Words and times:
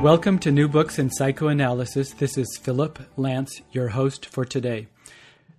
Welcome 0.00 0.38
to 0.38 0.50
New 0.50 0.66
Books 0.66 0.98
in 0.98 1.10
Psychoanalysis. 1.10 2.12
This 2.12 2.38
is 2.38 2.58
Philip 2.62 3.00
Lance, 3.18 3.60
your 3.70 3.88
host 3.88 4.24
for 4.24 4.46
today. 4.46 4.86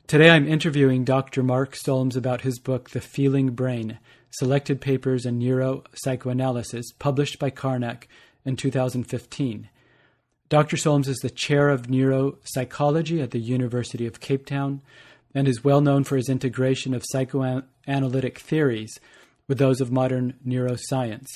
Today 0.08 0.32
I'm 0.32 0.48
interviewing 0.48 1.04
Dr. 1.04 1.44
Mark 1.44 1.76
Solms 1.76 2.16
about 2.16 2.42
his 2.42 2.58
book, 2.58 2.90
The 2.90 3.02
Feeling 3.02 3.52
Brain 3.52 4.00
Selected 4.32 4.82
Papers 4.82 5.28
in 5.28 5.38
Neuropsychoanalysis, 5.38 6.86
published 6.98 7.38
by 7.38 7.52
Karnac 7.52 8.08
in 8.44 8.56
2015. 8.56 9.70
Dr. 10.50 10.76
Solms 10.76 11.08
is 11.08 11.18
the 11.18 11.30
chair 11.30 11.70
of 11.70 11.84
neuropsychology 11.84 13.22
at 13.22 13.30
the 13.30 13.40
University 13.40 14.08
of 14.08 14.22
Cape 14.22 14.48
Town 14.48 14.82
and 15.36 15.48
is 15.48 15.64
well 15.64 15.82
known 15.82 16.04
for 16.04 16.18
his 16.18 16.30
integration 16.30 16.96
of 16.96 17.06
psychoanalytic 17.06 18.40
theories 18.40 19.00
with 19.48 19.60
those 19.60 19.80
of 19.80 19.92
modern 19.92 20.34
neuroscience. 20.44 21.28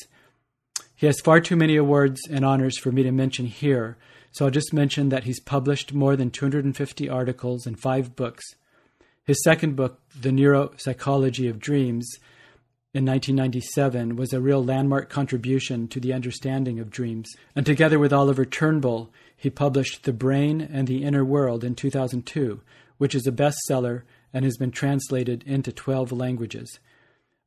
He 0.95 1.07
has 1.07 1.19
far 1.19 1.41
too 1.41 1.55
many 1.55 1.75
awards 1.75 2.21
and 2.29 2.45
honors 2.45 2.77
for 2.77 2.91
me 2.91 3.03
to 3.03 3.11
mention 3.11 3.45
here, 3.45 3.97
so 4.31 4.45
I'll 4.45 4.51
just 4.51 4.73
mention 4.73 5.09
that 5.09 5.25
he's 5.25 5.39
published 5.39 5.93
more 5.93 6.15
than 6.15 6.31
250 6.31 7.09
articles 7.09 7.65
and 7.65 7.79
five 7.79 8.15
books. 8.15 8.43
His 9.25 9.43
second 9.43 9.75
book, 9.75 9.99
The 10.19 10.29
Neuropsychology 10.29 11.49
of 11.49 11.59
Dreams, 11.59 12.07
in 12.93 13.05
1997, 13.05 14.15
was 14.15 14.31
a 14.31 14.39
real 14.39 14.63
landmark 14.63 15.09
contribution 15.09 15.89
to 15.89 15.99
the 15.99 16.13
understanding 16.13 16.79
of 16.79 16.89
dreams. 16.89 17.29
And 17.55 17.65
together 17.65 17.99
with 17.99 18.13
Oliver 18.13 18.45
Turnbull, 18.45 19.11
he 19.35 19.49
published 19.49 20.03
The 20.03 20.13
Brain 20.13 20.61
and 20.61 20.87
the 20.87 21.03
Inner 21.03 21.25
World 21.25 21.65
in 21.65 21.75
2002, 21.75 22.61
which 22.97 23.13
is 23.13 23.27
a 23.27 23.33
bestseller 23.33 24.03
and 24.33 24.45
has 24.45 24.55
been 24.57 24.71
translated 24.71 25.43
into 25.45 25.73
12 25.73 26.13
languages. 26.13 26.79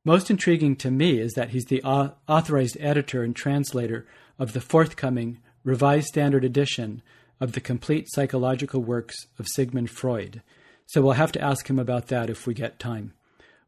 Most 0.04 0.30
intriguing 0.30 0.76
to 0.76 0.90
me 0.90 1.18
is 1.18 1.32
that 1.32 1.50
he's 1.50 1.64
the 1.66 1.82
authorized 1.82 2.76
editor 2.80 3.22
and 3.22 3.34
translator 3.34 4.06
of 4.38 4.52
the 4.52 4.60
forthcoming 4.60 5.38
Revised 5.64 6.06
Standard 6.06 6.44
Edition 6.44 7.02
of 7.40 7.52
the 7.52 7.60
complete 7.60 8.06
psychological 8.08 8.80
works 8.80 9.26
of 9.38 9.48
Sigmund 9.48 9.90
Freud. 9.90 10.42
So 10.86 11.02
we'll 11.02 11.12
have 11.12 11.32
to 11.32 11.42
ask 11.42 11.68
him 11.68 11.78
about 11.78 12.06
that 12.08 12.30
if 12.30 12.46
we 12.46 12.54
get 12.54 12.78
time. 12.78 13.12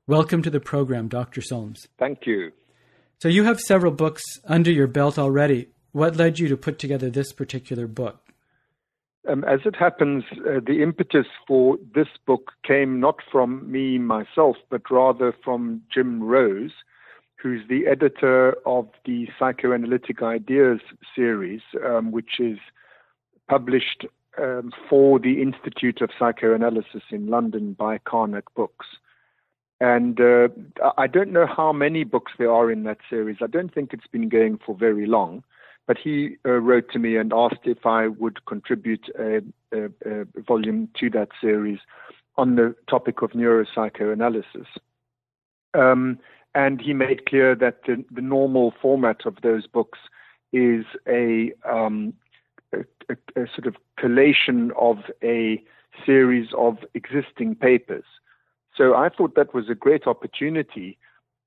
Welcome 0.07 0.41
to 0.43 0.51
the 0.51 0.61
program, 0.61 1.09
Dr. 1.09 1.43
Solms. 1.43 1.87
Thank 1.99 2.27
you. 2.27 2.53
So 3.19 3.29
you 3.29 3.45
have 3.45 3.61
several 3.61 3.93
books 3.93 4.23
under 4.45 4.71
your 4.71 4.87
belt 4.87 5.19
already. 5.19 5.69
What 5.93 6.17
led 6.17 6.39
you 6.39 6.49
to 6.49 6.57
put 6.57 6.79
together 6.79 7.11
this 7.11 7.33
particular 7.33 7.87
book? 7.87 8.30
Um, 9.29 9.45
as 9.45 9.61
it 9.67 9.77
happens, 9.77 10.25
uh, 10.33 10.61
the 10.67 10.83
impetus 10.83 11.27
for 11.47 11.77
this 11.95 12.09
book 12.27 12.53
came 12.67 13.01
not 13.01 13.17
from 13.31 13.71
me 13.71 13.99
myself, 13.99 14.57
but 14.71 14.91
rather 14.91 15.35
from 15.45 15.83
Jim 15.93 16.23
Rose, 16.23 16.73
who's 17.37 17.67
the 17.69 17.87
editor 17.87 18.57
of 18.67 18.89
the 19.05 19.29
Psychoanalytic 19.39 20.23
Ideas 20.23 20.81
series, 21.15 21.61
um, 21.85 22.13
which 22.13 22.41
is 22.41 22.59
published 23.49 24.07
um, 24.39 24.73
for 24.89 25.19
the 25.19 25.43
Institute 25.43 26.01
of 26.01 26.11
Psychoanalysis 26.19 27.03
in 27.11 27.27
London 27.27 27.75
by 27.75 27.99
Karnac 27.99 28.45
Books. 28.55 28.87
And 29.81 30.21
uh, 30.21 30.49
I 30.99 31.07
don't 31.07 31.33
know 31.33 31.47
how 31.47 31.73
many 31.73 32.05
books 32.05 32.33
there 32.39 32.53
are 32.53 32.71
in 32.71 32.85
that 32.85 32.99
series. 33.09 33.39
I 33.43 33.47
don't 33.47 33.73
think 33.73 33.93
it's 33.93 34.07
been 34.07 34.29
going 34.29 34.59
for 34.65 34.75
very 34.75 35.07
long. 35.07 35.43
But 35.87 35.99
he 35.99 36.37
uh, 36.47 36.53
wrote 36.53 36.91
to 36.93 36.99
me 36.99 37.17
and 37.17 37.33
asked 37.33 37.65
if 37.65 37.85
I 37.85 38.09
would 38.09 38.45
contribute 38.47 39.11
a, 39.19 39.43
a, 39.73 39.87
a, 40.07 40.25
volume 40.47 40.89
to 41.01 41.11
that 41.11 41.31
series 41.41 41.81
on 42.37 42.57
the 42.57 42.75
topic 42.89 43.23
of 43.23 43.31
neuropsychoanalysis. 43.31 44.67
Um, 45.75 46.19
and 46.55 46.81
he 46.81 46.95
made 46.95 47.27
clear 47.27 47.55
that 47.57 47.83
the, 47.87 48.05
the, 48.11 48.21
normal 48.21 48.73
format 48.81 49.25
of 49.27 49.37
those 49.43 49.67
books 49.67 49.99
is 50.53 50.85
a, 51.09 51.53
um, 51.69 52.13
a, 52.73 52.85
sort 53.35 53.67
of 53.67 53.77
collation 53.97 54.73
of 54.79 54.99
a 55.23 55.63
series 56.05 56.49
of 56.57 56.79
existing 56.95 57.55
papers. 57.55 58.05
So 58.77 58.95
I 58.95 59.09
thought 59.09 59.35
that 59.35 59.55
was 59.55 59.69
a 59.69 59.75
great 59.75 60.07
opportunity 60.07 60.99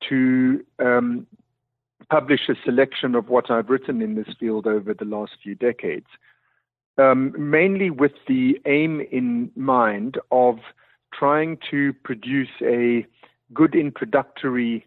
to 0.10 0.64
um, 0.80 1.28
publish 2.10 2.50
a 2.50 2.56
selection 2.64 3.16
of 3.16 3.30
what 3.30 3.50
I've 3.50 3.70
written 3.70 4.02
in 4.02 4.16
this 4.16 4.36
field 4.40 4.68
over 4.68 4.94
the 4.94 5.06
last 5.06 5.34
few 5.42 5.56
decades, 5.56 6.08
um, 6.98 7.34
mainly 7.38 7.90
with 7.90 8.14
the 8.28 8.60
aim 8.66 9.02
in 9.12 9.52
mind 9.56 10.18
of 10.32 10.60
trying 11.14 11.58
to 11.72 11.94
produce 12.04 12.50
a 12.62 13.06
good 13.54 13.76
introductory 13.76 14.86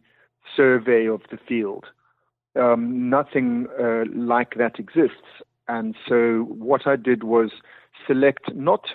survey 0.55 1.07
of 1.07 1.23
the 1.31 1.39
field. 1.49 1.87
Um, 2.57 3.11
nothing 3.11 3.67
uh, 3.79 4.05
like 4.15 4.55
that 4.57 4.79
exists. 4.79 5.43
And 5.69 5.95
so 6.09 6.47
what 6.49 6.87
I 6.87 6.97
did 6.97 7.23
was 7.23 7.51
select 8.07 8.55
not 8.55 8.87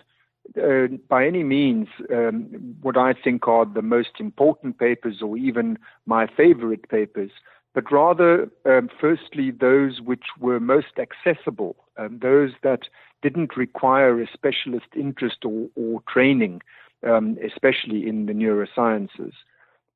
uh, 0.62 0.88
by 1.08 1.26
any 1.26 1.44
means 1.44 1.88
um, 2.12 2.76
what 2.82 2.98
I 2.98 3.14
think 3.14 3.48
are 3.48 3.66
the 3.66 3.82
most 3.82 4.20
important 4.20 4.80
papers 4.80 5.22
or 5.22 5.38
even 5.38 5.78
my 6.06 6.28
favorite 6.28 6.90
papers, 6.90 7.32
but 7.74 7.92
rather, 7.92 8.50
um, 8.66 8.90
firstly, 9.00 9.52
those 9.52 10.02
which 10.02 10.26
were 10.40 10.60
most 10.60 11.00
accessible, 11.00 11.76
um, 11.98 12.20
those 12.22 12.52
that 12.64 12.82
didn't 13.22 13.56
require 13.56 14.22
a 14.22 14.28
specialist 14.32 14.88
interest 14.96 15.46
or, 15.46 15.70
or 15.76 16.02
training, 16.08 16.62
um, 17.08 17.38
especially 17.46 18.08
in 18.08 18.26
the 18.26 18.34
neurosciences. 18.34 19.34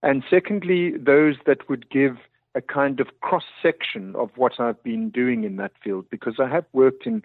And 0.04 0.24
secondly, 0.30 0.94
those 0.98 1.36
that 1.46 1.68
would 1.68 1.90
give 1.90 2.18
a 2.54 2.62
kind 2.62 3.00
of 3.00 3.08
cross 3.22 3.44
section 3.62 4.16
of 4.16 4.30
what 4.36 4.60
I've 4.60 4.82
been 4.84 5.10
doing 5.10 5.44
in 5.44 5.58
that 5.58 5.74
field, 5.84 6.06
because 6.10 6.36
I 6.40 6.48
have 6.48 6.66
worked 6.72 7.06
in 7.06 7.24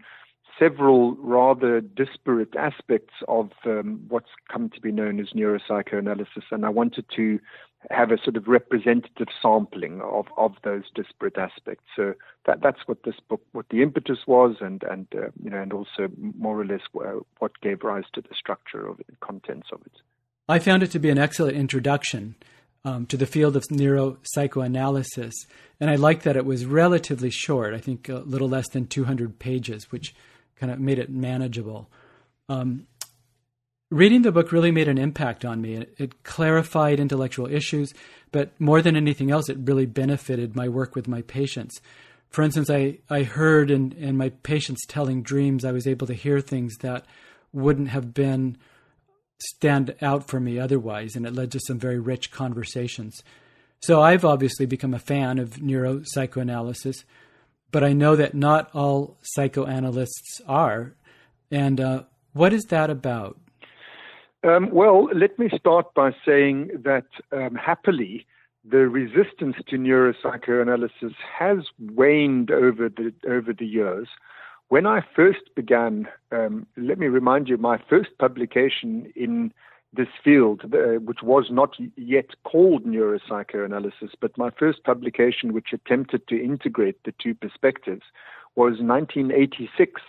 several 0.61 1.17
rather 1.17 1.81
disparate 1.81 2.55
aspects 2.55 3.15
of 3.27 3.51
um, 3.65 4.05
what's 4.09 4.31
come 4.53 4.69
to 4.71 4.81
be 4.81 4.93
known 4.93 5.19
as 5.19 5.31
neuropsychoanalysis, 5.31 6.45
and 6.53 6.65
I 6.65 6.69
wanted 6.69 7.07
to 7.17 7.41
have 7.91 8.11
a 8.13 8.19
sort 8.23 8.37
of 8.37 8.47
representative 8.47 9.29
sampling 9.41 10.03
of, 10.03 10.27
of 10.37 10.53
those 10.63 10.83
disparate 10.95 11.39
aspects. 11.39 11.85
So 11.97 12.13
that 12.45 12.61
that's 12.61 12.81
what 12.87 13.05
this 13.05 13.15
book, 13.29 13.41
what 13.53 13.71
the 13.71 13.83
impetus 13.83 14.19
was, 14.27 14.57
and 14.61 14.83
and 14.85 15.07
uh, 15.17 15.31
you 15.43 15.51
know, 15.51 15.63
and 15.63 15.73
also 15.73 16.09
more 16.39 16.61
or 16.61 16.67
less 16.67 16.83
what 16.93 17.61
gave 17.63 17.83
rise 17.83 18.05
to 18.13 18.21
the 18.21 18.35
structure 18.35 18.87
of 18.87 19.01
it, 19.01 19.07
contents 19.21 19.69
of 19.73 19.81
it. 19.87 19.93
I 20.49 20.59
found 20.59 20.83
it 20.83 20.91
to 20.93 20.99
be 20.99 21.11
an 21.11 21.19
excellent 21.19 21.57
introduction. 21.57 22.37
um, 22.85 23.07
to 23.07 23.17
the 23.17 23.27
field 23.27 23.57
of 23.57 23.65
neuropsychoanalysis. 23.69 25.33
And 25.79 25.91
I 25.91 25.97
liked 25.97 26.25
that 26.25 26.37
it 26.37 26.45
was 26.45 26.65
relatively 26.65 27.31
short, 27.31 27.75
I 27.75 27.79
think 27.79 28.09
a 28.09 28.21
little 28.21 28.49
less 28.49 28.69
than 28.69 28.87
200 28.87 29.39
pages, 29.39 29.91
which 29.91 30.15
kind 30.61 30.71
of 30.71 30.79
made 30.79 30.99
it 30.99 31.11
manageable. 31.11 31.89
Um, 32.49 32.87
reading 33.91 34.23
the 34.23 34.31
book 34.31 34.53
really 34.53 34.71
made 34.71 34.89
an 34.89 34.99
impact 34.99 35.45
on 35.45 35.61
me. 35.61 35.75
It, 35.75 35.95
it, 35.99 36.23
clarified 36.23 37.01
intellectual 37.01 37.47
issues, 37.47 37.95
but 38.31 38.53
more 38.61 38.83
than 38.83 38.97
anything 38.97 39.31
else, 39.31 39.49
it 39.49 39.57
really 39.61 39.87
benefited 39.87 40.55
my 40.55 40.69
work 40.69 40.95
with 40.95 41.09
my 41.09 41.23
patients. 41.23 41.81
For 42.29 42.43
instance, 42.43 42.71
I, 42.71 42.99
I 43.09 43.23
heard 43.25 43.71
in, 43.71 43.93
in 43.93 44.17
my 44.17 44.29
patients 44.29 44.87
telling 44.87 45.23
dreams, 45.23 45.65
I 45.65 45.73
was 45.73 45.87
able 45.87 46.07
to 46.07 46.15
hear 46.15 46.41
things 46.41 46.77
that 46.79 47.05
wouldn't 47.53 47.89
have 47.89 48.15
been 48.15 48.57
stand 49.39 49.95
out 50.03 50.29
for 50.29 50.39
me 50.39 50.59
otherwise, 50.59 51.17
and 51.17 51.27
it 51.27 51.35
led 51.35 51.51
to 51.53 51.61
some 51.67 51.79
very 51.79 51.99
rich 51.99 52.31
conversations. 52.31 53.23
So 53.83 54.03
I've 54.03 54.25
obviously 54.25 54.67
become 54.67 54.93
a 54.93 54.99
fan 54.99 55.39
of 55.39 55.53
neuropsychoanalysis, 55.57 57.05
but 57.71 57.85
I 57.85 57.93
know 57.93 58.17
that 58.17 58.35
not 58.35 58.71
all 58.75 59.17
psychoanalysts 59.23 60.41
are. 60.47 60.95
And 61.51 61.81
uh, 61.81 62.03
what 62.33 62.53
is 62.53 62.65
that 62.71 62.91
about? 62.91 63.39
Um, 64.43 64.71
well, 64.71 65.09
let 65.15 65.39
me 65.39 65.51
start 65.59 65.93
by 65.95 66.13
saying 66.25 66.71
that 66.85 67.07
um, 67.33 67.55
happily, 67.55 68.27
the 68.65 68.89
resistance 68.89 69.57
to 69.69 69.77
neuropsychoanalysis 69.77 71.15
has 71.39 71.59
waned 71.79 72.51
over 72.51 72.89
the 72.89 73.13
over 73.29 73.53
the 73.53 73.67
years. 73.67 74.09
When 74.69 74.87
I 74.87 75.05
first 75.17 75.55
began, 75.57 76.07
um, 76.31 76.67
let 76.77 76.99
me 76.99 77.09
remind 77.09 77.49
you, 77.49 77.57
my 77.57 77.79
first 77.89 78.11
publication 78.19 79.13
in 79.17 79.53
this 79.93 80.09
field, 80.23 80.63
uh, 80.73 81.01
which 81.01 81.23
was 81.23 81.47
not 81.51 81.77
yet 81.97 82.31
called 82.45 82.85
neuropsychoanalysis, 82.85 84.11
but 84.21 84.39
my 84.39 84.51
first 84.51 84.85
publication, 84.85 85.53
which 85.53 85.73
attempted 85.73 86.27
to 86.29 86.43
integrate 86.43 87.03
the 87.05 87.13
two 87.21 87.35
perspectives, 87.35 88.03
was 88.55 88.79
1986, 88.81 90.01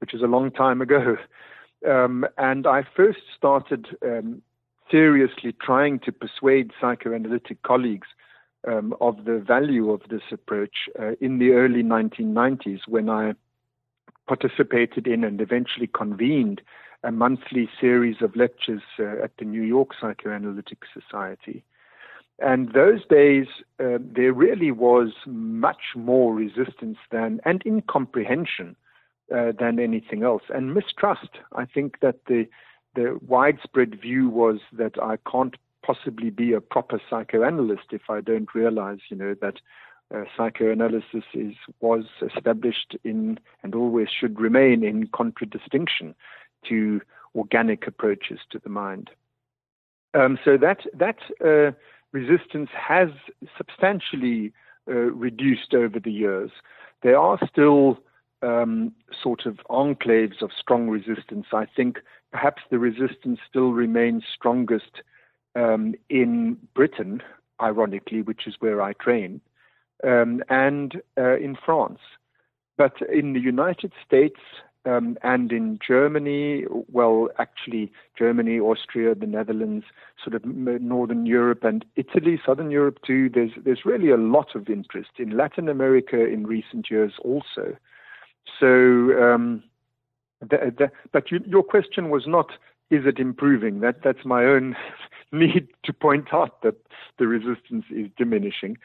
which 0.00 0.12
is 0.12 0.22
a 0.22 0.26
long 0.26 0.50
time 0.50 0.80
ago. 0.80 1.16
Um, 1.88 2.26
and 2.38 2.66
I 2.66 2.84
first 2.96 3.20
started 3.36 3.86
um, 4.02 4.42
seriously 4.90 5.54
trying 5.60 6.00
to 6.00 6.12
persuade 6.12 6.72
psychoanalytic 6.80 7.62
colleagues 7.62 8.08
um, 8.66 8.94
of 9.00 9.24
the 9.24 9.38
value 9.38 9.90
of 9.90 10.02
this 10.08 10.22
approach 10.30 10.88
uh, 11.00 11.12
in 11.20 11.38
the 11.38 11.52
early 11.52 11.82
1990s 11.82 12.80
when 12.86 13.08
I 13.08 13.34
participated 14.28 15.06
in 15.06 15.24
and 15.24 15.40
eventually 15.40 15.88
convened 15.88 16.62
a 17.04 17.12
monthly 17.12 17.68
series 17.80 18.16
of 18.20 18.36
lectures 18.36 18.82
uh, 18.98 19.22
at 19.22 19.32
the 19.38 19.44
New 19.44 19.62
York 19.62 19.90
Psychoanalytic 20.00 20.78
Society. 20.92 21.64
And 22.38 22.72
those 22.72 23.04
days, 23.06 23.46
uh, 23.78 23.98
there 24.00 24.32
really 24.32 24.70
was 24.72 25.12
much 25.26 25.94
more 25.94 26.34
resistance 26.34 26.98
than 27.10 27.40
and 27.44 27.62
incomprehension 27.64 28.74
uh, 29.34 29.52
than 29.58 29.78
anything 29.78 30.22
else, 30.22 30.42
and 30.52 30.74
mistrust. 30.74 31.30
I 31.54 31.64
think 31.64 32.00
that 32.00 32.24
the 32.26 32.48
the 32.94 33.18
widespread 33.26 34.00
view 34.00 34.28
was 34.28 34.58
that 34.72 35.02
I 35.02 35.16
can't 35.30 35.56
possibly 35.82 36.30
be 36.30 36.52
a 36.52 36.60
proper 36.60 37.00
psychoanalyst 37.08 37.86
if 37.92 38.02
I 38.10 38.20
don't 38.20 38.54
realize, 38.54 38.98
you 39.08 39.16
know, 39.16 39.34
that 39.40 39.56
uh, 40.14 40.24
psychoanalysis 40.36 41.24
is 41.34 41.54
was 41.80 42.04
established 42.20 42.96
in 43.04 43.38
and 43.62 43.74
always 43.74 44.08
should 44.08 44.38
remain 44.40 44.84
in 44.84 45.06
contradistinction 45.08 46.14
to 46.68 47.00
organic 47.34 47.86
approaches 47.86 48.40
to 48.50 48.58
the 48.58 48.68
mind. 48.68 49.10
Um, 50.14 50.38
so 50.44 50.56
that 50.58 50.80
that 50.94 51.18
uh, 51.44 51.72
resistance 52.12 52.70
has 52.74 53.08
substantially 53.56 54.52
uh, 54.88 54.92
reduced 54.92 55.74
over 55.74 55.98
the 55.98 56.12
years. 56.12 56.50
There 57.02 57.18
are 57.18 57.38
still 57.48 57.98
um, 58.42 58.92
sort 59.22 59.46
of 59.46 59.58
enclaves 59.70 60.42
of 60.42 60.50
strong 60.58 60.88
resistance. 60.88 61.46
I 61.52 61.66
think 61.66 62.00
perhaps 62.30 62.62
the 62.70 62.78
resistance 62.78 63.38
still 63.48 63.72
remains 63.72 64.24
strongest 64.32 65.02
um, 65.54 65.94
in 66.08 66.58
Britain, 66.74 67.22
ironically, 67.60 68.22
which 68.22 68.46
is 68.46 68.56
where 68.58 68.82
I 68.82 68.92
train 68.94 69.40
um, 70.04 70.42
and 70.48 71.00
uh, 71.18 71.36
in 71.36 71.56
France. 71.56 72.00
But 72.76 72.94
in 73.12 73.32
the 73.32 73.40
United 73.40 73.92
States 74.04 74.40
um, 74.84 75.16
and 75.22 75.52
in 75.52 75.78
Germany, 75.86 76.64
well, 76.90 77.28
actually, 77.38 77.92
Germany, 78.18 78.58
Austria, 78.58 79.14
the 79.14 79.26
Netherlands, 79.26 79.84
sort 80.22 80.34
of 80.34 80.44
Northern 80.44 81.24
Europe 81.24 81.62
and 81.62 81.84
Italy, 81.96 82.40
Southern 82.44 82.70
Europe 82.70 82.98
too, 83.06 83.30
there's, 83.32 83.52
there's 83.64 83.84
really 83.84 84.10
a 84.10 84.16
lot 84.16 84.54
of 84.54 84.68
interest. 84.68 85.10
In 85.18 85.36
Latin 85.36 85.68
America 85.68 86.24
in 86.26 86.46
recent 86.46 86.90
years 86.90 87.12
also. 87.22 87.76
So, 88.58 88.66
um, 89.22 89.62
the, 90.40 90.74
the, 90.76 90.90
but 91.12 91.30
you, 91.30 91.40
your 91.46 91.62
question 91.62 92.10
was 92.10 92.26
not 92.26 92.50
is 92.90 93.06
it 93.06 93.18
improving? 93.18 93.80
That 93.80 94.02
that's 94.04 94.24
my 94.24 94.44
own 94.44 94.76
need 95.32 95.68
to 95.84 95.92
point 95.92 96.34
out 96.34 96.60
that 96.62 96.74
the 97.18 97.26
resistance 97.26 97.86
is 97.90 98.08
diminishing. 98.18 98.76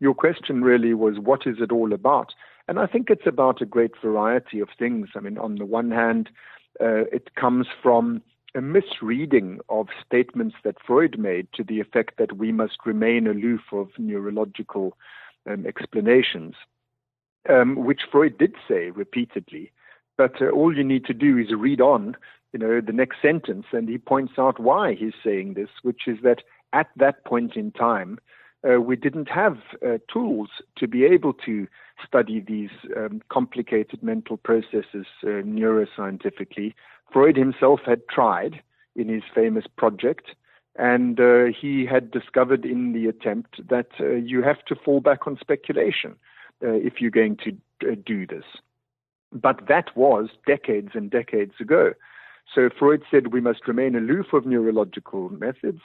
Your 0.00 0.14
question 0.14 0.62
really 0.62 0.92
was 0.92 1.18
what 1.18 1.46
is 1.46 1.56
it 1.60 1.72
all 1.72 1.92
about? 1.92 2.34
And 2.68 2.78
I 2.78 2.86
think 2.86 3.10
it's 3.10 3.26
about 3.26 3.60
a 3.60 3.66
great 3.66 3.92
variety 4.02 4.60
of 4.60 4.68
things. 4.78 5.08
I 5.14 5.20
mean, 5.20 5.38
on 5.38 5.56
the 5.56 5.66
one 5.66 5.90
hand, 5.90 6.30
uh, 6.80 7.04
it 7.12 7.34
comes 7.34 7.66
from 7.82 8.22
a 8.54 8.60
misreading 8.60 9.58
of 9.68 9.88
statements 10.04 10.56
that 10.64 10.76
Freud 10.86 11.18
made 11.18 11.48
to 11.54 11.64
the 11.64 11.80
effect 11.80 12.18
that 12.18 12.36
we 12.36 12.52
must 12.52 12.78
remain 12.86 13.26
aloof 13.26 13.60
of 13.72 13.88
neurological 13.98 14.96
um, 15.50 15.66
explanations, 15.66 16.54
um, 17.48 17.84
which 17.84 18.02
Freud 18.10 18.38
did 18.38 18.54
say 18.66 18.90
repeatedly. 18.90 19.72
But 20.16 20.40
uh, 20.40 20.50
all 20.50 20.76
you 20.76 20.84
need 20.84 21.04
to 21.06 21.14
do 21.14 21.36
is 21.36 21.52
read 21.52 21.80
on 21.80 22.16
you 22.54 22.60
know, 22.60 22.80
the 22.80 22.92
next 22.92 23.20
sentence, 23.20 23.66
and 23.72 23.88
he 23.88 23.98
points 23.98 24.34
out 24.38 24.60
why 24.60 24.94
he's 24.94 25.12
saying 25.24 25.54
this, 25.54 25.70
which 25.82 26.02
is 26.06 26.18
that 26.22 26.42
at 26.72 26.86
that 26.96 27.24
point 27.24 27.56
in 27.56 27.72
time, 27.72 28.18
uh, 28.68 28.80
we 28.80 28.96
didn't 28.96 29.28
have 29.28 29.58
uh, 29.86 29.98
tools 30.12 30.48
to 30.76 30.88
be 30.88 31.04
able 31.04 31.32
to 31.32 31.66
study 32.06 32.40
these 32.40 32.70
um, 32.96 33.22
complicated 33.28 34.02
mental 34.02 34.36
processes 34.36 35.06
uh, 35.22 35.42
neuroscientifically. 35.44 36.74
Freud 37.12 37.36
himself 37.36 37.80
had 37.84 38.08
tried 38.08 38.62
in 38.96 39.08
his 39.08 39.22
famous 39.34 39.64
project, 39.76 40.30
and 40.76 41.20
uh, 41.20 41.44
he 41.46 41.86
had 41.86 42.10
discovered 42.10 42.64
in 42.64 42.92
the 42.92 43.06
attempt 43.06 43.60
that 43.68 43.88
uh, 44.00 44.12
you 44.12 44.42
have 44.42 44.64
to 44.64 44.74
fall 44.74 45.00
back 45.00 45.26
on 45.26 45.38
speculation 45.40 46.16
uh, 46.62 46.72
if 46.72 47.00
you're 47.00 47.10
going 47.10 47.36
to 47.36 47.96
do 47.96 48.26
this. 48.26 48.44
But 49.32 49.66
that 49.68 49.96
was 49.96 50.30
decades 50.46 50.90
and 50.94 51.10
decades 51.10 51.54
ago. 51.60 51.92
So 52.52 52.70
Freud 52.76 53.02
said 53.10 53.32
we 53.32 53.40
must 53.40 53.66
remain 53.66 53.96
aloof 53.96 54.32
of 54.32 54.46
neurological 54.46 55.28
methods 55.30 55.80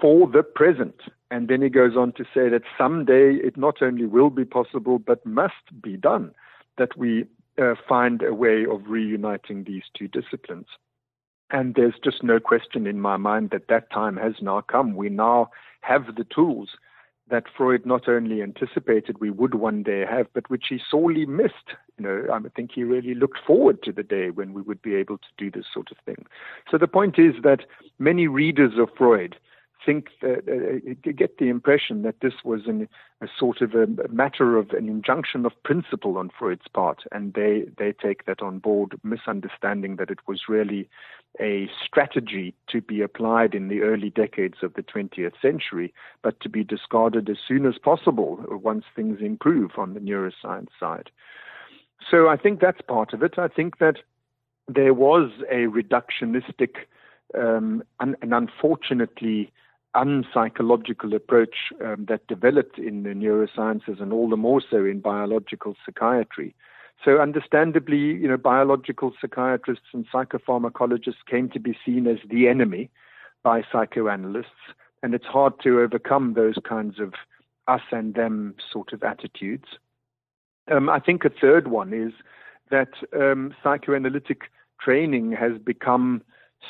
for 0.00 0.28
the 0.28 0.42
present. 0.42 1.00
And 1.30 1.48
then 1.48 1.62
he 1.62 1.68
goes 1.68 1.96
on 1.96 2.12
to 2.12 2.24
say 2.24 2.48
that 2.48 2.62
someday 2.78 3.34
it 3.34 3.56
not 3.56 3.82
only 3.82 4.06
will 4.06 4.30
be 4.30 4.44
possible, 4.44 4.98
but 4.98 5.26
must 5.26 5.82
be 5.82 5.96
done 5.96 6.32
that 6.78 6.96
we 6.96 7.26
uh, 7.60 7.74
find 7.88 8.22
a 8.22 8.34
way 8.34 8.64
of 8.70 8.82
reuniting 8.86 9.64
these 9.64 9.84
two 9.96 10.08
disciplines. 10.08 10.66
And 11.50 11.74
there's 11.74 11.94
just 12.02 12.22
no 12.22 12.40
question 12.40 12.86
in 12.86 13.00
my 13.00 13.16
mind 13.16 13.50
that 13.50 13.68
that 13.68 13.90
time 13.90 14.16
has 14.16 14.34
now 14.40 14.60
come. 14.60 14.94
We 14.94 15.08
now 15.08 15.50
have 15.80 16.16
the 16.16 16.24
tools 16.24 16.70
that 17.28 17.44
Freud 17.56 17.84
not 17.84 18.08
only 18.08 18.40
anticipated 18.40 19.20
we 19.20 19.30
would 19.30 19.54
one 19.54 19.82
day 19.82 20.04
have, 20.08 20.26
but 20.32 20.48
which 20.48 20.66
he 20.68 20.80
sorely 20.90 21.26
missed. 21.26 21.74
You 21.98 22.04
know, 22.04 22.26
I 22.32 22.38
think 22.54 22.72
he 22.74 22.84
really 22.84 23.14
looked 23.14 23.38
forward 23.44 23.82
to 23.82 23.92
the 23.92 24.02
day 24.02 24.30
when 24.30 24.54
we 24.54 24.62
would 24.62 24.80
be 24.82 24.94
able 24.94 25.18
to 25.18 25.28
do 25.36 25.50
this 25.50 25.66
sort 25.72 25.90
of 25.90 25.96
thing. 26.04 26.26
So 26.70 26.78
the 26.78 26.86
point 26.86 27.18
is 27.18 27.34
that 27.42 27.64
many 27.98 28.28
readers 28.28 28.72
of 28.78 28.90
Freud 28.96 29.36
think 29.84 30.08
that, 30.20 30.38
uh, 30.48 31.10
get 31.12 31.38
the 31.38 31.48
impression 31.48 32.02
that 32.02 32.16
this 32.20 32.34
was 32.44 32.62
an, 32.66 32.88
a 33.20 33.26
sort 33.38 33.60
of 33.60 33.74
a, 33.74 33.86
matter 34.08 34.56
of 34.56 34.70
an 34.70 34.88
injunction 34.88 35.46
of 35.46 35.52
principle 35.62 36.18
on 36.18 36.30
Freud's 36.36 36.68
part, 36.72 37.02
and 37.12 37.34
they 37.34 37.66
they 37.78 37.92
take 37.92 38.24
that 38.26 38.42
on 38.42 38.58
board, 38.58 38.98
misunderstanding 39.02 39.96
that 39.96 40.10
it 40.10 40.20
was 40.26 40.42
really 40.48 40.88
a 41.40 41.68
strategy 41.84 42.54
to 42.68 42.80
be 42.80 43.02
applied 43.02 43.54
in 43.54 43.68
the 43.68 43.82
early 43.82 44.10
decades 44.10 44.56
of 44.62 44.72
the 44.74 44.82
20th 44.82 45.34
century, 45.42 45.92
but 46.22 46.40
to 46.40 46.48
be 46.48 46.64
discarded 46.64 47.28
as 47.28 47.36
soon 47.46 47.66
as 47.66 47.74
possible 47.76 48.42
once 48.48 48.84
things 48.94 49.18
improve 49.20 49.72
on 49.76 49.92
the 49.92 50.00
neuroscience 50.00 50.68
side. 50.80 51.10
So 52.10 52.28
I 52.28 52.36
think 52.36 52.60
that's 52.60 52.80
part 52.80 53.12
of 53.12 53.22
it. 53.22 53.38
I 53.38 53.48
think 53.48 53.78
that 53.78 53.96
there 54.66 54.94
was 54.94 55.30
a 55.50 55.66
reductionistic 55.66 56.76
um, 57.34 57.82
and 58.00 58.16
unfortunately 58.22 59.52
unpsychological 59.96 61.14
approach 61.14 61.72
um, 61.84 62.06
that 62.08 62.26
developed 62.26 62.78
in 62.78 63.02
the 63.02 63.10
neurosciences 63.10 64.00
and 64.00 64.12
all 64.12 64.28
the 64.28 64.36
more 64.36 64.60
so 64.60 64.84
in 64.84 65.00
biological 65.00 65.74
psychiatry. 65.84 66.54
So, 67.04 67.18
understandably, 67.18 67.98
you 67.98 68.28
know, 68.28 68.36
biological 68.36 69.12
psychiatrists 69.20 69.86
and 69.92 70.06
psychopharmacologists 70.12 71.24
came 71.28 71.48
to 71.50 71.60
be 71.60 71.76
seen 71.84 72.06
as 72.06 72.18
the 72.28 72.48
enemy 72.48 72.90
by 73.42 73.62
psychoanalysts, 73.70 74.74
and 75.02 75.14
it's 75.14 75.26
hard 75.26 75.54
to 75.62 75.80
overcome 75.80 76.34
those 76.34 76.56
kinds 76.66 76.98
of 76.98 77.14
us 77.68 77.82
and 77.90 78.14
them 78.14 78.54
sort 78.72 78.92
of 78.92 79.02
attitudes. 79.02 79.68
Um, 80.70 80.88
I 80.88 81.00
think 81.00 81.24
a 81.24 81.30
third 81.30 81.68
one 81.68 81.92
is 81.92 82.12
that 82.70 82.88
um, 83.14 83.54
psychoanalytic 83.62 84.50
training 84.80 85.32
has 85.32 85.58
become 85.64 86.22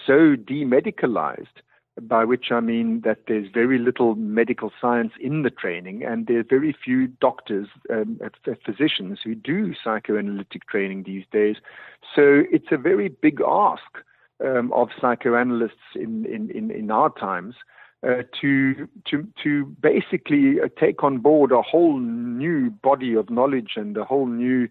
so 0.06 0.36
demedicalized, 0.36 1.62
by 2.00 2.24
which 2.24 2.50
I 2.50 2.60
mean 2.60 3.00
that 3.02 3.20
there's 3.26 3.48
very 3.52 3.78
little 3.78 4.14
medical 4.16 4.72
science 4.80 5.12
in 5.20 5.42
the 5.42 5.50
training, 5.50 6.04
and 6.04 6.26
there 6.26 6.40
are 6.40 6.44
very 6.44 6.72
few 6.72 7.06
doctors, 7.06 7.68
um, 7.90 8.20
physicians 8.64 9.20
who 9.24 9.34
do 9.34 9.74
psychoanalytic 9.82 10.66
training 10.66 11.04
these 11.04 11.24
days. 11.32 11.56
So 12.14 12.42
it's 12.50 12.70
a 12.70 12.76
very 12.76 13.08
big 13.08 13.40
ask 13.46 13.82
um, 14.44 14.72
of 14.72 14.88
psychoanalysts 15.00 15.94
in, 15.94 16.26
in, 16.26 16.50
in, 16.50 16.70
in 16.70 16.90
our 16.90 17.10
times 17.10 17.54
uh, 18.06 18.22
to 18.40 18.86
to 19.10 19.26
to 19.42 19.64
basically 19.80 20.60
uh, 20.60 20.68
take 20.78 21.02
on 21.02 21.18
board 21.18 21.50
a 21.50 21.62
whole 21.62 21.98
new 21.98 22.70
body 22.70 23.14
of 23.14 23.30
knowledge 23.30 23.72
and 23.76 23.96
a 23.96 24.04
whole 24.04 24.26
new 24.26 24.68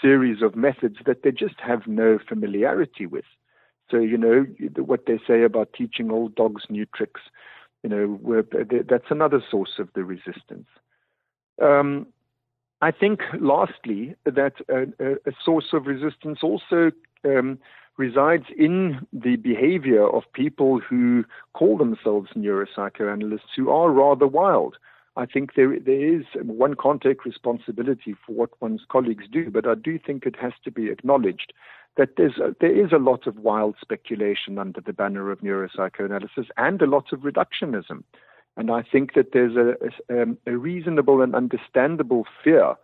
series 0.00 0.42
of 0.42 0.54
methods 0.54 0.96
that 1.04 1.22
they 1.22 1.32
just 1.32 1.58
have 1.58 1.86
no 1.86 2.18
familiarity 2.28 3.04
with. 3.04 3.24
So 3.90 3.98
you 3.98 4.18
know 4.18 4.46
what 4.76 5.06
they 5.06 5.18
say 5.26 5.42
about 5.42 5.72
teaching 5.72 6.10
old 6.10 6.34
dogs 6.34 6.64
new 6.68 6.86
tricks. 6.86 7.22
You 7.82 7.90
know 7.90 8.44
that's 8.88 9.10
another 9.10 9.42
source 9.50 9.78
of 9.78 9.88
the 9.94 10.04
resistance. 10.04 10.66
Um, 11.62 12.06
I 12.80 12.92
think, 12.92 13.20
lastly, 13.40 14.14
that 14.24 14.54
a, 14.68 15.12
a, 15.28 15.32
source 15.44 15.72
of 15.72 15.86
resistance 15.86 16.38
also 16.42 16.92
um, 17.24 17.58
resides 17.96 18.44
in 18.56 19.04
the 19.12 19.34
behavior 19.36 20.08
of 20.08 20.22
people 20.32 20.78
who 20.78 21.24
call 21.54 21.76
themselves 21.76 22.30
neuropsychoanalysts 22.36 23.56
who 23.56 23.70
are 23.70 23.90
rather 23.90 24.28
wild. 24.28 24.76
I 25.16 25.26
think 25.26 25.54
there 25.56 25.76
there 25.80 26.14
is 26.14 26.24
one 26.40 26.76
can't 26.76 27.00
take 27.00 27.24
responsibility 27.24 28.14
for 28.24 28.32
what 28.32 28.50
one's 28.62 28.82
colleagues 28.88 29.24
do, 29.30 29.50
but 29.50 29.66
I 29.66 29.74
do 29.74 29.98
think 29.98 30.24
it 30.24 30.36
has 30.36 30.52
to 30.62 30.70
be 30.70 30.90
acknowledged 30.90 31.52
that 31.98 32.16
there's 32.16 32.38
a, 32.38 32.56
there 32.60 32.74
is 32.74 32.92
a 32.92 32.98
lot 32.98 33.26
of 33.26 33.36
wild 33.36 33.74
speculation 33.80 34.58
under 34.58 34.80
the 34.80 34.94
banner 34.94 35.30
of 35.30 35.40
neuropsychoanalysis 35.40 36.46
and 36.56 36.80
a 36.80 36.86
lot 36.86 37.12
of 37.12 37.20
reductionism, 37.20 38.02
and 38.56 38.70
I 38.70 38.82
think 38.82 39.14
that 39.14 39.32
there's 39.32 39.56
a, 39.56 39.74
a, 40.14 40.22
um, 40.22 40.38
a 40.46 40.56
reasonable 40.56 41.20
and 41.20 41.34
understandable 41.34 42.24
fear 42.42 42.74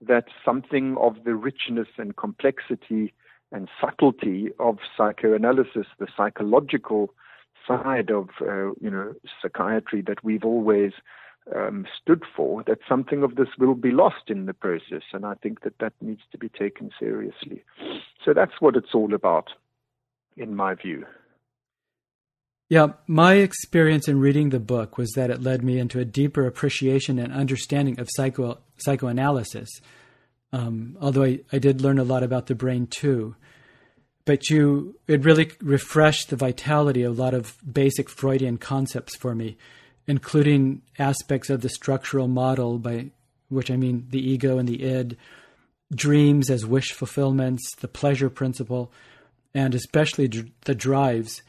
that 0.00 0.24
something 0.44 0.96
of 0.98 1.16
the 1.24 1.34
richness 1.34 1.88
and 1.96 2.16
complexity 2.16 3.14
and 3.52 3.68
subtlety 3.80 4.48
of 4.58 4.78
psychoanalysis, 4.96 5.86
the 5.98 6.08
psychological 6.16 7.14
side 7.66 8.10
of 8.10 8.30
uh, 8.40 8.72
you 8.80 8.90
know 8.90 9.14
psychiatry 9.40 10.02
that 10.02 10.24
we've 10.24 10.44
always 10.44 10.92
um, 11.54 11.86
stood 12.00 12.22
for, 12.36 12.62
that 12.64 12.78
something 12.88 13.22
of 13.22 13.36
this 13.36 13.48
will 13.58 13.74
be 13.74 13.90
lost 13.90 14.28
in 14.28 14.46
the 14.46 14.54
process, 14.54 15.02
and 15.12 15.24
I 15.24 15.34
think 15.34 15.62
that 15.62 15.78
that 15.78 15.92
needs 16.00 16.22
to 16.32 16.38
be 16.38 16.48
taken 16.48 16.90
seriously. 16.98 17.64
So 18.24 18.32
that's 18.32 18.60
what 18.60 18.76
it's 18.76 18.94
all 18.94 19.14
about, 19.14 19.50
in 20.36 20.54
my 20.54 20.74
view. 20.74 21.04
Yeah, 22.68 22.92
my 23.06 23.34
experience 23.34 24.08
in 24.08 24.18
reading 24.18 24.48
the 24.48 24.60
book 24.60 24.96
was 24.96 25.10
that 25.12 25.30
it 25.30 25.42
led 25.42 25.62
me 25.62 25.78
into 25.78 25.98
a 25.98 26.06
deeper 26.06 26.46
appreciation 26.46 27.18
and 27.18 27.32
understanding 27.32 28.00
of 28.00 28.08
psycho 28.10 28.58
psychoanalysis. 28.78 29.68
Um, 30.54 30.96
although 31.00 31.24
I, 31.24 31.40
I 31.52 31.58
did 31.58 31.82
learn 31.82 31.98
a 31.98 32.04
lot 32.04 32.22
about 32.22 32.46
the 32.46 32.54
brain 32.54 32.86
too 32.86 33.36
but 34.24 34.50
you 34.50 34.96
it 35.08 35.24
really 35.24 35.50
refreshed 35.60 36.30
the 36.30 36.36
vitality 36.36 37.02
of 37.02 37.18
a 37.18 37.22
lot 37.22 37.34
of 37.34 37.56
basic 37.70 38.08
Freudian 38.08 38.58
concepts 38.58 39.16
for 39.16 39.34
me, 39.34 39.56
including 40.06 40.82
aspects 40.98 41.50
of 41.50 41.60
the 41.60 41.68
structural 41.68 42.28
model 42.28 42.78
by 42.78 43.10
which 43.48 43.70
I 43.70 43.76
mean 43.76 44.06
the 44.10 44.30
ego 44.30 44.58
and 44.58 44.68
the 44.68 44.82
id, 44.82 45.16
dreams 45.94 46.50
as 46.50 46.64
wish 46.64 46.92
fulfillments, 46.92 47.74
the 47.76 47.88
pleasure 47.88 48.30
principle, 48.30 48.90
and 49.54 49.74
especially 49.74 50.30
the 50.64 50.74
drives. 50.74 51.42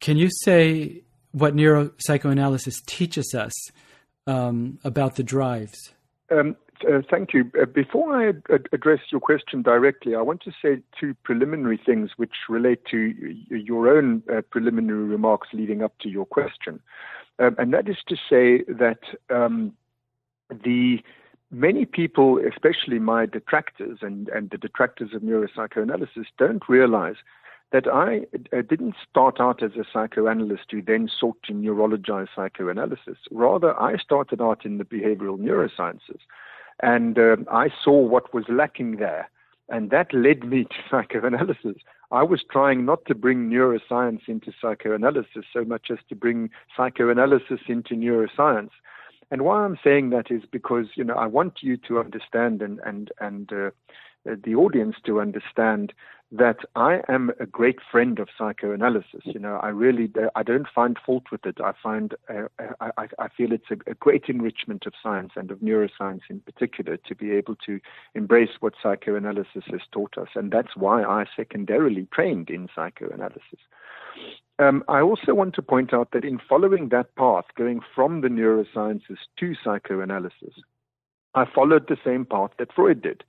Can 0.00 0.18
you 0.18 0.28
say 0.42 1.02
what 1.32 1.54
neuropsychoanalysis 1.54 2.84
teaches 2.86 3.34
us 3.34 3.52
um, 4.26 4.78
about 4.84 5.16
the 5.16 5.22
drives? 5.22 5.92
Um, 6.30 6.56
uh, 6.84 7.02
thank 7.10 7.32
you. 7.32 7.50
Uh, 7.60 7.66
before 7.66 8.16
I 8.16 8.28
ad- 8.28 8.68
address 8.72 9.00
your 9.10 9.20
question 9.20 9.62
directly, 9.62 10.14
I 10.14 10.22
want 10.22 10.42
to 10.42 10.52
say 10.62 10.82
two 10.98 11.14
preliminary 11.22 11.80
things 11.84 12.10
which 12.16 12.34
relate 12.48 12.84
to 12.90 13.14
y- 13.20 13.34
your 13.48 13.88
own 13.88 14.22
uh, 14.32 14.42
preliminary 14.50 15.04
remarks 15.04 15.48
leading 15.52 15.82
up 15.82 15.98
to 16.00 16.08
your 16.08 16.26
question. 16.26 16.80
Um, 17.38 17.56
and 17.58 17.72
that 17.72 17.88
is 17.88 17.98
to 18.08 18.16
say 18.16 18.64
that 18.68 19.00
um, 19.30 19.72
the 20.64 21.00
many 21.50 21.84
people, 21.84 22.38
especially 22.38 22.98
my 22.98 23.26
detractors 23.26 23.98
and, 24.02 24.28
and 24.28 24.50
the 24.50 24.58
detractors 24.58 25.14
of 25.14 25.22
neuropsychoanalysis, 25.22 26.26
don't 26.38 26.62
realize 26.68 27.16
that 27.72 27.86
I 27.86 28.26
uh, 28.56 28.62
didn't 28.62 28.94
start 29.08 29.40
out 29.40 29.62
as 29.62 29.72
a 29.72 29.84
psychoanalyst 29.90 30.70
who 30.70 30.82
then 30.82 31.08
sought 31.08 31.42
to 31.44 31.52
neurologize 31.52 32.28
psychoanalysis. 32.36 33.16
Rather, 33.30 33.78
I 33.80 33.96
started 33.96 34.40
out 34.40 34.64
in 34.64 34.78
the 34.78 34.84
behavioral 34.84 35.38
neurosciences. 35.38 36.20
And 36.80 37.18
uh, 37.18 37.36
I 37.50 37.68
saw 37.84 37.98
what 37.98 38.32
was 38.34 38.44
lacking 38.48 38.96
there. 38.96 39.30
And 39.68 39.90
that 39.90 40.12
led 40.12 40.44
me 40.44 40.64
to 40.64 40.76
psychoanalysis. 40.90 41.76
I 42.10 42.22
was 42.22 42.42
trying 42.50 42.84
not 42.84 43.06
to 43.06 43.14
bring 43.14 43.48
neuroscience 43.48 44.28
into 44.28 44.52
psychoanalysis 44.60 45.46
so 45.52 45.64
much 45.64 45.90
as 45.90 45.98
to 46.10 46.14
bring 46.14 46.50
psychoanalysis 46.76 47.60
into 47.68 47.94
neuroscience. 47.94 48.70
And 49.30 49.42
why 49.42 49.64
I'm 49.64 49.78
saying 49.82 50.10
that 50.10 50.30
is 50.30 50.42
because 50.50 50.88
you 50.94 51.04
know 51.04 51.14
I 51.14 51.26
want 51.26 51.62
you 51.62 51.78
to 51.88 51.98
understand 51.98 52.60
and 52.60 52.78
and 52.84 53.10
and 53.18 53.50
uh, 53.50 53.70
the 54.24 54.54
audience 54.54 54.96
to 55.04 55.20
understand 55.20 55.92
that 56.32 56.60
I 56.74 57.02
am 57.08 57.30
a 57.40 57.44
great 57.44 57.78
friend 57.90 58.18
of 58.18 58.28
psychoanalysis. 58.38 59.20
You 59.24 59.38
know, 59.38 59.56
I 59.62 59.68
really 59.68 60.10
I 60.34 60.42
don't 60.42 60.66
find 60.74 60.98
fault 61.04 61.24
with 61.30 61.44
it. 61.44 61.60
I 61.60 61.72
find 61.82 62.14
uh, 62.30 62.48
I, 62.80 63.08
I 63.18 63.28
feel 63.36 63.52
it's 63.52 63.70
a, 63.70 63.90
a, 63.90 63.94
great 63.94 64.24
enrichment 64.28 64.86
of 64.86 64.94
science 65.02 65.32
and 65.36 65.50
of 65.50 65.58
neuroscience 65.58 66.22
in 66.30 66.40
particular 66.40 66.96
to 66.96 67.14
be 67.14 67.32
able 67.32 67.56
to 67.66 67.80
embrace 68.14 68.48
what 68.60 68.72
psychoanalysis 68.82 69.64
has 69.66 69.82
taught 69.92 70.16
us, 70.16 70.28
and 70.34 70.50
that's 70.50 70.74
why 70.74 71.02
I 71.02 71.26
secondarily 71.36 72.08
trained 72.12 72.48
in 72.48 72.68
psychoanalysis. 72.74 73.60
Um, 74.58 74.84
I 74.88 75.00
also 75.00 75.34
want 75.34 75.54
to 75.56 75.62
point 75.62 75.92
out 75.92 76.12
that 76.12 76.24
in 76.24 76.40
following 76.48 76.88
that 76.90 77.14
path, 77.16 77.44
going 77.56 77.80
from 77.94 78.22
the 78.22 78.28
neurosciences 78.28 79.18
to 79.38 79.54
psychoanalysis, 79.62 80.54
I 81.34 81.44
followed 81.44 81.88
the 81.88 81.98
same 82.02 82.24
path 82.24 82.50
that 82.58 82.72
Freud 82.72 83.02
did. 83.02 83.24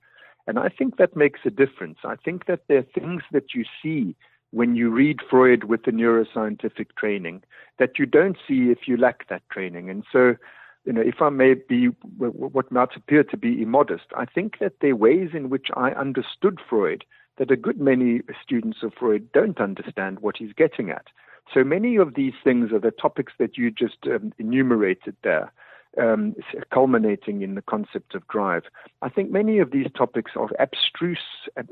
And 0.46 0.58
I 0.58 0.68
think 0.68 0.96
that 0.96 1.16
makes 1.16 1.40
a 1.44 1.50
difference. 1.50 1.98
I 2.04 2.16
think 2.16 2.46
that 2.46 2.60
there 2.68 2.78
are 2.78 3.00
things 3.00 3.22
that 3.32 3.54
you 3.54 3.64
see 3.82 4.14
when 4.50 4.76
you 4.76 4.90
read 4.90 5.18
Freud 5.28 5.64
with 5.64 5.84
the 5.84 5.90
neuroscientific 5.90 6.88
training 6.96 7.42
that 7.78 7.98
you 7.98 8.06
don't 8.06 8.36
see 8.46 8.70
if 8.70 8.86
you 8.86 8.96
lack 8.96 9.28
that 9.28 9.42
training. 9.50 9.90
And 9.90 10.04
so, 10.12 10.36
you 10.84 10.92
know, 10.92 11.00
if 11.00 11.20
I 11.20 11.30
may 11.30 11.54
be 11.54 11.86
what 12.18 12.70
might 12.70 12.94
appear 12.94 13.24
to 13.24 13.36
be 13.36 13.60
immodest, 13.62 14.04
I 14.16 14.26
think 14.26 14.58
that 14.60 14.74
there 14.80 14.92
are 14.92 14.96
ways 14.96 15.30
in 15.32 15.50
which 15.50 15.68
I 15.74 15.90
understood 15.90 16.60
Freud 16.68 17.04
that 17.38 17.50
a 17.50 17.56
good 17.56 17.80
many 17.80 18.20
students 18.42 18.78
of 18.82 18.92
Freud 18.94 19.32
don't 19.32 19.60
understand 19.60 20.20
what 20.20 20.36
he's 20.38 20.52
getting 20.52 20.90
at. 20.90 21.06
So 21.52 21.64
many 21.64 21.96
of 21.96 22.14
these 22.14 22.34
things 22.42 22.70
are 22.72 22.78
the 22.78 22.90
topics 22.90 23.32
that 23.38 23.58
you 23.58 23.70
just 23.70 24.06
um, 24.06 24.32
enumerated 24.38 25.16
there 25.24 25.52
um, 26.00 26.34
culminating 26.72 27.42
in 27.42 27.54
the 27.54 27.62
concept 27.62 28.14
of 28.14 28.26
drive. 28.28 28.64
I 29.02 29.08
think 29.08 29.30
many 29.30 29.58
of 29.58 29.70
these 29.70 29.86
topics 29.96 30.32
are 30.36 30.48
abstruse, 30.58 31.18
uh, 31.56 31.62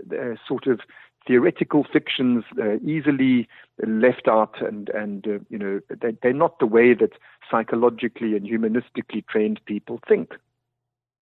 sort 0.46 0.66
of 0.66 0.80
theoretical 1.26 1.86
fictions, 1.90 2.44
uh, 2.60 2.76
easily 2.84 3.48
left 3.86 4.28
out, 4.28 4.60
and 4.60 4.88
and 4.90 5.26
uh, 5.26 5.38
you 5.48 5.58
know 5.58 5.80
they, 5.88 6.16
they're 6.22 6.32
not 6.32 6.58
the 6.58 6.66
way 6.66 6.94
that 6.94 7.12
psychologically 7.50 8.36
and 8.36 8.46
humanistically 8.46 9.26
trained 9.26 9.60
people 9.64 10.00
think. 10.08 10.32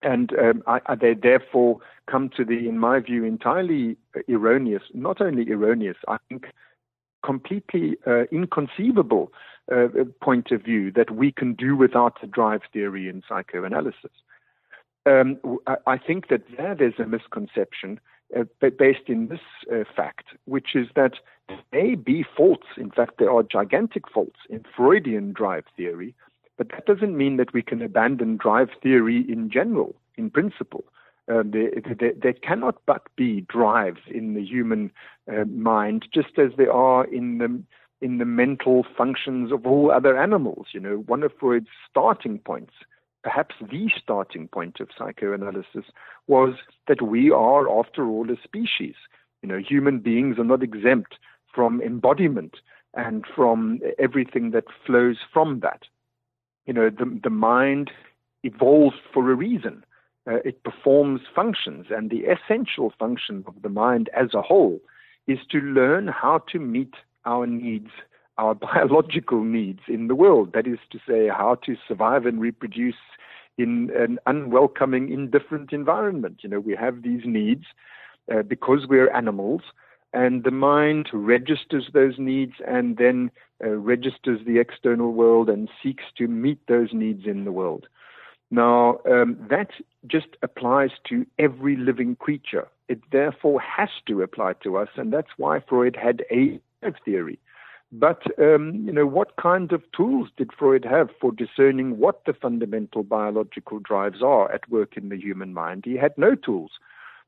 And 0.01 0.31
um, 0.39 0.63
I, 0.65 0.79
I, 0.85 0.95
they 0.95 1.13
therefore 1.13 1.79
come 2.09 2.29
to 2.37 2.45
the, 2.45 2.69
in 2.69 2.79
my 2.79 3.01
view, 3.01 3.25
entirely 3.25 3.97
erroneous, 4.29 4.83
not 4.93 5.19
only 5.19 5.51
erroneous, 5.51 5.97
I 6.07 6.17
think 6.29 6.45
completely 7.21 7.97
uh, 8.07 8.23
inconceivable 8.31 9.31
uh, 9.71 9.87
point 10.21 10.51
of 10.51 10.63
view 10.63 10.91
that 10.91 11.11
we 11.11 11.31
can 11.31 11.53
do 11.53 11.75
without 11.75 12.19
the 12.21 12.27
drive 12.27 12.61
theory 12.71 13.07
in 13.07 13.23
psychoanalysis. 13.27 14.11
Um, 15.05 15.39
I 15.87 15.97
think 15.97 16.27
that 16.27 16.43
there 16.57 16.75
there's 16.75 16.99
a 16.99 17.05
misconception 17.05 17.99
uh, 18.37 18.43
based 18.77 19.07
in 19.07 19.27
this 19.27 19.39
uh, 19.71 19.83
fact, 19.95 20.25
which 20.45 20.75
is 20.75 20.87
that 20.95 21.13
there 21.47 21.59
may 21.71 21.95
be 21.95 22.23
faults, 22.37 22.67
in 22.77 22.91
fact, 22.91 23.17
there 23.17 23.31
are 23.31 23.41
gigantic 23.43 24.09
faults 24.09 24.39
in 24.49 24.63
Freudian 24.75 25.33
drive 25.33 25.63
theory, 25.75 26.13
but 26.57 26.69
that 26.69 26.85
doesn't 26.85 27.17
mean 27.17 27.37
that 27.37 27.53
we 27.53 27.63
can 27.63 27.81
abandon 27.81 28.37
drive 28.37 28.69
theory 28.83 29.25
in 29.27 29.49
general, 29.49 29.95
in 30.17 30.29
principle. 30.29 30.83
Uh, 31.31 31.43
there, 31.45 31.71
there, 31.99 32.13
there, 32.21 32.33
cannot 32.33 32.75
but 32.85 33.03
be 33.15 33.41
drives 33.41 34.01
in 34.07 34.33
the 34.33 34.43
human 34.43 34.91
uh, 35.31 35.45
mind, 35.45 36.07
just 36.13 36.37
as 36.37 36.51
there 36.57 36.73
are 36.73 37.05
in 37.05 37.37
the 37.37 37.63
in 38.01 38.17
the 38.17 38.25
mental 38.25 38.85
functions 38.97 39.51
of 39.51 39.65
all 39.65 39.91
other 39.91 40.17
animals. 40.17 40.67
You 40.73 40.79
know, 40.79 41.03
one 41.07 41.23
of 41.23 41.31
Freud's 41.39 41.67
starting 41.89 42.39
points, 42.39 42.73
perhaps 43.23 43.55
the 43.59 43.89
starting 44.01 44.47
point 44.47 44.79
of 44.79 44.89
psychoanalysis, 44.97 45.85
was 46.27 46.55
that 46.87 47.01
we 47.01 47.31
are, 47.31 47.69
after 47.79 48.05
all, 48.07 48.29
a 48.31 48.37
species. 48.41 48.95
You 49.41 49.49
know, 49.49 49.57
human 49.57 49.99
beings 49.99 50.37
are 50.39 50.43
not 50.43 50.63
exempt 50.63 51.15
from 51.53 51.81
embodiment 51.81 52.55
and 52.93 53.25
from 53.35 53.79
everything 53.97 54.51
that 54.51 54.65
flows 54.85 55.17
from 55.31 55.59
that. 55.59 55.83
You 56.65 56.73
know, 56.73 56.89
the, 56.89 57.19
the 57.23 57.29
mind 57.29 57.91
evolved 58.43 58.97
for 59.13 59.29
a 59.31 59.35
reason. 59.35 59.83
Uh, 60.29 60.35
it 60.45 60.63
performs 60.63 61.21
functions, 61.33 61.87
and 61.89 62.09
the 62.09 62.25
essential 62.25 62.93
function 62.99 63.43
of 63.47 63.61
the 63.61 63.69
mind 63.69 64.09
as 64.15 64.33
a 64.33 64.41
whole 64.41 64.79
is 65.27 65.39
to 65.51 65.59
learn 65.59 66.07
how 66.07 66.39
to 66.51 66.59
meet 66.59 66.93
our 67.29 67.45
needs, 67.47 67.91
our 68.37 68.55
biological 68.69 69.43
needs 69.43 69.81
in 69.87 70.07
the 70.07 70.15
world. 70.15 70.53
That 70.53 70.67
is 70.67 70.79
to 70.91 70.99
say, 71.07 71.27
how 71.27 71.55
to 71.65 71.75
survive 71.87 72.25
and 72.25 72.41
reproduce 72.41 73.03
in 73.57 73.91
an 73.95 74.19
unwelcoming, 74.25 75.11
indifferent 75.11 75.71
environment. 75.73 76.39
You 76.43 76.49
know, 76.49 76.59
we 76.59 76.75
have 76.75 77.03
these 77.03 77.21
needs 77.25 77.65
uh, 78.33 78.41
because 78.43 78.87
we're 78.87 79.11
animals, 79.11 79.61
and 80.13 80.43
the 80.43 80.51
mind 80.51 81.09
registers 81.13 81.89
those 81.93 82.15
needs 82.17 82.53
and 82.67 82.97
then 82.97 83.29
uh, 83.63 83.69
registers 83.71 84.39
the 84.45 84.59
external 84.59 85.11
world 85.11 85.49
and 85.49 85.69
seeks 85.83 86.05
to 86.17 86.27
meet 86.27 86.59
those 86.67 86.89
needs 86.93 87.25
in 87.25 87.43
the 87.43 87.51
world. 87.51 87.85
Now, 88.51 88.99
um, 89.09 89.37
that 89.49 89.69
just 90.07 90.29
applies 90.41 90.89
to 91.09 91.25
every 91.37 91.75
living 91.75 92.15
creature. 92.15 92.67
It 92.87 92.99
therefore 93.11 93.59
has 93.61 93.89
to 94.07 94.23
apply 94.23 94.53
to 94.63 94.77
us, 94.77 94.89
and 94.95 95.13
that's 95.13 95.29
why 95.37 95.59
Freud 95.59 95.95
had 95.95 96.23
a 96.31 96.59
theory. 97.05 97.39
But 97.91 98.21
um, 98.39 98.83
you 98.85 98.91
know, 98.91 99.07
what 99.07 99.35
kind 99.37 99.71
of 99.71 99.81
tools 99.91 100.29
did 100.37 100.51
Freud 100.53 100.85
have 100.85 101.09
for 101.19 101.31
discerning 101.31 101.97
what 101.97 102.23
the 102.25 102.33
fundamental 102.33 103.03
biological 103.03 103.79
drives 103.79 104.21
are 104.21 104.51
at 104.51 104.69
work 104.69 104.95
in 104.95 105.09
the 105.09 105.17
human 105.17 105.53
mind? 105.53 105.85
He 105.85 105.95
had 105.95 106.15
no 106.17 106.35
tools. 106.35 106.71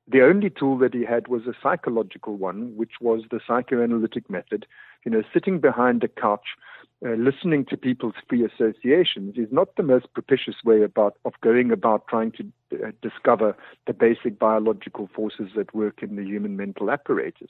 The 0.07 0.21
only 0.21 0.49
tool 0.49 0.77
that 0.79 0.93
he 0.93 1.05
had 1.05 1.27
was 1.27 1.47
a 1.47 1.55
psychological 1.61 2.35
one, 2.35 2.75
which 2.75 2.93
was 2.99 3.23
the 3.31 3.39
psychoanalytic 3.45 4.29
method. 4.29 4.67
You 5.05 5.11
know, 5.11 5.23
sitting 5.33 5.59
behind 5.59 6.03
a 6.03 6.07
couch, 6.07 6.55
uh, 7.03 7.11
listening 7.11 7.65
to 7.65 7.77
people's 7.77 8.15
free 8.29 8.45
associations 8.45 9.37
is 9.37 9.47
not 9.51 9.75
the 9.75 9.83
most 9.83 10.13
propitious 10.13 10.55
way 10.63 10.83
about 10.83 11.17
of 11.25 11.33
going 11.41 11.71
about 11.71 12.07
trying 12.07 12.31
to 12.33 12.51
uh, 12.73 12.91
discover 13.01 13.55
the 13.87 13.93
basic 13.93 14.37
biological 14.37 15.09
forces 15.15 15.49
that 15.55 15.73
work 15.73 16.03
in 16.03 16.15
the 16.15 16.23
human 16.23 16.55
mental 16.55 16.91
apparatus. 16.91 17.49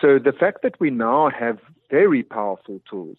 So 0.00 0.18
the 0.18 0.32
fact 0.32 0.62
that 0.62 0.78
we 0.80 0.90
now 0.90 1.30
have 1.30 1.58
very 1.90 2.22
powerful 2.22 2.80
tools 2.88 3.18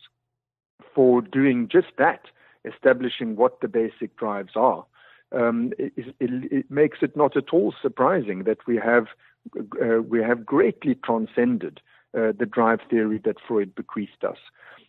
for 0.93 1.21
doing 1.21 1.67
just 1.71 1.87
that, 1.97 2.25
establishing 2.65 3.35
what 3.35 3.61
the 3.61 3.67
basic 3.67 4.15
drives 4.17 4.53
are, 4.55 4.85
um, 5.33 5.73
it, 5.77 5.93
it, 5.97 6.13
it, 6.19 6.71
makes 6.71 6.99
it 7.01 7.15
not 7.15 7.37
at 7.37 7.49
all 7.53 7.73
surprising 7.81 8.43
that 8.43 8.57
we 8.67 8.75
have 8.77 9.07
uh, 9.57 10.01
we 10.01 10.21
have 10.21 10.45
greatly 10.45 10.95
transcended 10.95 11.79
uh, 12.15 12.31
the 12.37 12.45
drive 12.45 12.79
theory 12.89 13.19
that 13.23 13.37
Freud 13.47 13.73
bequeathed 13.73 14.23
us. 14.27 14.37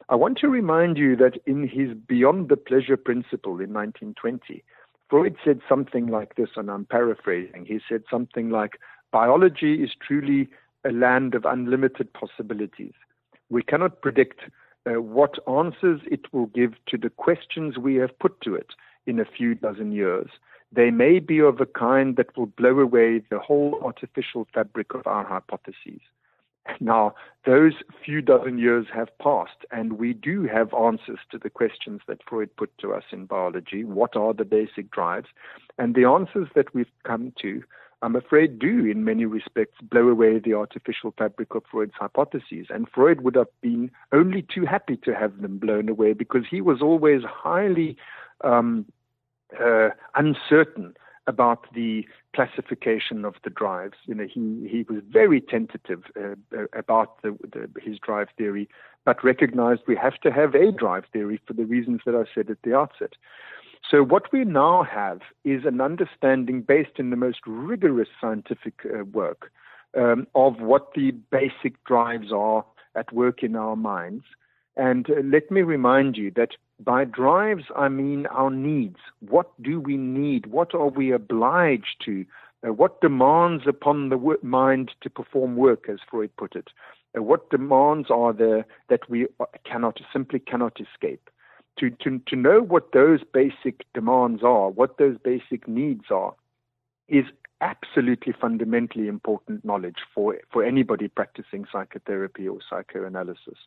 I 0.08 0.16
want 0.16 0.38
to 0.38 0.48
remind 0.48 0.98
you 0.98 1.16
that 1.16 1.38
in 1.46 1.68
his 1.68 1.94
Beyond 1.94 2.48
the 2.48 2.56
Pleasure 2.56 2.96
Principle 2.96 3.60
in 3.60 3.72
1920, 3.72 4.64
Freud 5.08 5.36
said 5.44 5.60
something 5.68 6.08
like 6.08 6.34
this, 6.34 6.50
and 6.56 6.70
I'm 6.70 6.84
paraphrasing. 6.84 7.66
He 7.66 7.80
said 7.88 8.02
something 8.10 8.50
like, 8.50 8.80
Biology 9.12 9.74
is 9.74 9.90
truly 10.06 10.48
a 10.84 10.92
land 10.92 11.34
of 11.34 11.44
unlimited 11.44 12.12
possibilities. 12.12 12.94
We 13.50 13.62
cannot 13.62 14.00
predict 14.02 14.40
uh, 14.86 15.00
what 15.00 15.38
answers 15.48 16.00
it 16.10 16.32
will 16.32 16.46
give 16.46 16.74
to 16.88 16.98
the 16.98 17.10
questions 17.10 17.78
we 17.78 17.96
have 17.96 18.18
put 18.18 18.40
to 18.42 18.54
it 18.54 18.72
in 19.06 19.20
a 19.20 19.24
few 19.24 19.54
dozen 19.54 19.92
years. 19.92 20.28
They 20.72 20.90
may 20.90 21.18
be 21.18 21.38
of 21.40 21.60
a 21.60 21.66
kind 21.66 22.16
that 22.16 22.36
will 22.36 22.46
blow 22.46 22.80
away 22.80 23.22
the 23.30 23.38
whole 23.38 23.78
artificial 23.84 24.46
fabric 24.54 24.94
of 24.94 25.06
our 25.06 25.24
hypotheses. 25.24 26.00
Now, 26.80 27.14
those 27.44 27.74
few 28.04 28.22
dozen 28.22 28.56
years 28.58 28.86
have 28.94 29.16
passed, 29.18 29.66
and 29.70 29.94
we 29.94 30.12
do 30.12 30.44
have 30.44 30.72
answers 30.72 31.18
to 31.30 31.38
the 31.38 31.50
questions 31.50 32.00
that 32.06 32.22
Freud 32.26 32.54
put 32.56 32.76
to 32.78 32.92
us 32.94 33.02
in 33.10 33.26
biology. 33.26 33.84
What 33.84 34.16
are 34.16 34.32
the 34.32 34.44
basic 34.44 34.90
drives? 34.90 35.28
And 35.78 35.94
the 35.94 36.04
answers 36.04 36.48
that 36.54 36.72
we've 36.72 36.86
come 37.04 37.32
to 37.42 37.62
I'm 38.02 38.16
afraid, 38.16 38.58
do 38.58 38.84
in 38.84 39.04
many 39.04 39.24
respects 39.26 39.80
blow 39.80 40.08
away 40.08 40.40
the 40.40 40.54
artificial 40.54 41.14
fabric 41.16 41.54
of 41.54 41.62
Freud's 41.70 41.94
hypotheses. 41.98 42.66
And 42.68 42.88
Freud 42.92 43.20
would 43.20 43.36
have 43.36 43.46
been 43.60 43.92
only 44.10 44.42
too 44.42 44.66
happy 44.66 44.96
to 45.04 45.14
have 45.14 45.40
them 45.40 45.58
blown 45.58 45.88
away 45.88 46.12
because 46.12 46.42
he 46.50 46.60
was 46.60 46.82
always 46.82 47.22
highly 47.22 47.96
um, 48.42 48.86
uh, 49.58 49.90
uncertain 50.16 50.94
about 51.28 51.72
the 51.72 52.04
classification 52.34 53.24
of 53.24 53.34
the 53.44 53.50
drives. 53.50 53.96
You 54.06 54.14
know, 54.16 54.26
he, 54.26 54.68
he 54.68 54.84
was 54.88 55.02
very 55.08 55.40
tentative 55.40 56.02
uh, 56.18 56.34
uh 56.56 56.64
about 56.72 57.22
the, 57.22 57.36
the, 57.52 57.70
his 57.80 57.98
drive 57.98 58.28
theory, 58.36 58.68
but 59.04 59.22
recognized 59.22 59.82
we 59.86 59.94
have 59.94 60.18
to 60.22 60.32
have 60.32 60.56
a 60.56 60.72
drive 60.72 61.04
theory 61.12 61.40
for 61.46 61.52
the 61.52 61.64
reasons 61.64 62.00
that 62.06 62.16
I 62.16 62.24
said 62.34 62.50
at 62.50 62.58
the 62.64 62.76
outset. 62.76 63.12
So, 63.90 64.02
what 64.02 64.32
we 64.32 64.44
now 64.44 64.84
have 64.84 65.20
is 65.44 65.64
an 65.64 65.80
understanding 65.80 66.62
based 66.62 66.98
in 66.98 67.10
the 67.10 67.16
most 67.16 67.40
rigorous 67.46 68.08
scientific 68.20 68.74
uh, 68.86 69.04
work 69.04 69.50
um, 69.96 70.26
of 70.34 70.60
what 70.60 70.92
the 70.94 71.10
basic 71.30 71.82
drives 71.84 72.32
are 72.32 72.64
at 72.94 73.12
work 73.12 73.42
in 73.42 73.56
our 73.56 73.76
minds. 73.76 74.24
And 74.76 75.08
uh, 75.10 75.20
let 75.24 75.50
me 75.50 75.62
remind 75.62 76.16
you 76.16 76.30
that 76.36 76.50
by 76.80 77.04
drives, 77.04 77.64
I 77.76 77.88
mean 77.88 78.26
our 78.26 78.50
needs. 78.50 78.98
What 79.20 79.50
do 79.62 79.80
we 79.80 79.96
need? 79.96 80.46
What 80.46 80.74
are 80.74 80.88
we 80.88 81.12
obliged 81.12 82.02
to? 82.06 82.24
Uh, 82.66 82.72
what 82.72 83.00
demands 83.00 83.64
upon 83.66 84.08
the 84.08 84.38
mind 84.42 84.92
to 85.02 85.10
perform 85.10 85.56
work, 85.56 85.88
as 85.88 85.98
Freud 86.08 86.30
put 86.36 86.56
it? 86.56 86.68
Uh, 87.16 87.22
what 87.22 87.50
demands 87.50 88.08
are 88.10 88.32
there 88.32 88.64
that 88.88 89.08
we 89.10 89.26
uh, 89.40 89.44
cannot 89.64 90.00
simply 90.12 90.38
cannot 90.38 90.78
escape? 90.80 91.28
To, 91.78 91.90
to, 91.90 92.20
to 92.26 92.36
know 92.36 92.60
what 92.60 92.92
those 92.92 93.20
basic 93.32 93.84
demands 93.94 94.42
are, 94.42 94.70
what 94.70 94.98
those 94.98 95.16
basic 95.24 95.66
needs 95.66 96.04
are, 96.10 96.34
is 97.08 97.24
absolutely 97.60 98.32
fundamentally 98.32 99.06
important 99.06 99.64
knowledge 99.64 99.98
for, 100.14 100.36
for 100.52 100.64
anybody 100.64 101.08
practicing 101.08 101.64
psychotherapy 101.70 102.48
or 102.48 102.58
psychoanalysis. 102.68 103.58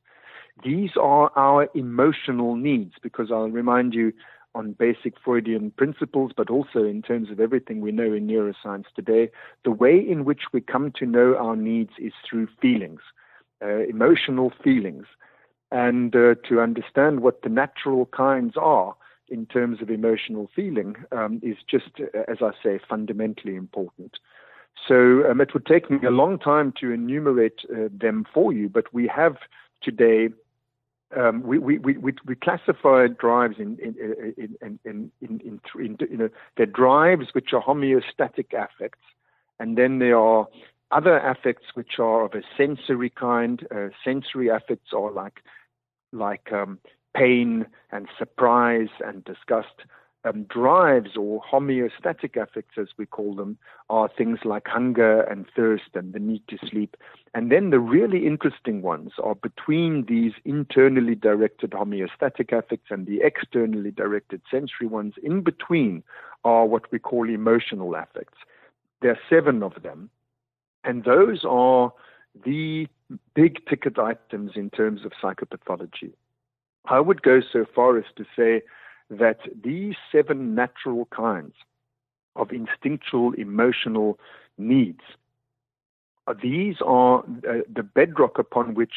These 0.64 0.92
are 1.02 1.32
our 1.36 1.70
emotional 1.74 2.56
needs, 2.56 2.94
because 3.02 3.32
I'll 3.32 3.50
remind 3.50 3.94
you 3.94 4.14
on 4.54 4.72
basic 4.72 5.16
Freudian 5.24 5.72
principles, 5.72 6.32
but 6.36 6.50
also 6.50 6.84
in 6.84 7.02
terms 7.02 7.30
of 7.30 7.40
everything 7.40 7.82
we 7.82 7.92
know 7.92 8.14
in 8.14 8.28
neuroscience 8.28 8.86
today, 8.96 9.30
the 9.64 9.72
way 9.72 9.98
in 9.98 10.24
which 10.24 10.44
we 10.54 10.62
come 10.62 10.92
to 10.98 11.06
know 11.06 11.36
our 11.36 11.56
needs 11.56 11.92
is 11.98 12.14
through 12.28 12.48
feelings, 12.62 13.02
uh, 13.62 13.80
emotional 13.80 14.54
feelings 14.64 15.06
and 15.76 16.16
uh, 16.16 16.36
to 16.48 16.62
understand 16.62 17.20
what 17.20 17.42
the 17.42 17.50
natural 17.50 18.06
kinds 18.06 18.54
are 18.56 18.96
in 19.28 19.46
terms 19.46 19.82
of 19.82 19.90
emotional 19.90 20.50
feeling 20.56 20.96
um, 21.12 21.42
is 21.44 21.58
just, 21.70 22.00
uh, 22.00 22.32
as 22.32 22.38
I 22.42 22.52
say, 22.64 22.80
fundamentally 22.88 23.58
important. 23.58 24.14
So 24.88 25.30
um, 25.30 25.42
it 25.42 25.54
would 25.54 25.66
take 25.66 25.92
me 25.92 25.98
a 26.08 26.12
long 26.12 26.40
time 26.40 26.74
to 26.80 26.92
enumerate 26.92 27.60
uh, 27.70 27.90
them 27.92 28.26
for 28.34 28.54
you, 28.54 28.70
but 28.70 28.94
we 28.94 29.06
have 29.08 29.36
today. 29.82 30.30
Um, 31.16 31.44
we, 31.44 31.60
we, 31.60 31.78
we, 31.78 31.98
we 32.26 32.36
classify 32.36 33.08
drives 33.08 33.58
in 33.60 33.78
in 33.80 33.96
in 34.38 34.56
in 34.62 34.80
in, 34.86 35.12
in, 35.22 35.60
in, 35.76 35.98
you 36.10 36.18
know 36.18 36.30
they're 36.56 36.66
drives 36.66 37.28
which 37.34 37.54
are 37.54 37.62
homeostatic 37.62 38.54
affects, 38.54 39.06
and 39.60 39.78
then 39.78 40.00
there 40.00 40.18
are 40.18 40.48
other 40.92 41.18
affects 41.20 41.68
which 41.74 42.00
are 42.00 42.26
of 42.26 42.34
a 42.34 42.42
sensory 42.58 43.10
kind. 43.10 43.68
Uh, 43.74 43.90
sensory 44.04 44.48
affects 44.50 44.92
are 44.94 45.12
like 45.12 45.42
like 46.16 46.52
um, 46.52 46.80
pain 47.16 47.66
and 47.92 48.08
surprise 48.18 48.90
and 49.06 49.24
disgust. 49.24 49.84
Um, 50.24 50.46
drives 50.46 51.16
or 51.16 51.40
homeostatic 51.44 52.36
affects, 52.36 52.80
as 52.80 52.88
we 52.98 53.06
call 53.06 53.36
them, 53.36 53.60
are 53.92 54.10
things 54.10 54.40
like 54.44 54.68
hunger 54.68 55.22
and 55.22 55.46
thirst 55.56 55.92
and 55.94 56.14
the 56.14 56.20
need 56.20 56.42
to 56.48 56.58
sleep. 56.66 56.98
And 57.36 57.52
then 57.52 57.70
the 57.70 57.80
really 57.80 58.26
interesting 58.26 58.82
ones 58.82 59.12
are 59.24 59.36
between 59.36 60.06
these 60.08 60.34
internally 60.44 61.14
directed 61.14 61.72
homeostatic 61.72 62.58
affects 62.58 62.90
and 62.90 63.06
the 63.06 63.22
externally 63.22 63.92
directed 63.92 64.42
sensory 64.50 64.88
ones. 64.88 65.14
In 65.22 65.42
between 65.42 66.02
are 66.44 66.66
what 66.66 66.92
we 66.92 66.98
call 66.98 67.30
emotional 67.30 67.94
affects. 67.94 68.40
There 69.04 69.12
are 69.12 69.20
seven 69.30 69.62
of 69.62 69.84
them. 69.84 70.10
And 70.84 71.04
those 71.04 71.46
are 71.46 71.94
the 72.46 72.88
big 73.34 73.66
ticket 73.68 74.00
items 74.00 74.52
in 74.56 74.70
terms 74.70 75.02
of 75.06 75.12
psychopathology. 75.22 76.14
I 76.86 77.00
would 77.00 77.22
go 77.22 77.42
so 77.42 77.66
far 77.74 77.98
as 77.98 78.06
to 78.18 78.26
say 78.36 78.62
that 79.10 79.40
these 79.64 79.96
seven 80.12 80.56
natural 80.56 81.06
kinds 81.06 81.54
of 82.36 82.52
instinctual 82.52 83.34
emotional 83.34 84.20
needs, 84.58 85.02
uh, 86.28 86.34
these 86.42 86.76
are 86.86 87.20
uh, 87.20 87.62
the 87.74 87.84
bedrock 87.84 88.40
upon 88.40 88.74
which 88.74 88.94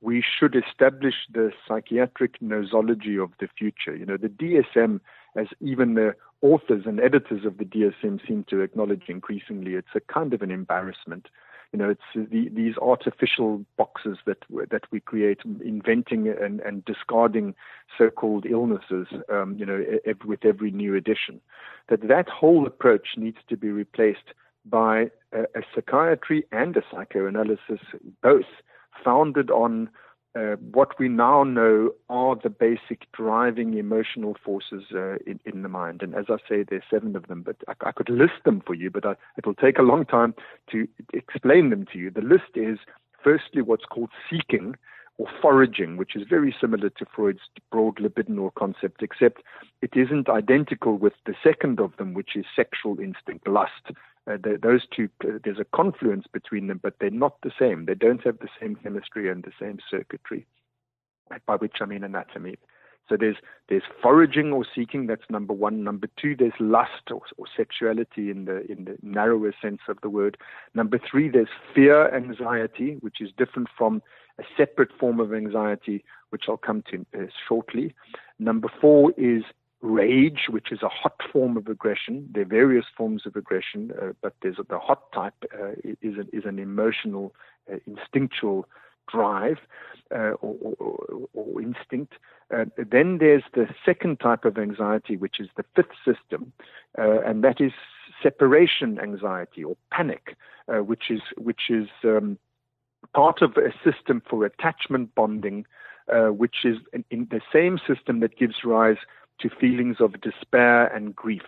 we 0.00 0.22
should 0.22 0.56
establish 0.56 1.14
the 1.32 1.52
psychiatric 1.66 2.40
nosology 2.40 3.22
of 3.22 3.30
the 3.38 3.48
future. 3.56 3.94
You 3.94 4.04
know, 4.04 4.16
the 4.16 4.28
DSM, 4.28 5.00
as 5.36 5.46
even 5.60 5.94
the 5.94 6.16
authors 6.42 6.82
and 6.86 6.98
editors 6.98 7.44
of 7.46 7.58
the 7.58 7.64
DSM 7.64 8.26
seem 8.26 8.44
to 8.50 8.60
acknowledge 8.62 9.04
increasingly, 9.06 9.74
it's 9.74 9.94
a 9.94 10.00
kind 10.00 10.34
of 10.34 10.42
an 10.42 10.50
embarrassment. 10.50 11.28
You 11.72 11.78
know, 11.78 11.90
it's 11.90 12.02
the, 12.14 12.48
these 12.50 12.74
artificial 12.82 13.64
boxes 13.76 14.18
that 14.26 14.44
that 14.70 14.84
we 14.90 15.00
create, 15.00 15.40
inventing 15.44 16.28
and, 16.28 16.60
and 16.60 16.84
discarding 16.84 17.54
so-called 17.96 18.44
illnesses. 18.46 19.06
Um, 19.30 19.56
you 19.58 19.64
know, 19.64 19.82
with 20.24 20.44
every 20.44 20.70
new 20.70 20.94
edition, 20.94 21.40
that 21.88 22.06
that 22.08 22.28
whole 22.28 22.66
approach 22.66 23.08
needs 23.16 23.38
to 23.48 23.56
be 23.56 23.70
replaced 23.70 24.34
by 24.66 25.10
a, 25.32 25.42
a 25.54 25.62
psychiatry 25.74 26.44
and 26.52 26.76
a 26.76 26.82
psychoanalysis, 26.90 27.80
both 28.22 28.44
founded 29.02 29.50
on 29.50 29.88
uh, 30.34 30.56
what 30.72 30.98
we 30.98 31.08
now 31.08 31.44
know 31.44 31.90
are 32.08 32.36
the 32.36 32.48
basic 32.48 33.10
driving 33.12 33.74
emotional 33.76 34.36
forces 34.42 34.84
uh, 34.94 35.16
in, 35.26 35.38
in, 35.44 35.62
the 35.62 35.68
mind. 35.68 36.02
And 36.02 36.14
as 36.14 36.26
I 36.30 36.36
say, 36.48 36.62
there's 36.62 36.82
seven 36.90 37.16
of 37.16 37.28
them, 37.28 37.42
but 37.42 37.56
I, 37.68 37.74
I 37.88 37.92
could 37.92 38.08
list 38.08 38.44
them 38.44 38.62
for 38.66 38.74
you, 38.74 38.90
but 38.90 39.04
I, 39.04 39.14
it 39.36 39.46
will 39.46 39.54
take 39.54 39.78
a 39.78 39.82
long 39.82 40.06
time 40.06 40.34
to 40.70 40.88
explain 41.12 41.70
them 41.70 41.86
to 41.92 41.98
you. 41.98 42.10
The 42.10 42.22
list 42.22 42.54
is 42.54 42.78
firstly 43.22 43.60
what's 43.60 43.84
called 43.84 44.10
seeking 44.30 44.74
or 45.18 45.26
foraging, 45.42 45.98
which 45.98 46.16
is 46.16 46.26
very 46.28 46.54
similar 46.58 46.88
to 46.88 47.06
Freud's 47.14 47.42
broad 47.70 47.96
libidinal 47.96 48.54
concept, 48.54 49.02
except 49.02 49.42
it 49.82 49.90
isn't 49.94 50.28
identical 50.28 50.96
with 50.96 51.12
the 51.26 51.34
second 51.44 51.78
of 51.78 51.94
them, 51.98 52.14
which 52.14 52.36
is 52.36 52.46
sexual 52.56 52.98
instinct, 52.98 53.46
lust. 53.46 53.92
Uh, 54.30 54.36
those 54.62 54.82
two, 54.94 55.08
uh, 55.24 55.38
there's 55.42 55.58
a 55.58 55.76
confluence 55.76 56.26
between 56.32 56.68
them, 56.68 56.78
but 56.82 56.94
they're 57.00 57.10
not 57.10 57.40
the 57.42 57.50
same. 57.58 57.86
They 57.86 57.94
don't 57.94 58.24
have 58.24 58.38
the 58.38 58.48
same 58.60 58.76
chemistry 58.76 59.28
and 59.28 59.42
the 59.42 59.52
same 59.58 59.78
circuitry, 59.90 60.46
by 61.46 61.56
which 61.56 61.76
I 61.80 61.86
mean 61.86 62.04
anatomy. 62.04 62.56
So 63.08 63.16
there's 63.18 63.36
there's 63.68 63.82
foraging 64.00 64.52
or 64.52 64.64
seeking. 64.74 65.06
That's 65.06 65.28
number 65.28 65.52
one. 65.52 65.82
Number 65.82 66.06
two, 66.16 66.36
there's 66.36 66.52
lust 66.60 67.10
or, 67.10 67.22
or 67.36 67.46
sexuality 67.56 68.30
in 68.30 68.44
the 68.44 68.64
in 68.70 68.84
the 68.84 68.96
narrower 69.02 69.52
sense 69.60 69.80
of 69.88 69.98
the 70.02 70.08
word. 70.08 70.38
Number 70.74 71.00
three, 71.10 71.28
there's 71.28 71.48
fear, 71.74 72.14
anxiety, 72.14 72.96
which 73.00 73.20
is 73.20 73.30
different 73.36 73.68
from 73.76 74.02
a 74.38 74.44
separate 74.56 74.90
form 74.98 75.20
of 75.20 75.34
anxiety, 75.34 76.04
which 76.30 76.44
I'll 76.48 76.56
come 76.56 76.82
to 76.90 77.04
uh, 77.14 77.26
shortly. 77.48 77.94
Number 78.38 78.68
four 78.80 79.12
is 79.16 79.42
rage, 79.82 80.46
which 80.48 80.70
is 80.70 80.82
a 80.82 80.88
hot 80.88 81.20
form 81.32 81.56
of 81.56 81.66
aggression. 81.66 82.28
There 82.32 82.42
are 82.42 82.46
various 82.46 82.86
forms 82.96 83.26
of 83.26 83.36
aggression, 83.36 83.92
uh, 84.00 84.12
but 84.22 84.34
there's 84.40 84.56
the 84.68 84.78
hot 84.78 85.12
type 85.12 85.34
uh, 85.52 85.72
is, 85.84 86.16
a, 86.16 86.36
is 86.36 86.44
an 86.44 86.58
emotional, 86.58 87.34
uh, 87.70 87.76
instinctual 87.86 88.68
drive 89.10 89.58
uh, 90.14 90.34
or, 90.40 90.56
or, 90.78 91.28
or, 91.34 91.60
instinct. 91.60 92.14
Uh, 92.54 92.64
then 92.76 93.18
there's 93.18 93.42
the 93.54 93.66
second 93.84 94.20
type 94.20 94.44
of 94.44 94.56
anxiety, 94.56 95.16
which 95.16 95.40
is 95.40 95.48
the 95.56 95.64
fifth 95.74 95.96
system, 96.04 96.52
uh, 96.96 97.20
and 97.22 97.42
that 97.42 97.60
is 97.60 97.72
separation 98.22 99.00
anxiety 99.00 99.64
or 99.64 99.76
panic, 99.90 100.36
which 100.68 101.10
is 101.10 101.20
which 101.36 101.62
is 101.70 101.88
um, 102.04 102.38
part 103.14 103.42
of 103.42 103.56
a 103.56 103.72
system 103.82 104.22
for 104.30 104.44
attachment 104.44 105.12
bonding, 105.16 105.66
which 106.28 106.64
is 106.64 106.76
in, 106.92 107.04
in 107.10 107.26
the 107.30 107.40
same 107.52 107.78
system 107.84 108.20
that 108.20 108.38
gives 108.38 108.62
rise 108.64 108.98
to 109.42 109.50
feelings 109.50 109.96
of 110.00 110.20
despair 110.20 110.86
and 110.86 111.14
grief. 111.14 111.42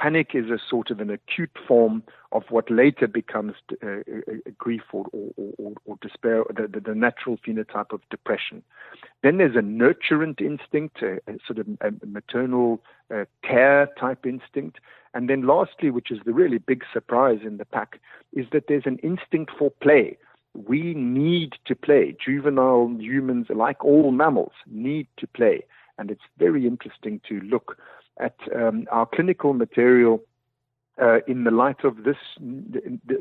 Panic 0.00 0.30
is 0.32 0.46
a 0.46 0.58
sort 0.58 0.90
of 0.90 0.98
an 1.00 1.10
acute 1.10 1.54
form 1.68 2.02
of 2.32 2.44
what 2.48 2.70
later 2.70 3.06
becomes 3.06 3.52
uh, 3.82 3.86
uh, 3.86 3.96
uh, 4.28 4.50
grief 4.56 4.80
or, 4.92 5.04
or, 5.12 5.30
or, 5.58 5.72
or 5.84 5.96
despair, 6.00 6.42
the, 6.56 6.66
the, 6.66 6.80
the, 6.80 6.94
natural 6.94 7.38
phenotype 7.46 7.92
of 7.92 8.00
depression. 8.08 8.62
Then 9.22 9.36
there's 9.36 9.56
a 9.56 9.58
nurturant 9.58 10.40
instinct, 10.40 11.02
a, 11.02 11.16
a 11.30 11.36
sort 11.46 11.58
of 11.58 11.66
a 11.82 12.06
maternal 12.06 12.80
uh, 13.14 13.26
care 13.42 13.88
type 13.98 14.24
instinct. 14.24 14.78
And 15.12 15.28
then 15.28 15.46
lastly, 15.46 15.90
which 15.90 16.10
is 16.10 16.20
the 16.24 16.32
really 16.32 16.58
big 16.58 16.82
surprise 16.90 17.40
in 17.44 17.58
the 17.58 17.66
pack, 17.66 18.00
is 18.32 18.46
that 18.52 18.68
there's 18.68 18.86
an 18.86 18.98
instinct 19.02 19.52
for 19.58 19.70
play. 19.82 20.16
We 20.54 20.94
need 20.94 21.56
to 21.66 21.76
play. 21.76 22.16
Juvenile 22.24 22.96
humans, 22.98 23.48
like 23.50 23.84
all 23.84 24.12
mammals, 24.12 24.52
need 24.66 25.08
to 25.18 25.26
play. 25.26 25.64
And 26.00 26.10
it's 26.10 26.22
very 26.38 26.66
interesting 26.66 27.20
to 27.28 27.40
look 27.40 27.76
at 28.18 28.34
um, 28.56 28.86
our 28.90 29.04
clinical 29.04 29.52
material 29.52 30.22
uh, 31.00 31.18
in 31.28 31.44
the 31.44 31.50
light 31.50 31.84
of 31.84 32.04
this 32.04 32.16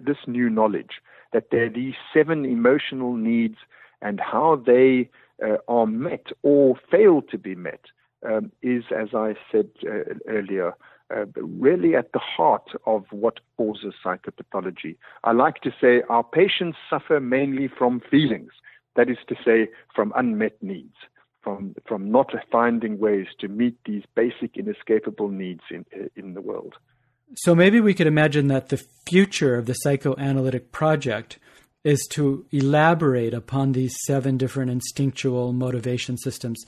this 0.06 0.18
new 0.28 0.50
knowledge 0.50 1.02
that 1.34 1.52
there 1.52 1.66
are 1.66 1.70
these 1.70 1.96
seven 2.14 2.46
emotional 2.46 3.16
needs 3.16 3.58
and 4.02 4.22
how 4.22 4.64
they 4.66 5.10
uh, 5.46 5.58
are 5.68 5.86
met 5.86 6.28
or 6.42 6.76
fail 6.90 7.22
to 7.22 7.38
be 7.38 7.54
met 7.54 7.82
um, 8.26 8.50
is, 8.62 8.86
as 8.98 9.10
I 9.14 9.36
said 9.52 9.68
uh, 9.86 10.14
earlier, 10.28 10.74
uh, 11.14 11.26
really 11.36 11.98
at 11.98 12.14
the 12.14 12.20
heart 12.20 12.70
of 12.86 13.06
what 13.12 13.42
causes 13.58 13.94
psychopathology. 14.04 14.96
I 15.26 15.34
like 15.34 15.62
to 15.64 15.72
say 15.82 16.02
our 16.10 16.24
patients 16.24 16.78
suffer 16.90 17.20
mainly 17.20 17.68
from 17.68 18.02
feelings, 18.10 18.52
that 18.96 19.10
is 19.10 19.18
to 19.28 19.36
say, 19.44 19.68
from 19.94 20.14
unmet 20.16 20.56
needs 20.62 20.96
from 21.42 21.76
from 21.88 22.12
not 22.12 22.32
finding 22.52 23.00
ways 23.00 23.28
to 23.40 23.48
meet 23.48 23.78
these 23.86 24.04
basic 24.16 24.58
inescapable 24.58 25.30
needs 25.30 25.62
in 25.72 25.86
in 26.16 26.34
the 26.34 26.42
world. 26.42 26.76
So 27.36 27.54
maybe 27.54 27.80
we 27.80 27.94
could 27.94 28.08
imagine 28.08 28.48
that 28.48 28.70
the 28.70 28.84
future 29.08 29.56
of 29.56 29.68
the 29.68 29.74
psychoanalytic 29.74 30.72
project 30.72 31.38
is 31.84 32.08
to 32.12 32.46
elaborate 32.52 33.34
upon 33.34 33.72
these 33.72 33.96
seven 34.06 34.38
different 34.38 34.72
instinctual 34.72 35.54
motivation 35.54 36.18
systems 36.18 36.66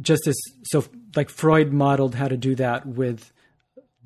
just 0.00 0.26
as 0.26 0.36
so 0.64 0.84
like 1.16 1.30
Freud 1.30 1.72
modeled 1.72 2.14
how 2.14 2.28
to 2.28 2.36
do 2.36 2.54
that 2.54 2.86
with 2.86 3.32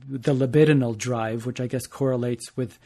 the 0.08 0.34
libidinal 0.34 0.96
drive 0.96 1.46
which 1.46 1.60
I 1.60 1.66
guess 1.66 1.86
correlates 1.86 2.56
with 2.56 2.78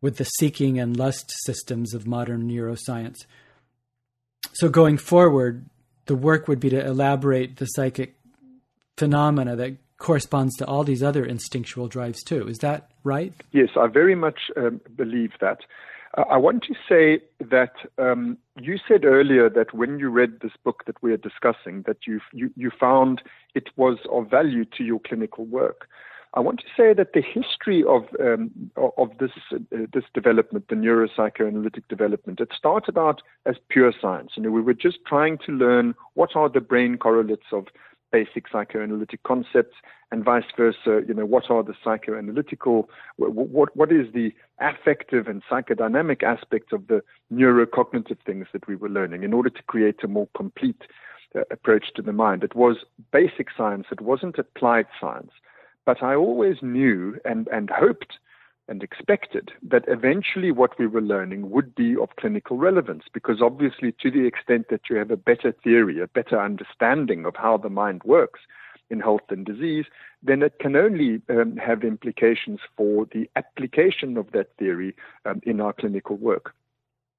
with 0.00 0.16
the 0.16 0.24
seeking 0.24 0.78
and 0.78 0.96
lust 0.96 1.30
systems 1.44 1.92
of 1.92 2.06
modern 2.06 2.48
neuroscience. 2.48 3.26
So 4.52 4.68
going 4.68 4.96
forward, 4.96 5.66
the 6.08 6.16
work 6.16 6.48
would 6.48 6.58
be 6.58 6.70
to 6.70 6.84
elaborate 6.84 7.58
the 7.58 7.66
psychic 7.66 8.16
phenomena 8.96 9.54
that 9.54 9.76
corresponds 9.98 10.56
to 10.56 10.66
all 10.66 10.82
these 10.82 11.02
other 11.02 11.24
instinctual 11.24 11.86
drives 11.86 12.22
too. 12.24 12.48
Is 12.48 12.58
that 12.58 12.90
right? 13.04 13.32
Yes, 13.52 13.68
I 13.76 13.86
very 13.86 14.14
much 14.14 14.50
um, 14.56 14.80
believe 14.96 15.32
that. 15.40 15.58
Uh, 16.16 16.24
I 16.30 16.38
want 16.38 16.64
to 16.64 16.74
say 16.88 17.22
that 17.50 17.74
um, 17.98 18.38
you 18.58 18.78
said 18.88 19.04
earlier 19.04 19.50
that 19.50 19.74
when 19.74 19.98
you 19.98 20.08
read 20.08 20.40
this 20.40 20.52
book 20.64 20.84
that 20.86 21.00
we 21.02 21.12
are 21.12 21.18
discussing, 21.18 21.82
that 21.86 22.06
you, 22.06 22.20
you, 22.32 22.50
you 22.56 22.70
found 22.80 23.22
it 23.54 23.68
was 23.76 23.98
of 24.10 24.30
value 24.30 24.64
to 24.76 24.84
your 24.84 25.00
clinical 25.00 25.44
work. 25.44 25.88
I 26.34 26.40
want 26.40 26.60
to 26.60 26.66
say 26.76 26.92
that 26.92 27.12
the 27.14 27.22
history 27.22 27.82
of 27.84 28.04
um, 28.20 28.50
of 28.76 29.10
this 29.18 29.30
uh, 29.52 29.58
this 29.92 30.04
development, 30.12 30.68
the 30.68 30.74
neuropsychoanalytic 30.74 31.88
development, 31.88 32.40
it 32.40 32.50
started 32.56 32.98
out 32.98 33.22
as 33.46 33.56
pure 33.68 33.92
science. 34.00 34.32
You 34.36 34.42
know, 34.42 34.50
we 34.50 34.60
were 34.60 34.74
just 34.74 34.98
trying 35.06 35.38
to 35.46 35.52
learn 35.52 35.94
what 36.14 36.36
are 36.36 36.48
the 36.48 36.60
brain 36.60 36.98
correlates 36.98 37.46
of 37.52 37.66
basic 38.12 38.48
psychoanalytic 38.48 39.22
concepts, 39.22 39.76
and 40.10 40.24
vice 40.24 40.44
versa. 40.56 41.02
You 41.06 41.14
know, 41.14 41.26
what 41.26 41.50
are 41.50 41.62
the 41.62 41.74
psychoanalytical, 41.84 42.88
what 43.16 43.76
what 43.76 43.92
is 43.92 44.12
the 44.12 44.32
affective 44.60 45.28
and 45.28 45.42
psychodynamic 45.50 46.22
aspects 46.22 46.72
of 46.72 46.86
the 46.88 47.02
neurocognitive 47.32 48.18
things 48.26 48.46
that 48.52 48.66
we 48.66 48.76
were 48.76 48.88
learning 48.88 49.22
in 49.22 49.32
order 49.32 49.50
to 49.50 49.62
create 49.62 50.02
a 50.02 50.08
more 50.08 50.28
complete 50.36 50.82
uh, 51.34 51.40
approach 51.50 51.86
to 51.94 52.02
the 52.02 52.12
mind. 52.12 52.42
It 52.44 52.54
was 52.54 52.78
basic 53.12 53.48
science. 53.56 53.86
It 53.90 54.00
wasn't 54.00 54.38
applied 54.38 54.86
science. 55.00 55.30
But 55.88 56.02
I 56.02 56.14
always 56.14 56.58
knew 56.60 57.18
and, 57.24 57.48
and 57.48 57.70
hoped 57.70 58.18
and 58.68 58.82
expected 58.82 59.52
that 59.62 59.86
eventually 59.88 60.52
what 60.52 60.78
we 60.78 60.86
were 60.86 61.00
learning 61.00 61.48
would 61.48 61.74
be 61.74 61.96
of 61.96 62.14
clinical 62.20 62.58
relevance 62.58 63.04
because 63.10 63.40
obviously 63.40 63.94
to 64.02 64.10
the 64.10 64.26
extent 64.26 64.66
that 64.68 64.90
you 64.90 64.96
have 64.96 65.10
a 65.10 65.16
better 65.16 65.50
theory, 65.64 65.98
a 65.98 66.06
better 66.06 66.38
understanding 66.38 67.24
of 67.24 67.36
how 67.36 67.56
the 67.56 67.70
mind 67.70 68.02
works 68.04 68.40
in 68.90 69.00
health 69.00 69.30
and 69.30 69.46
disease, 69.46 69.86
then 70.22 70.42
it 70.42 70.58
can 70.60 70.76
only 70.76 71.22
um, 71.30 71.56
have 71.56 71.82
implications 71.82 72.60
for 72.76 73.06
the 73.14 73.26
application 73.34 74.18
of 74.18 74.30
that 74.32 74.54
theory 74.58 74.94
um, 75.24 75.40
in 75.44 75.58
our 75.58 75.72
clinical 75.72 76.16
work 76.16 76.54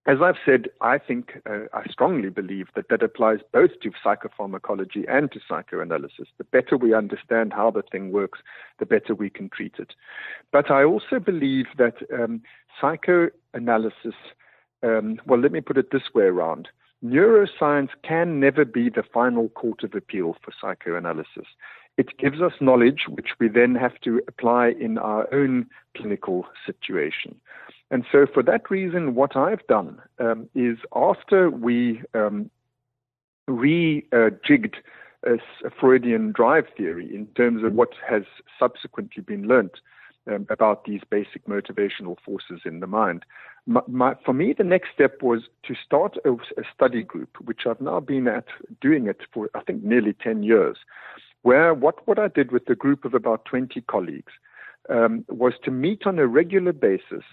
as 0.09 0.17
I've 0.23 0.39
said, 0.43 0.69
I 0.81 0.97
think, 0.97 1.39
uh, 1.47 1.65
I 1.71 1.83
strongly 1.87 2.29
believe 2.29 2.69
that 2.75 2.89
that 2.89 3.03
applies 3.03 3.41
both 3.53 3.69
to 3.83 3.91
psychopharmacology 4.03 5.05
and 5.07 5.31
to 5.31 5.39
psychoanalysis. 5.47 6.27
The 6.39 6.45
better 6.45 6.77
we 6.77 6.95
understand 6.95 7.53
how 7.53 7.69
the 7.69 7.83
thing 7.83 8.11
works, 8.11 8.39
the 8.79 8.87
better 8.87 9.13
we 9.13 9.29
can 9.29 9.49
treat 9.49 9.75
it. 9.77 9.93
But 10.51 10.71
I 10.71 10.83
also 10.83 11.19
believe 11.19 11.67
that 11.77 11.97
um, 12.11 12.41
psychoanalysis, 12.81 14.15
um, 14.81 15.21
well, 15.27 15.39
let 15.39 15.51
me 15.51 15.61
put 15.61 15.77
it 15.77 15.91
this 15.91 16.11
way 16.15 16.23
around. 16.23 16.69
Neuroscience 17.05 17.89
can 18.03 18.39
never 18.39 18.65
be 18.65 18.89
the 18.89 19.03
final 19.13 19.49
court 19.49 19.83
of 19.83 19.93
appeal 19.93 20.35
for 20.43 20.51
psychoanalysis. 20.59 21.45
It 21.99 22.17
gives 22.17 22.39
us 22.41 22.53
knowledge 22.62 23.07
which 23.09 23.31
we 23.41 23.49
then 23.49 23.75
have 23.75 23.99
to 24.05 24.21
apply 24.29 24.69
in 24.69 24.97
our 24.97 25.27
own 25.33 25.65
clinical 25.97 26.45
situation. 26.65 27.35
And 27.91 28.05
so, 28.09 28.25
for 28.25 28.41
that 28.43 28.71
reason, 28.71 29.15
what 29.15 29.35
I've 29.35 29.67
done 29.67 30.01
um, 30.17 30.47
is 30.55 30.77
after 30.95 31.49
we 31.49 32.01
um, 32.13 32.49
rejigged 33.49 34.75
a 35.25 35.39
Freudian 35.77 36.31
drive 36.31 36.67
theory 36.77 37.13
in 37.13 37.25
terms 37.35 37.65
of 37.65 37.73
what 37.73 37.89
has 38.07 38.23
subsequently 38.57 39.21
been 39.21 39.45
learnt 39.45 39.81
um, 40.31 40.47
about 40.49 40.85
these 40.85 41.01
basic 41.09 41.47
motivational 41.47 42.15
forces 42.23 42.62
in 42.63 42.79
the 42.79 42.88
mind. 42.88 43.25
My, 43.65 43.81
my, 43.88 44.15
for 44.23 44.31
me, 44.31 44.53
the 44.57 44.63
next 44.63 44.91
step 44.93 45.21
was 45.21 45.41
to 45.63 45.75
start 45.85 46.15
a, 46.23 46.31
a, 46.31 46.63
study 46.73 47.03
group, 47.03 47.35
which 47.43 47.67
I've 47.69 47.81
now 47.81 47.99
been 47.99 48.29
at 48.29 48.45
doing 48.79 49.07
it 49.07 49.19
for, 49.33 49.49
I 49.53 49.59
think, 49.63 49.83
nearly 49.83 50.13
10 50.13 50.43
years, 50.43 50.77
where 51.43 51.73
what, 51.73 52.08
what 52.08 52.19
I 52.19 52.28
did 52.28 52.52
with 52.52 52.69
a 52.69 52.75
group 52.75 53.06
of 53.06 53.13
about 53.13 53.45
20 53.45 53.82
colleagues 53.82 54.34
um, 54.89 55.25
was 55.30 55.54
to 55.63 55.71
meet 55.71 56.06
on 56.06 56.19
a 56.19 56.28
regular 56.28 56.73
basis 56.73 57.23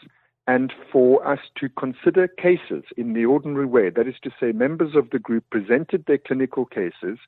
and 0.47 0.73
for 0.93 1.27
us 1.27 1.41
to 1.61 1.69
consider 1.71 2.29
cases 2.29 2.85
in 2.97 3.15
the 3.15 3.25
ordinary 3.25 3.67
way. 3.67 3.91
That 3.91 4.07
is 4.07 4.15
to 4.23 4.31
say, 4.39 4.53
members 4.53 4.95
of 4.95 5.11
the 5.11 5.19
group 5.19 5.45
presented 5.51 6.05
their 6.07 6.19
clinical 6.19 6.65
cases 6.65 7.19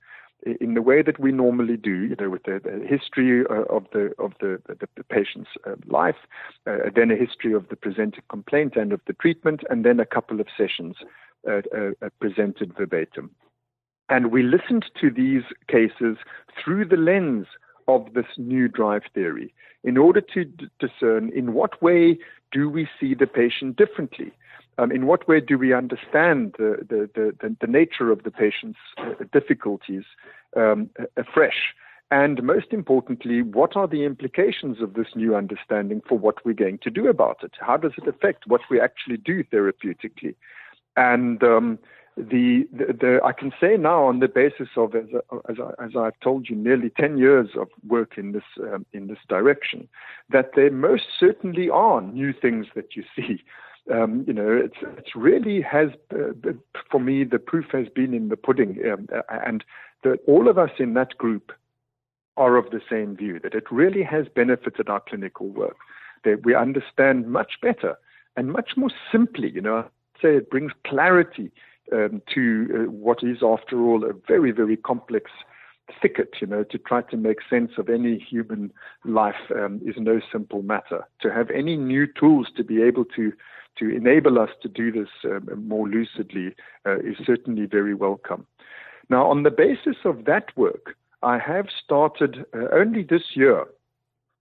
in 0.60 0.74
the 0.74 0.82
way 0.82 1.02
that 1.02 1.18
we 1.18 1.32
normally 1.32 1.76
do, 1.76 2.04
you 2.04 2.16
know, 2.18 2.30
with 2.30 2.44
the, 2.44 2.60
the 2.62 2.86
history 2.86 3.44
uh, 3.50 3.62
of 3.64 3.86
the 3.92 4.12
of 4.18 4.32
the 4.40 4.60
the, 4.68 4.88
the 4.96 5.04
patient's 5.04 5.50
uh, 5.66 5.74
life, 5.86 6.16
uh, 6.66 6.76
then 6.94 7.10
a 7.10 7.16
history 7.16 7.52
of 7.52 7.68
the 7.68 7.76
presented 7.76 8.22
complaint 8.28 8.76
and 8.76 8.92
of 8.92 9.00
the 9.06 9.12
treatment, 9.14 9.62
and 9.68 9.84
then 9.84 9.98
a 9.98 10.06
couple 10.06 10.40
of 10.40 10.46
sessions 10.56 10.96
uh, 11.48 11.60
uh, 11.76 12.08
presented 12.20 12.72
verbatim. 12.76 13.30
And 14.08 14.30
we 14.30 14.42
listened 14.42 14.86
to 15.00 15.10
these 15.10 15.42
cases 15.68 16.16
through 16.62 16.86
the 16.86 16.96
lens 16.96 17.46
of 17.86 18.14
this 18.14 18.26
new 18.36 18.68
drive 18.68 19.02
theory 19.14 19.52
in 19.84 19.96
order 19.96 20.20
to 20.20 20.44
d- 20.44 20.68
discern 20.78 21.30
in 21.34 21.54
what 21.54 21.80
way 21.82 22.18
do 22.52 22.68
we 22.68 22.88
see 22.98 23.14
the 23.14 23.26
patient 23.26 23.76
differently. 23.76 24.32
Um, 24.78 24.92
in 24.92 25.06
what 25.06 25.26
way 25.26 25.40
do 25.40 25.58
we 25.58 25.72
understand 25.72 26.54
the, 26.56 26.86
the, 26.88 27.10
the, 27.40 27.56
the 27.60 27.66
nature 27.66 28.12
of 28.12 28.22
the 28.22 28.30
patient's 28.30 28.78
uh, 28.98 29.14
difficulties 29.32 30.04
um, 30.56 30.90
afresh? 31.16 31.74
And 32.10 32.42
most 32.42 32.72
importantly, 32.72 33.42
what 33.42 33.76
are 33.76 33.86
the 33.86 34.04
implications 34.04 34.80
of 34.80 34.94
this 34.94 35.08
new 35.14 35.34
understanding 35.34 36.00
for 36.08 36.16
what 36.16 36.44
we're 36.44 36.54
going 36.54 36.78
to 36.78 36.90
do 36.90 37.08
about 37.08 37.42
it? 37.42 37.52
How 37.60 37.76
does 37.76 37.92
it 37.98 38.08
affect 38.08 38.46
what 38.46 38.62
we 38.70 38.80
actually 38.80 39.18
do 39.18 39.44
therapeutically? 39.44 40.34
And 40.96 41.42
um, 41.42 41.78
the, 42.18 42.68
the, 42.72 42.92
the, 42.92 43.20
I 43.24 43.32
can 43.32 43.52
say 43.60 43.76
now, 43.76 44.04
on 44.04 44.20
the 44.20 44.28
basis 44.28 44.68
of 44.76 44.94
as, 44.94 45.06
as, 45.48 45.56
I, 45.58 45.84
as 45.84 45.90
I've 45.96 46.18
told 46.20 46.48
you, 46.48 46.56
nearly 46.56 46.90
ten 46.90 47.18
years 47.18 47.50
of 47.56 47.68
work 47.86 48.18
in 48.18 48.32
this 48.32 48.42
um, 48.60 48.84
in 48.92 49.06
this 49.06 49.18
direction, 49.28 49.88
that 50.30 50.50
there 50.56 50.70
most 50.70 51.04
certainly 51.18 51.70
are 51.70 52.00
new 52.00 52.32
things 52.32 52.66
that 52.74 52.96
you 52.96 53.04
see 53.16 53.42
um, 53.90 54.24
you 54.26 54.32
know, 54.32 54.50
it's 54.52 54.76
it's 54.98 55.14
really 55.16 55.60
has 55.62 55.90
uh, 56.12 56.52
for 56.90 57.00
me 57.00 57.24
the 57.24 57.38
proof 57.38 57.66
has 57.72 57.88
been 57.88 58.12
in 58.12 58.28
the 58.28 58.36
pudding, 58.36 58.78
um, 58.90 59.08
and 59.30 59.64
that 60.04 60.18
all 60.26 60.48
of 60.48 60.58
us 60.58 60.70
in 60.78 60.94
that 60.94 61.16
group 61.16 61.52
are 62.36 62.56
of 62.56 62.70
the 62.70 62.80
same 62.88 63.16
view 63.16 63.40
that 63.40 63.54
it 63.54 63.70
really 63.70 64.02
has 64.02 64.26
benefited 64.34 64.88
our 64.88 65.00
clinical 65.00 65.48
work. 65.48 65.76
That 66.24 66.44
we 66.44 66.54
understand 66.54 67.28
much 67.28 67.52
better 67.62 67.96
and 68.36 68.52
much 68.52 68.76
more 68.76 68.90
simply. 69.10 69.50
You 69.50 69.62
know, 69.62 69.88
say 70.20 70.36
it 70.36 70.50
brings 70.50 70.72
clarity 70.86 71.50
um, 71.92 72.22
to 72.34 72.68
uh, 72.72 72.90
what 72.90 73.22
is, 73.22 73.38
after 73.42 73.80
all, 73.80 74.04
a 74.04 74.12
very 74.26 74.52
very 74.52 74.76
complex 74.76 75.30
thicket, 76.02 76.34
you 76.40 76.46
know, 76.46 76.64
to 76.64 76.78
try 76.78 77.02
to 77.02 77.16
make 77.16 77.38
sense 77.48 77.72
of 77.78 77.88
any 77.88 78.18
human 78.18 78.72
life 79.04 79.50
um, 79.54 79.80
is 79.84 79.94
no 79.96 80.20
simple 80.30 80.62
matter. 80.62 81.06
To 81.22 81.32
have 81.32 81.50
any 81.50 81.76
new 81.76 82.06
tools 82.06 82.48
to 82.56 82.64
be 82.64 82.82
able 82.82 83.04
to 83.16 83.32
to 83.78 83.88
enable 83.94 84.40
us 84.40 84.50
to 84.60 84.68
do 84.68 84.90
this 84.90 85.08
um, 85.24 85.48
more 85.68 85.88
lucidly 85.88 86.54
uh, 86.84 86.98
is 86.98 87.16
certainly 87.24 87.64
very 87.64 87.94
welcome. 87.94 88.44
Now, 89.08 89.30
on 89.30 89.44
the 89.44 89.52
basis 89.52 89.96
of 90.04 90.24
that 90.24 90.56
work, 90.56 90.96
I 91.22 91.38
have 91.38 91.66
started 91.84 92.44
uh, 92.54 92.66
only 92.72 93.04
this 93.04 93.22
year. 93.34 93.66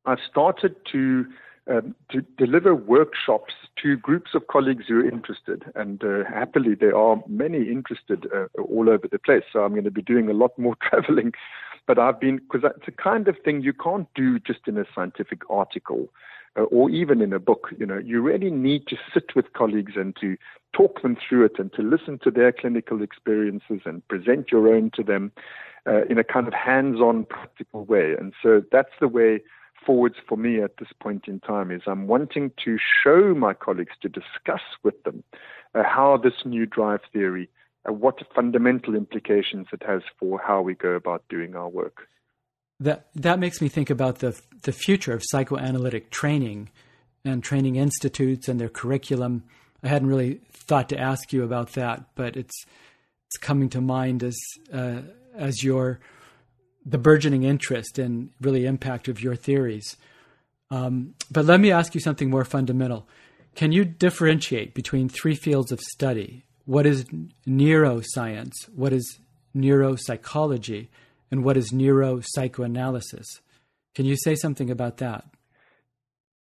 I've 0.06 0.20
started 0.30 0.76
to 0.92 1.26
um, 1.70 1.96
to 2.12 2.22
deliver 2.38 2.74
workshops 2.74 3.54
to 3.84 3.98
groups 3.98 4.32
of 4.34 4.48
colleagues 4.48 4.86
who 4.88 5.00
are 5.00 5.10
interested, 5.10 5.66
and 5.76 6.04
uh, 6.04 6.24
happily 6.26 6.76
there 6.76 6.96
are 6.96 7.22
many 7.28 7.70
interested 7.70 8.28
uh, 8.34 8.48
all 8.62 8.90
over 8.90 9.08
the 9.08 9.20
place. 9.20 9.44
So 9.52 9.64
I'm 9.64 9.72
going 9.72 9.84
to 9.84 9.92
be 9.92 10.02
doing 10.02 10.30
a 10.30 10.34
lot 10.34 10.58
more 10.58 10.76
traveling. 10.82 11.34
But 11.86 12.00
I've 12.00 12.20
been 12.20 12.38
because 12.38 12.70
it's 12.76 12.88
a 12.88 12.92
kind 12.92 13.28
of 13.28 13.38
thing 13.44 13.62
you 13.62 13.74
can't 13.74 14.08
do 14.14 14.40
just 14.40 14.68
in 14.68 14.78
a 14.78 14.86
scientific 14.94 15.42
article 15.50 16.10
uh, 16.58 16.64
or 16.64 16.90
even 16.90 17.22
in 17.22 17.32
a 17.32 17.40
book. 17.40 17.70
You 17.78 17.86
know, 17.86 17.98
you 17.98 18.22
really 18.22 18.52
need 18.52 18.88
to 18.88 18.98
sit 19.14 19.36
with 19.36 19.54
colleagues 19.54 19.94
and 19.96 20.16
to 20.20 20.38
talk 20.74 21.02
them 21.02 21.16
through 21.16 21.46
it 21.46 21.60
and 21.60 21.72
to 21.74 21.82
listen 21.82 22.20
to 22.24 22.32
their 22.32 22.52
clinical 22.52 23.02
experiences 23.02 23.82
and 23.86 24.06
present 24.08 24.52
your 24.52 24.74
own 24.74 24.92
to 24.96 25.04
them 25.04 25.32
uh, 25.88 26.04
in 26.06 26.18
a 26.18 26.24
kind 26.24 26.48
of 26.48 26.54
hands-on, 26.54 27.26
practical 27.26 27.86
way. 27.86 28.16
And 28.20 28.34
so 28.44 28.62
that's 28.72 28.92
the 29.00 29.08
way 29.08 29.42
forwards 29.88 30.18
for 30.30 30.38
me 30.38 30.62
at 30.62 30.78
this 30.78 30.90
point 31.02 31.28
in 31.28 31.40
time 31.40 31.72
is 31.72 31.82
I'm 31.88 32.06
wanting 32.06 32.52
to 32.66 32.78
show 33.04 33.34
my 33.34 33.54
colleagues 33.54 33.96
to 34.02 34.10
discuss 34.10 34.62
with 34.84 35.02
them 35.04 35.24
uh, 35.74 35.82
how 35.84 36.18
this 36.18 36.46
new 36.46 36.68
drive 36.68 37.02
theory, 37.12 37.50
uh, 37.90 37.94
what 37.94 38.20
fundamental 38.36 38.94
implications 38.94 39.68
it 39.74 39.82
has 39.88 40.04
for 40.20 40.40
how 40.40 40.62
we 40.62 40.76
go 40.76 40.92
about 40.92 41.24
doing 41.30 41.56
our 41.56 41.70
work 41.70 42.08
that 42.80 43.08
that 43.16 43.40
makes 43.40 43.62
me 43.62 43.70
think 43.70 43.90
about 43.90 44.20
the 44.20 44.40
the 44.64 44.72
future 44.72 45.14
of 45.14 45.24
psychoanalytic 45.26 46.12
training 46.12 46.70
and 47.26 47.44
training 47.44 47.76
institutes 47.76 48.48
and 48.48 48.60
their 48.60 48.70
curriculum. 48.70 49.44
I 49.84 49.88
hadn't 49.88 50.08
really 50.08 50.42
thought 50.52 50.90
to 50.90 51.00
ask 51.00 51.34
you 51.34 51.44
about 51.44 51.74
that, 51.74 52.06
but 52.16 52.38
it's 52.38 52.66
it's 53.28 53.38
coming 53.38 53.70
to 53.70 53.82
mind 53.82 54.24
as 54.24 54.38
uh, 54.72 55.02
as 55.36 55.64
your 55.64 56.00
the 56.88 56.98
burgeoning 56.98 57.44
interest 57.44 58.00
and 58.00 58.30
really 58.40 58.66
impact 58.66 59.08
of 59.08 59.22
your 59.22 59.36
theories. 59.36 59.98
Um, 60.72 61.16
but 61.32 61.46
let 61.46 61.60
me 61.60 61.72
ask 61.72 61.94
you 61.96 62.02
something 62.02 62.30
more 62.30 62.46
fundamental. 62.46 63.08
Can 63.56 63.72
you 63.72 63.86
differentiate 63.86 64.74
between 64.74 65.10
three 65.10 65.36
fields 65.36 65.72
of 65.72 65.80
study? 65.80 66.44
What 66.66 66.86
is 66.86 67.06
neuroscience? 67.48 68.54
What 68.74 68.94
is 68.94 69.20
neuropsychology? 69.56 70.88
and 71.32 71.44
what 71.44 71.58
is 71.58 71.72
neuropsychoanalysis. 71.72 73.42
Can 73.96 74.06
you 74.06 74.16
say 74.16 74.36
something 74.36 74.70
about 74.70 74.98
that? 74.98 75.26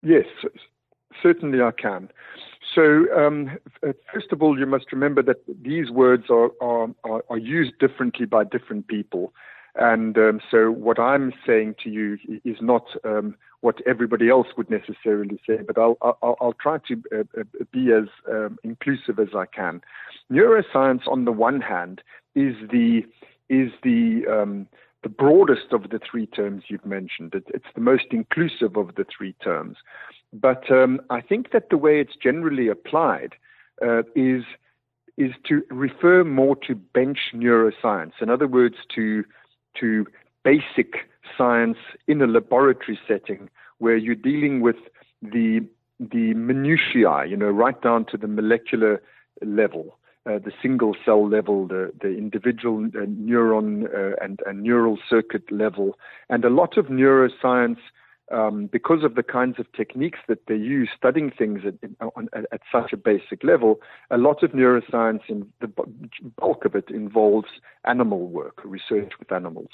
Yes, 0.03 0.25
certainly 1.21 1.61
I 1.61 1.71
can. 1.71 2.09
So, 2.75 3.05
um, 3.15 3.57
first 4.13 4.31
of 4.31 4.43
all, 4.43 4.59
you 4.59 4.65
must 4.65 4.91
remember 4.91 5.23
that 5.23 5.37
these 5.61 5.89
words 5.89 6.25
are, 6.29 6.51
are, 6.61 6.89
are 7.29 7.37
used 7.37 7.77
differently 7.79 8.25
by 8.25 8.43
different 8.43 8.87
people. 8.87 9.33
And 9.79 10.17
um, 10.17 10.41
so, 10.49 10.71
what 10.71 10.99
I'm 10.99 11.33
saying 11.45 11.75
to 11.83 11.89
you 11.89 12.17
is 12.43 12.57
not 12.61 12.85
um, 13.03 13.35
what 13.61 13.81
everybody 13.85 14.29
else 14.29 14.47
would 14.57 14.69
necessarily 14.69 15.39
say, 15.47 15.59
but 15.65 15.77
I'll, 15.77 15.97
I'll, 16.01 16.37
I'll 16.41 16.55
try 16.59 16.79
to 16.87 17.03
uh, 17.13 17.39
uh, 17.39 17.43
be 17.71 17.91
as 17.91 18.07
um, 18.31 18.57
inclusive 18.63 19.19
as 19.19 19.29
I 19.35 19.45
can. 19.45 19.81
Neuroscience, 20.31 21.07
on 21.07 21.25
the 21.25 21.31
one 21.31 21.61
hand, 21.61 22.01
is 22.35 22.55
the 22.71 23.05
is 23.49 23.71
the 23.83 24.23
um, 24.29 24.67
the 25.03 25.09
broadest 25.09 25.71
of 25.71 25.89
the 25.89 25.99
three 25.99 26.25
terms 26.25 26.63
you've 26.67 26.85
mentioned. 26.85 27.33
It, 27.35 27.45
it's 27.53 27.71
the 27.75 27.81
most 27.81 28.07
inclusive 28.11 28.77
of 28.77 28.95
the 28.95 29.05
three 29.05 29.33
terms. 29.43 29.77
But 30.33 30.69
um, 30.71 31.01
I 31.09 31.21
think 31.21 31.51
that 31.51 31.69
the 31.69 31.77
way 31.77 31.99
it's 31.99 32.15
generally 32.15 32.67
applied 32.67 33.35
uh, 33.85 34.03
is 34.15 34.43
is 35.17 35.31
to 35.47 35.63
refer 35.69 36.23
more 36.23 36.55
to 36.55 36.75
bench 36.75 37.31
neuroscience. 37.33 38.13
In 38.21 38.29
other 38.29 38.47
words, 38.47 38.75
to 38.95 39.23
to 39.79 40.05
basic 40.43 41.09
science 41.37 41.77
in 42.07 42.21
a 42.21 42.27
laboratory 42.27 42.99
setting 43.07 43.49
where 43.79 43.97
you're 43.97 44.15
dealing 44.15 44.61
with 44.61 44.77
the 45.21 45.65
the 45.99 46.33
minutiae, 46.35 47.25
you 47.25 47.35
know, 47.35 47.49
right 47.49 47.81
down 47.81 48.05
to 48.05 48.17
the 48.17 48.27
molecular 48.27 49.01
level 49.43 49.97
uh, 50.27 50.39
the 50.39 50.51
single 50.61 50.95
cell 51.05 51.27
level, 51.27 51.67
the, 51.67 51.91
the 52.01 52.09
individual 52.17 52.85
uh, 52.85 53.05
neuron 53.05 53.85
uh, 53.85 54.15
and, 54.21 54.41
and, 54.45 54.61
neural 54.61 54.97
circuit 55.09 55.49
level. 55.51 55.97
And 56.29 56.43
a 56.43 56.49
lot 56.49 56.77
of 56.77 56.87
neuroscience, 56.87 57.77
um, 58.31 58.67
because 58.67 59.03
of 59.03 59.15
the 59.15 59.23
kinds 59.23 59.59
of 59.59 59.71
techniques 59.73 60.19
that 60.27 60.47
they 60.47 60.55
use 60.55 60.89
studying 60.95 61.31
things 61.31 61.61
at, 61.65 61.75
at, 62.33 62.45
at, 62.51 62.61
such 62.71 62.91
a 62.91 62.97
basic 62.97 63.43
level, 63.43 63.79
a 64.11 64.17
lot 64.17 64.43
of 64.43 64.51
neuroscience, 64.51 65.21
in 65.29 65.47
the 65.61 65.71
bulk 66.37 66.65
of 66.65 66.75
it, 66.75 66.89
involves 66.89 67.47
animal 67.85 68.27
work, 68.27 68.61
research 68.65 69.13
with 69.19 69.31
animals. 69.31 69.69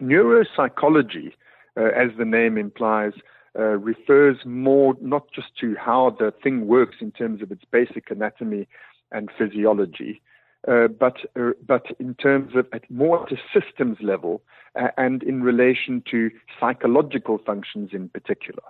Neuropsychology, 0.00 1.32
uh, 1.76 1.84
as 1.96 2.10
the 2.16 2.24
name 2.24 2.58
implies, 2.58 3.12
uh, 3.58 3.62
refers 3.62 4.38
more 4.44 4.96
not 5.00 5.30
just 5.32 5.56
to 5.60 5.76
how 5.76 6.16
the 6.18 6.32
thing 6.42 6.66
works 6.66 6.96
in 7.00 7.12
terms 7.12 7.42
of 7.42 7.52
its 7.52 7.64
basic 7.70 8.10
anatomy 8.10 8.66
and 9.12 9.30
physiology, 9.36 10.20
uh, 10.66 10.88
but 10.88 11.18
uh, 11.38 11.50
but 11.66 11.86
in 11.98 12.14
terms 12.14 12.52
of 12.54 12.66
at 12.72 12.90
more 12.90 13.24
at 13.24 13.32
a 13.32 13.36
systems 13.52 13.98
level 14.00 14.42
uh, 14.80 14.88
and 14.96 15.22
in 15.22 15.42
relation 15.42 16.02
to 16.10 16.30
psychological 16.58 17.38
functions 17.44 17.90
in 17.92 18.08
particular. 18.08 18.62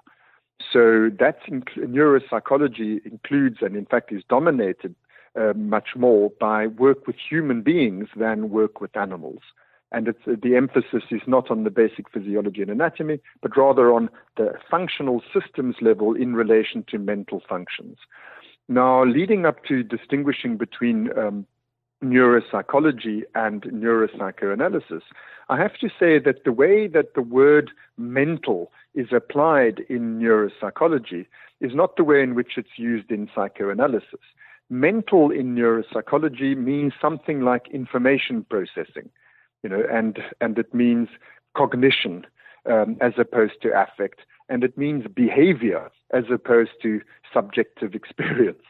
So 0.72 1.10
that's 1.18 1.42
inc- 1.48 1.76
neuropsychology 1.76 3.04
includes 3.04 3.58
and 3.60 3.76
in 3.76 3.86
fact 3.86 4.12
is 4.12 4.22
dominated 4.28 4.94
uh, 5.38 5.52
much 5.54 5.90
more 5.96 6.30
by 6.40 6.66
work 6.66 7.06
with 7.06 7.16
human 7.16 7.62
beings 7.62 8.08
than 8.16 8.50
work 8.50 8.80
with 8.80 8.96
animals. 8.96 9.40
And 9.92 10.12
the 10.26 10.56
emphasis 10.56 11.04
is 11.12 11.20
not 11.28 11.52
on 11.52 11.62
the 11.62 11.70
basic 11.70 12.10
physiology 12.10 12.62
and 12.62 12.70
anatomy, 12.70 13.20
but 13.40 13.56
rather 13.56 13.92
on 13.92 14.10
the 14.36 14.52
functional 14.68 15.22
systems 15.32 15.76
level 15.80 16.14
in 16.14 16.34
relation 16.34 16.84
to 16.88 16.98
mental 16.98 17.40
functions. 17.48 17.98
Now, 18.68 19.04
leading 19.04 19.46
up 19.46 19.64
to 19.66 19.84
distinguishing 19.84 20.56
between 20.56 21.16
um, 21.16 21.46
neuropsychology 22.02 23.22
and 23.34 23.62
neuropsychoanalysis, 23.62 25.02
I 25.48 25.58
have 25.58 25.74
to 25.78 25.88
say 25.88 26.18
that 26.18 26.44
the 26.44 26.52
way 26.52 26.86
that 26.88 27.14
the 27.14 27.22
word 27.22 27.70
mental 27.98 28.72
is 28.94 29.08
applied 29.12 29.80
in 29.88 30.18
neuropsychology 30.18 31.26
is 31.60 31.74
not 31.74 31.96
the 31.96 32.04
way 32.04 32.22
in 32.22 32.34
which 32.34 32.52
it's 32.56 32.78
used 32.78 33.10
in 33.10 33.28
psychoanalysis. 33.34 34.20
Mental 34.70 35.30
in 35.30 35.54
neuropsychology 35.54 36.56
means 36.56 36.94
something 37.00 37.42
like 37.42 37.68
information 37.68 38.46
processing, 38.48 39.10
you 39.62 39.68
know, 39.68 39.82
and, 39.90 40.18
and 40.40 40.58
it 40.58 40.72
means 40.72 41.08
cognition 41.54 42.26
um, 42.70 42.96
as 43.00 43.12
opposed 43.18 43.60
to 43.62 43.68
affect, 43.68 44.20
and 44.48 44.64
it 44.64 44.78
means 44.78 45.04
behavior 45.14 45.90
as 46.12 46.24
opposed 46.32 46.72
to 46.82 47.00
subjective 47.32 47.94
experience. 48.00 48.62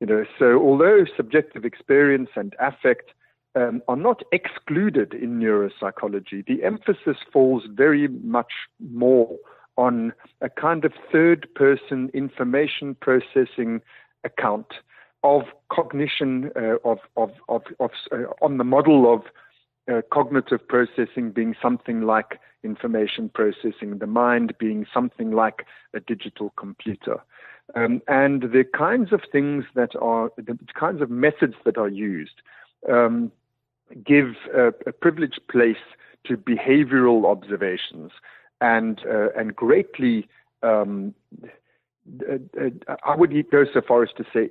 You 0.00 0.06
know, 0.06 0.24
so 0.38 0.60
although 0.60 1.04
subjective 1.16 1.64
experience 1.64 2.30
and 2.36 2.54
affect 2.58 3.12
um, 3.54 3.82
are 3.86 3.96
not 3.96 4.22
excluded 4.32 5.14
in 5.14 5.38
neuropsychology, 5.38 6.44
the 6.46 6.64
emphasis 6.64 7.16
falls 7.32 7.62
very 7.72 8.08
much 8.08 8.52
more 8.80 9.36
on 9.76 10.12
a 10.40 10.48
kind 10.48 10.84
of 10.84 10.92
third 11.10 11.48
person 11.54 12.10
information 12.14 12.96
processing 13.00 13.80
account 14.24 14.74
of 15.22 15.42
cognition 15.70 16.50
uh, 16.56 16.76
of, 16.84 16.98
of, 17.16 17.30
of, 17.48 17.62
of 17.80 17.90
uh, 18.12 18.24
on 18.42 18.58
the 18.58 18.64
model 18.64 19.12
of 19.12 19.22
uh, 19.90 20.02
cognitive 20.12 20.66
processing 20.68 21.30
being 21.30 21.54
something 21.60 22.02
like 22.02 22.40
information 22.62 23.28
processing, 23.28 23.98
the 23.98 24.06
mind 24.06 24.54
being 24.58 24.86
something 24.92 25.30
like 25.30 25.66
a 25.94 26.00
digital 26.00 26.52
computer. 26.56 27.22
Um, 27.74 28.02
and 28.08 28.42
the 28.42 28.64
kinds 28.76 29.12
of 29.12 29.22
things 29.32 29.64
that 29.74 29.96
are, 29.96 30.30
the 30.36 30.58
kinds 30.78 31.00
of 31.00 31.10
methods 31.10 31.54
that 31.64 31.78
are 31.78 31.88
used 31.88 32.42
um, 32.90 33.32
give 34.04 34.34
a, 34.54 34.68
a 34.86 34.92
privileged 34.92 35.40
place 35.50 35.76
to 36.26 36.36
behavioral 36.36 37.24
observations 37.26 38.12
and 38.60 39.00
uh, 39.06 39.28
and 39.36 39.54
greatly 39.54 40.28
um, 40.62 41.14
uh, 42.28 42.34
uh, 42.60 42.96
I 43.04 43.16
would 43.16 43.32
go 43.50 43.64
so 43.72 43.80
far 43.80 44.02
as 44.02 44.10
to 44.16 44.24
say 44.32 44.50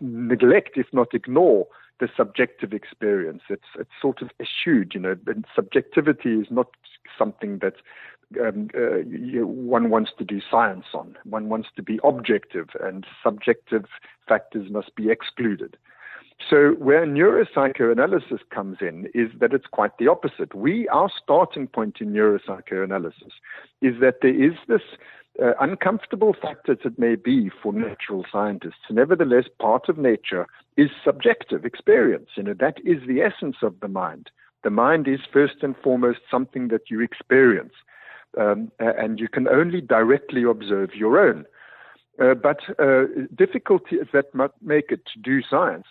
neglect, 0.00 0.76
if 0.76 0.86
not 0.92 1.14
ignore, 1.14 1.66
the 2.00 2.08
subjective 2.16 2.72
experience. 2.72 3.42
It's 3.48 3.68
it's 3.78 3.90
sort 4.00 4.22
of 4.22 4.30
eschewed, 4.40 4.92
you 4.94 5.00
know. 5.00 5.16
And 5.26 5.44
subjectivity 5.54 6.40
is 6.40 6.46
not 6.50 6.68
something 7.18 7.58
that 7.58 7.74
um, 8.40 8.68
uh, 8.74 8.98
you, 8.98 9.46
one 9.46 9.90
wants 9.90 10.10
to 10.18 10.24
do 10.24 10.40
science 10.50 10.86
on. 10.94 11.16
One 11.24 11.48
wants 11.48 11.68
to 11.76 11.82
be 11.82 11.98
objective, 12.04 12.68
and 12.80 13.06
subjective 13.22 13.86
factors 14.28 14.70
must 14.70 14.94
be 14.96 15.10
excluded. 15.10 15.76
So 16.50 16.72
where 16.78 17.06
neuropsychoanalysis 17.06 18.40
comes 18.50 18.78
in 18.80 19.08
is 19.14 19.30
that 19.38 19.52
it's 19.52 19.66
quite 19.66 19.96
the 19.98 20.08
opposite. 20.08 20.54
We, 20.54 20.88
our 20.88 21.10
starting 21.22 21.68
point 21.68 21.98
in 22.00 22.12
neuropsychoanalysis 22.12 23.32
is 23.80 24.00
that 24.00 24.16
there 24.22 24.34
is 24.34 24.54
this 24.66 24.82
uh, 25.42 25.52
uncomfortable 25.60 26.34
fact 26.40 26.68
as 26.68 26.78
it 26.84 26.98
may 26.98 27.14
be 27.14 27.50
for 27.62 27.72
natural 27.72 28.24
scientists, 28.30 28.90
nevertheless, 28.90 29.44
part 29.58 29.88
of 29.88 29.96
nature 29.96 30.46
is 30.76 30.90
subjective 31.04 31.64
experience. 31.64 32.28
You 32.36 32.42
know, 32.42 32.54
that 32.54 32.78
is 32.84 33.06
the 33.06 33.22
essence 33.22 33.56
of 33.62 33.80
the 33.80 33.88
mind. 33.88 34.30
The 34.62 34.70
mind 34.70 35.08
is 35.08 35.20
first 35.32 35.62
and 35.62 35.74
foremost 35.82 36.20
something 36.30 36.68
that 36.68 36.90
you 36.90 37.00
experience, 37.00 37.72
um, 38.38 38.70
and 38.78 39.20
you 39.20 39.28
can 39.28 39.48
only 39.48 39.80
directly 39.80 40.42
observe 40.44 40.94
your 40.94 41.18
own. 41.18 41.44
Uh, 42.22 42.34
but 42.34 42.60
uh, 42.78 43.04
difficulties 43.34 44.06
that 44.12 44.26
make 44.62 44.90
it 44.90 45.00
to 45.06 45.18
do 45.20 45.40
science 45.42 45.86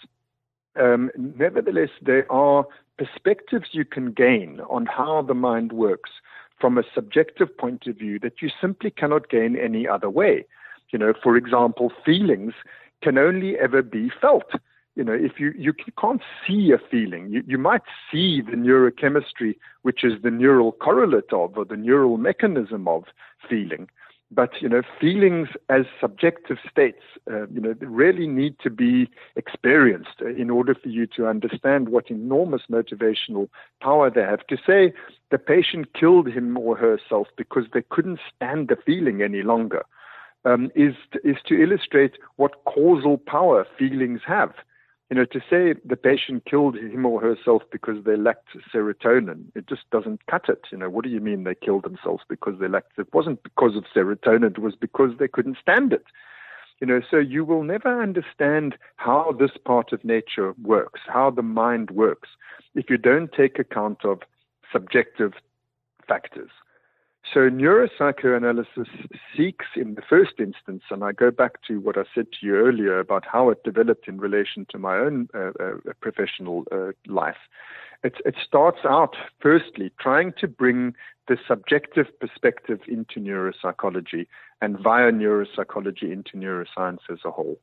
um, 0.80 1.12
nevertheless, 1.18 1.90
there 2.02 2.32
are 2.32 2.66
perspectives 2.98 3.70
you 3.72 3.86
can 3.86 4.12
gain 4.12 4.62
on 4.70 4.86
how 4.86 5.22
the 5.22 5.34
mind 5.34 5.74
works 5.74 6.12
from 6.60 6.78
a 6.78 6.84
subjective 6.94 7.56
point 7.58 7.88
of 7.88 7.98
view 7.98 8.20
that 8.20 8.42
you 8.42 8.50
simply 8.60 8.92
cannot 8.92 9.30
gain 9.30 9.58
any 9.58 9.88
other 9.88 10.10
way. 10.10 10.46
You 10.92 11.00
know, 11.00 11.14
for 11.22 11.36
example, 11.36 11.92
feelings 12.06 12.54
can 13.02 13.18
only 13.18 13.58
ever 13.58 13.82
be 13.82 14.12
felt. 14.22 14.52
You 14.96 15.06
know, 15.06 15.14
if 15.14 15.40
you, 15.40 15.54
you 15.56 15.74
can't 16.00 16.22
see 16.46 16.72
a 16.72 16.78
feeling, 16.90 17.30
you, 17.32 17.44
you 17.48 17.58
might 17.58 17.84
see 18.12 18.42
the 18.42 18.58
neurochemistry, 18.58 19.56
which 19.84 20.04
is 20.04 20.22
the 20.22 20.32
neural 20.32 20.74
correlate 20.74 21.32
of 21.32 21.58
or 21.58 21.64
the 21.64 21.78
neural 21.78 22.18
mechanism 22.18 22.88
of 22.88 23.06
feeling. 23.50 23.88
But 24.34 24.62
you 24.62 24.70
know, 24.70 24.82
feelings 25.00 25.50
as 25.70 25.86
subjective 26.00 26.58
states, 26.70 27.04
uh, 27.30 27.48
you 27.48 27.60
know, 27.60 27.76
really 27.82 28.28
need 28.28 28.56
to 28.64 28.70
be 28.70 29.10
experienced 29.36 30.22
in 30.22 30.50
order 30.50 30.74
for 30.74 30.88
you 30.88 31.06
to 31.18 31.28
understand 31.28 31.90
what 31.90 32.10
enormous 32.10 32.64
motivational 32.72 33.50
power 33.82 34.10
they 34.10 34.22
have. 34.22 34.48
To 34.48 34.58
say 34.66 34.94
the 35.32 35.38
patient 35.38 35.94
killed 35.94 36.30
him 36.30 36.58
or 36.58 36.78
herself 36.78 37.28
because 37.36 37.66
they 37.74 37.84
couldn't 37.90 38.20
stand 38.34 38.70
the 38.70 38.78
feeling 38.86 39.22
any 39.22 39.42
longer 39.42 39.84
um, 40.46 40.72
is 40.76 40.96
is 41.24 41.38
to 41.48 41.62
illustrate 41.62 42.14
what 42.38 42.64
causal 42.66 43.18
power 43.18 43.66
feelings 43.78 44.22
have 44.26 44.54
you 45.12 45.18
know, 45.18 45.26
to 45.26 45.42
say 45.50 45.76
the 45.84 45.98
patient 45.98 46.46
killed 46.46 46.78
him 46.78 47.06
or 47.06 47.20
herself 47.20 47.64
because 47.70 48.06
they 48.06 48.16
lacked 48.16 48.48
serotonin, 48.74 49.44
it 49.56 49.68
just 49.68 49.82
doesn't 49.92 50.26
cut 50.28 50.48
it. 50.48 50.62
You 50.72 50.78
know, 50.78 50.90
what 50.90 51.04
do 51.04 51.12
you 51.12 51.20
mean 51.20 51.44
they 51.44 51.54
killed 51.54 51.84
themselves 51.84 52.24
because 52.30 52.58
they 52.62 52.70
lacked 52.70 52.98
it? 52.98 53.14
wasn't 53.14 53.44
because 53.44 53.76
of 53.76 53.84
serotonin, 53.94 54.52
it 54.52 54.60
was 54.60 54.74
because 54.80 55.12
they 55.20 55.28
couldn't 55.28 55.58
stand 55.62 55.92
it. 55.92 56.06
You 56.80 56.88
know, 56.88 57.02
so 57.12 57.18
you 57.18 57.44
will 57.44 57.64
never 57.64 58.02
understand 58.02 58.78
how 58.96 59.36
this 59.38 59.52
part 59.66 59.92
of 59.92 60.06
nature 60.06 60.54
works, 60.64 61.02
how 61.06 61.30
the 61.30 61.44
mind 61.44 61.92
works, 61.92 62.30
if 62.74 62.90
you 62.90 62.98
don't 62.98 63.34
take 63.34 63.60
account 63.60 64.06
of 64.06 64.22
subjective 64.72 65.34
factors. 66.08 66.52
So 67.34 67.50
neuropsychoanalysis 67.50 68.90
seeks 69.36 69.66
in 69.78 69.96
the 69.96 70.02
first 70.02 70.34
instance, 70.40 70.84
and 70.90 71.02
I 71.02 71.14
go 71.14 71.32
back 71.32 71.62
to 71.68 71.80
what 71.80 71.98
I 71.98 72.04
said 72.14 72.28
to 72.34 72.46
you 72.46 72.56
earlier 72.56 73.00
about 73.00 73.24
how 73.26 73.50
it 73.50 73.64
developed 73.64 74.10
in 74.10 74.20
relation 74.20 74.66
to 74.70 74.78
my 74.78 74.98
own 74.98 75.30
uh, 75.34 75.52
uh, 75.58 75.94
professional 76.02 76.66
uh, 76.74 76.92
life. 77.08 77.38
It, 78.04 78.16
it 78.26 78.36
starts 78.46 78.80
out 78.84 79.16
firstly 79.40 79.94
trying 79.98 80.34
to 80.40 80.48
bring 80.48 80.94
the 81.30 81.38
subjective 81.48 82.08
perspective 82.20 82.80
into 82.90 83.22
neuropsychology 83.22 84.28
and 84.62 84.78
via 84.80 85.12
neuropsychology 85.12 86.12
into 86.12 86.36
neuroscience 86.36 87.00
as 87.10 87.20
a 87.24 87.32
whole. 87.32 87.60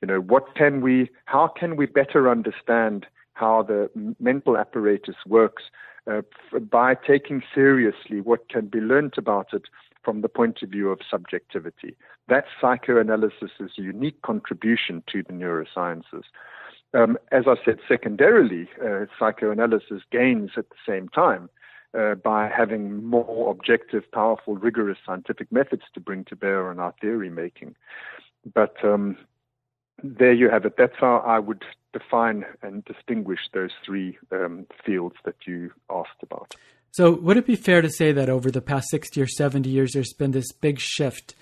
You 0.00 0.08
know, 0.08 0.20
what 0.20 0.54
can 0.54 0.80
we, 0.80 1.10
how 1.26 1.48
can 1.48 1.76
we 1.76 1.84
better 1.84 2.30
understand 2.30 3.06
how 3.34 3.64
the 3.64 3.90
mental 4.18 4.56
apparatus 4.56 5.16
works 5.26 5.64
uh, 6.10 6.22
by 6.60 6.94
taking 6.94 7.42
seriously 7.54 8.20
what 8.20 8.48
can 8.48 8.66
be 8.66 8.80
learnt 8.80 9.18
about 9.18 9.48
it 9.52 9.62
from 10.02 10.22
the 10.22 10.28
point 10.28 10.62
of 10.62 10.70
view 10.70 10.90
of 10.90 11.00
subjectivity. 11.08 11.94
That's 12.28 12.48
psychoanalysis' 12.60 13.50
is 13.60 13.72
a 13.78 13.82
unique 13.82 14.22
contribution 14.22 15.02
to 15.12 15.22
the 15.22 15.32
neurosciences. 15.32 16.24
Um, 16.92 17.18
as 17.30 17.44
I 17.46 17.54
said, 17.64 17.78
secondarily, 17.86 18.68
uh, 18.84 19.06
psychoanalysis 19.18 20.02
gains 20.10 20.50
at 20.56 20.68
the 20.70 20.76
same 20.86 21.08
time 21.08 21.48
uh, 21.96 22.14
by 22.14 22.48
having 22.48 23.04
more 23.04 23.50
objective, 23.50 24.10
powerful, 24.12 24.56
rigorous 24.56 24.98
scientific 25.04 25.52
methods 25.52 25.82
to 25.94 26.00
bring 26.00 26.24
to 26.24 26.36
bear 26.36 26.68
on 26.70 26.78
our 26.78 26.94
theory 27.00 27.30
making. 27.30 27.76
But 28.54 28.76
um, 28.84 29.16
there 30.02 30.32
you 30.32 30.50
have 30.50 30.64
it. 30.64 30.74
That's 30.76 30.96
how 30.98 31.18
I 31.18 31.38
would 31.38 31.64
define 31.92 32.44
and 32.62 32.84
distinguish 32.84 33.40
those 33.52 33.70
three 33.84 34.18
um, 34.32 34.66
fields 34.84 35.16
that 35.24 35.36
you 35.46 35.72
asked 35.90 36.22
about. 36.22 36.54
So, 36.92 37.12
would 37.12 37.36
it 37.36 37.46
be 37.46 37.56
fair 37.56 37.82
to 37.82 37.90
say 37.90 38.12
that 38.12 38.28
over 38.28 38.50
the 38.50 38.60
past 38.60 38.88
60 38.90 39.20
or 39.22 39.26
70 39.26 39.68
years, 39.68 39.92
there's 39.92 40.12
been 40.12 40.32
this 40.32 40.52
big 40.52 40.80
shift 40.80 41.34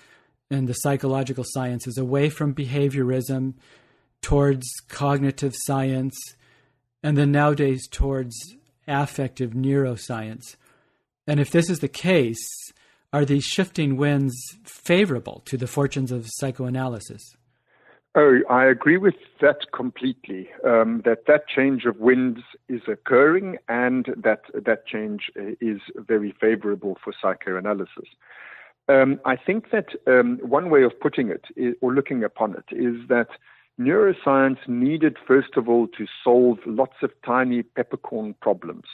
in 0.51 0.65
the 0.65 0.73
psychological 0.73 1.43
sciences 1.45 1.97
away 1.97 2.29
from 2.29 2.53
behaviorism 2.53 3.53
towards 4.21 4.67
cognitive 4.87 5.53
science, 5.55 6.17
and 7.01 7.17
then 7.17 7.31
nowadays 7.31 7.87
towards 7.87 8.35
affective 8.87 9.51
neuroscience? 9.51 10.55
And 11.27 11.39
if 11.39 11.51
this 11.51 11.69
is 11.69 11.79
the 11.79 11.87
case, 11.87 12.39
are 13.13 13.25
these 13.25 13.43
shifting 13.43 13.97
winds 13.97 14.35
favorable 14.63 15.41
to 15.45 15.57
the 15.57 15.67
fortunes 15.67 16.11
of 16.11 16.27
psychoanalysis? 16.27 17.35
Oh, 18.15 18.39
I 18.49 18.65
agree 18.65 18.97
with 18.97 19.15
that 19.39 19.71
completely. 19.71 20.49
Um, 20.65 21.03
that 21.05 21.27
that 21.27 21.47
change 21.47 21.85
of 21.85 21.97
winds 21.99 22.41
is 22.67 22.81
occurring, 22.87 23.57
and 23.67 24.07
that 24.17 24.41
that 24.53 24.87
change 24.87 25.29
uh, 25.39 25.51
is 25.61 25.79
very 25.95 26.33
favorable 26.41 26.97
for 27.03 27.13
psychoanalysis. 27.21 28.09
Um, 28.87 29.19
I 29.25 29.35
think 29.35 29.69
that 29.71 29.89
um, 30.07 30.39
one 30.41 30.71
way 30.71 30.81
of 30.81 30.99
putting 30.99 31.29
it 31.29 31.45
is, 31.55 31.75
or 31.81 31.93
looking 31.93 32.23
upon 32.23 32.55
it 32.55 32.75
is 32.75 33.07
that 33.09 33.27
neuroscience 33.79 34.67
needed, 34.67 35.17
first 35.27 35.55
of 35.55 35.69
all, 35.69 35.87
to 35.89 36.07
solve 36.23 36.57
lots 36.65 36.97
of 37.03 37.11
tiny 37.23 37.61
peppercorn 37.61 38.33
problems 38.41 38.85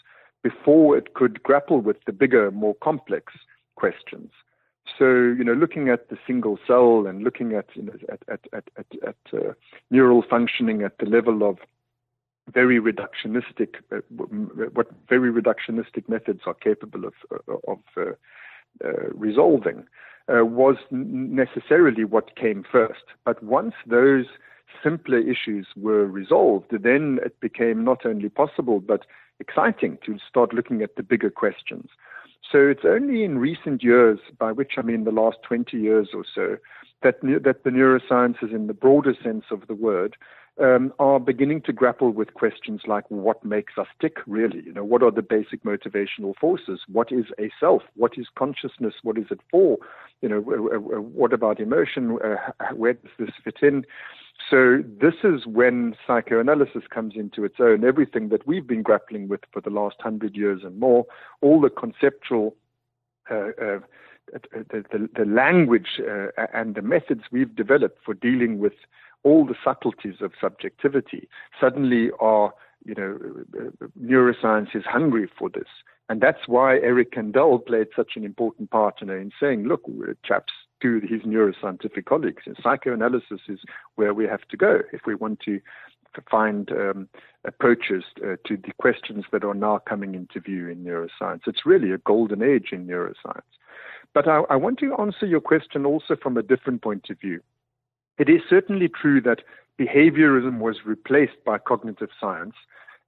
before 0.43 0.97
it 0.97 1.13
could 1.13 1.41
grapple 1.41 1.79
with 1.79 1.97
the 2.05 2.11
bigger, 2.11 2.51
more 2.51 2.75
complex 2.83 3.33
questions. 3.75 4.31
So, 4.97 5.05
you 5.05 5.43
know, 5.43 5.53
looking 5.53 5.89
at 5.89 6.09
the 6.09 6.17
single 6.27 6.59
cell 6.67 7.05
and 7.07 7.23
looking 7.23 7.53
at, 7.53 7.67
you 7.73 7.83
know, 7.83 7.93
at, 8.09 8.21
at, 8.29 8.39
at, 8.53 8.69
at, 8.77 8.85
at 9.07 9.33
uh, 9.33 9.53
neural 9.89 10.23
functioning 10.29 10.83
at 10.83 10.97
the 10.99 11.05
level 11.05 11.47
of 11.47 11.57
very 12.53 12.79
reductionistic, 12.79 13.75
uh, 13.91 13.97
what 14.73 14.87
very 15.09 15.31
reductionistic 15.31 16.07
methods 16.07 16.41
are 16.45 16.53
capable 16.53 17.05
of, 17.05 17.13
uh, 17.31 17.71
of 17.71 17.79
uh, 17.97 18.11
uh, 18.83 19.09
resolving, 19.13 19.85
uh, 20.29 20.45
was 20.45 20.77
necessarily 20.91 22.03
what 22.03 22.35
came 22.35 22.63
first. 22.71 23.03
But 23.25 23.43
once 23.43 23.73
those 23.87 24.25
simpler 24.83 25.19
issues 25.19 25.67
were 25.75 26.05
resolved, 26.05 26.71
then 26.71 27.19
it 27.25 27.39
became 27.39 27.83
not 27.83 28.05
only 28.05 28.29
possible 28.29 28.79
but 28.79 29.05
exciting 29.39 29.97
to 30.05 30.17
start 30.29 30.53
looking 30.53 30.81
at 30.81 30.95
the 30.95 31.03
bigger 31.03 31.29
questions. 31.29 31.89
So 32.51 32.67
it's 32.67 32.85
only 32.85 33.23
in 33.23 33.37
recent 33.39 33.83
years, 33.83 34.19
by 34.37 34.51
which 34.51 34.73
I 34.77 34.81
mean 34.81 35.03
the 35.03 35.11
last 35.11 35.37
20 35.43 35.77
years 35.77 36.09
or 36.13 36.23
so, 36.33 36.57
that, 37.01 37.21
that 37.21 37.63
the 37.63 37.69
neurosciences, 37.69 38.53
in 38.53 38.67
the 38.67 38.73
broader 38.73 39.15
sense 39.21 39.45
of 39.51 39.67
the 39.67 39.75
word, 39.75 40.15
um, 40.61 40.93
are 40.99 41.19
beginning 41.19 41.61
to 41.63 41.73
grapple 41.73 42.11
with 42.11 42.33
questions 42.33 42.81
like 42.87 43.03
what 43.09 43.43
makes 43.43 43.73
us 43.77 43.87
tick, 43.99 44.17
really? 44.25 44.61
You 44.61 44.73
know, 44.73 44.85
what 44.85 45.03
are 45.03 45.11
the 45.11 45.21
basic 45.21 45.63
motivational 45.63 46.33
forces? 46.39 46.81
What 46.89 47.11
is 47.11 47.25
a 47.37 47.51
self? 47.59 47.83
What 47.95 48.13
is 48.17 48.27
consciousness? 48.37 48.93
What 49.03 49.17
is 49.17 49.25
it 49.31 49.41
for? 49.51 49.77
You 50.21 50.29
know, 50.29 50.39
what 50.39 51.33
about 51.33 51.59
emotion? 51.59 52.17
Uh, 52.23 52.37
where 52.73 52.93
does 52.93 53.11
this 53.19 53.31
fit 53.43 53.57
in? 53.61 53.85
So 54.49 54.83
this 55.01 55.15
is 55.23 55.45
when 55.45 55.95
psychoanalysis 56.05 56.83
comes 56.89 57.13
into 57.15 57.43
its 57.43 57.55
own. 57.59 57.83
Everything 57.83 58.29
that 58.29 58.45
we've 58.45 58.67
been 58.67 58.83
grappling 58.83 59.27
with 59.27 59.41
for 59.51 59.61
the 59.61 59.71
last 59.71 59.95
hundred 59.99 60.35
years 60.35 60.61
and 60.63 60.79
more, 60.79 61.05
all 61.41 61.59
the 61.59 61.69
conceptual 61.69 62.55
uh, 63.29 63.49
uh, 63.61 63.79
the, 64.53 64.83
the, 64.91 65.09
the, 65.15 65.25
language 65.25 65.99
uh, 65.99 66.27
and 66.53 66.75
the 66.75 66.81
methods 66.81 67.21
we've 67.31 67.55
developed 67.55 67.99
for 68.03 68.13
dealing 68.13 68.59
with 68.59 68.73
all 69.23 69.45
the 69.45 69.55
subtleties 69.63 70.15
of 70.21 70.31
subjectivity 70.39 71.27
suddenly 71.59 72.09
are, 72.19 72.53
you 72.83 72.95
know, 72.95 73.19
neuroscience 73.99 74.75
is 74.75 74.83
hungry 74.85 75.29
for 75.37 75.49
this. 75.49 75.67
And 76.09 76.21
that's 76.21 76.47
why 76.47 76.75
Eric 76.75 77.13
Kandel 77.13 77.65
played 77.65 77.87
such 77.95 78.11
an 78.15 78.23
important 78.23 78.69
part 78.69 78.95
you 79.01 79.07
know, 79.07 79.15
in 79.15 79.31
saying, 79.39 79.65
look, 79.65 79.83
chaps, 80.23 80.53
to 80.85 81.05
his 81.07 81.21
neuroscientific 81.21 82.05
colleagues. 82.05 82.43
And 82.45 82.55
psychoanalysis 82.61 83.41
is 83.47 83.59
where 83.95 84.13
we 84.13 84.25
have 84.25 84.47
to 84.49 84.57
go 84.57 84.81
if 84.93 85.01
we 85.05 85.15
want 85.15 85.39
to 85.41 85.59
find 86.29 86.71
um, 86.71 87.09
approaches 87.43 88.03
uh, 88.23 88.35
to 88.47 88.55
the 88.55 88.71
questions 88.79 89.25
that 89.31 89.43
are 89.43 89.53
now 89.53 89.79
coming 89.79 90.15
into 90.15 90.39
view 90.39 90.69
in 90.69 90.83
neuroscience. 90.83 91.41
It's 91.45 91.65
really 91.65 91.91
a 91.91 91.97
golden 91.97 92.41
age 92.41 92.69
in 92.71 92.87
neuroscience. 92.87 93.51
But 94.13 94.27
I, 94.27 94.43
I 94.49 94.55
want 94.55 94.79
to 94.79 94.95
answer 94.95 95.25
your 95.25 95.41
question 95.41 95.85
also 95.85 96.15
from 96.15 96.37
a 96.37 96.43
different 96.43 96.81
point 96.81 97.09
of 97.09 97.19
view. 97.19 97.41
It 98.17 98.29
is 98.29 98.41
certainly 98.49 98.87
true 98.87 99.19
that 99.21 99.41
behaviorism 99.77 100.59
was 100.59 100.77
replaced 100.85 101.43
by 101.45 101.57
cognitive 101.57 102.09
science, 102.19 102.55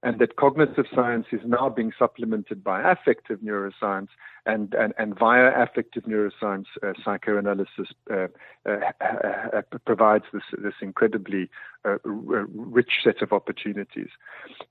and 0.02 0.18
that 0.20 0.36
cognitive 0.36 0.86
science 0.94 1.26
is 1.32 1.40
now 1.44 1.68
being 1.68 1.92
supplemented 1.98 2.62
by 2.62 2.80
affective 2.80 3.40
neuroscience, 3.40 4.08
and, 4.46 4.72
and, 4.74 4.94
and 4.96 5.18
via 5.18 5.50
affective 5.60 6.04
neuroscience, 6.04 6.66
uh, 6.82 6.92
psychoanalysis 7.04 7.88
uh, 8.10 8.28
uh, 8.68 8.78
uh 9.00 9.62
provides 9.84 10.24
this, 10.32 10.42
this 10.62 10.74
incredibly 10.80 11.50
uh, 11.84 11.96
rich 12.04 12.92
set 13.02 13.22
of 13.22 13.32
opportunities. 13.32 14.10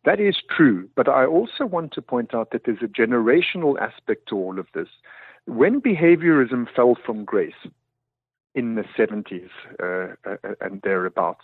That 0.06 0.20
is 0.20 0.38
true, 0.50 0.90
but 0.96 1.10
I 1.10 1.26
also 1.26 1.66
want 1.66 1.92
to 1.94 2.02
point 2.02 2.34
out 2.34 2.52
that 2.52 2.62
there's 2.66 2.82
a 2.82 2.88
generational 2.88 3.80
aspect 3.80 4.30
to 4.30 4.38
all 4.38 4.58
of 4.60 4.68
this. 4.74 4.88
When 5.46 5.82
behaviorism 5.82 6.68
fell 6.74 6.96
from 7.06 7.26
grace, 7.26 7.54
in 8.58 8.74
the 8.74 8.84
70s 8.98 9.50
uh, 9.82 10.16
uh, 10.28 10.56
and 10.62 10.82
thereabouts. 10.82 11.44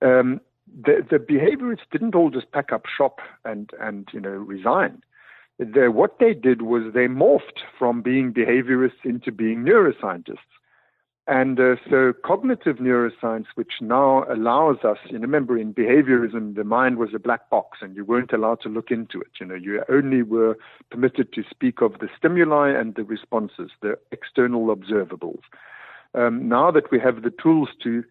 Um, 0.00 0.40
the, 0.66 1.04
the 1.08 1.18
behaviorists 1.18 1.90
didn't 1.90 2.14
all 2.14 2.30
just 2.30 2.50
pack 2.52 2.72
up 2.72 2.84
shop 2.86 3.20
and, 3.44 3.70
and 3.80 4.08
you 4.12 4.20
know, 4.20 4.30
resign. 4.30 5.02
The, 5.58 5.90
what 5.90 6.18
they 6.18 6.34
did 6.34 6.62
was 6.62 6.92
they 6.92 7.06
morphed 7.06 7.60
from 7.78 8.02
being 8.02 8.32
behaviorists 8.32 9.04
into 9.04 9.32
being 9.32 9.64
neuroscientists. 9.64 10.38
And 11.28 11.58
uh, 11.58 11.74
so 11.90 12.12
cognitive 12.24 12.76
neuroscience, 12.76 13.46
which 13.56 13.72
now 13.80 14.24
allows 14.32 14.76
us, 14.84 14.98
you 15.06 15.14
know, 15.14 15.22
remember 15.22 15.58
in 15.58 15.74
behaviorism, 15.74 16.54
the 16.54 16.62
mind 16.62 16.98
was 16.98 17.10
a 17.14 17.18
black 17.18 17.50
box 17.50 17.78
and 17.80 17.96
you 17.96 18.04
weren't 18.04 18.32
allowed 18.32 18.60
to 18.60 18.68
look 18.68 18.92
into 18.92 19.20
it. 19.20 19.30
You 19.40 19.46
know, 19.46 19.56
you 19.56 19.82
only 19.88 20.22
were 20.22 20.56
permitted 20.90 21.32
to 21.32 21.42
speak 21.50 21.80
of 21.80 21.98
the 21.98 22.08
stimuli 22.16 22.68
and 22.68 22.94
the 22.94 23.02
responses, 23.02 23.72
the 23.82 23.98
external 24.12 24.74
observables 24.74 25.40
um, 26.16 26.48
now 26.48 26.70
that 26.70 26.90
we 26.90 26.98
have 26.98 27.22
the 27.22 27.32
tools 27.42 27.68
to 27.82 28.02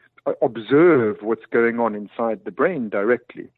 observe 0.41 1.17
what's 1.21 1.45
going 1.51 1.79
on 1.79 1.95
inside 1.95 2.41
the 2.45 2.51
brain 2.51 2.89
directly, 2.89 3.49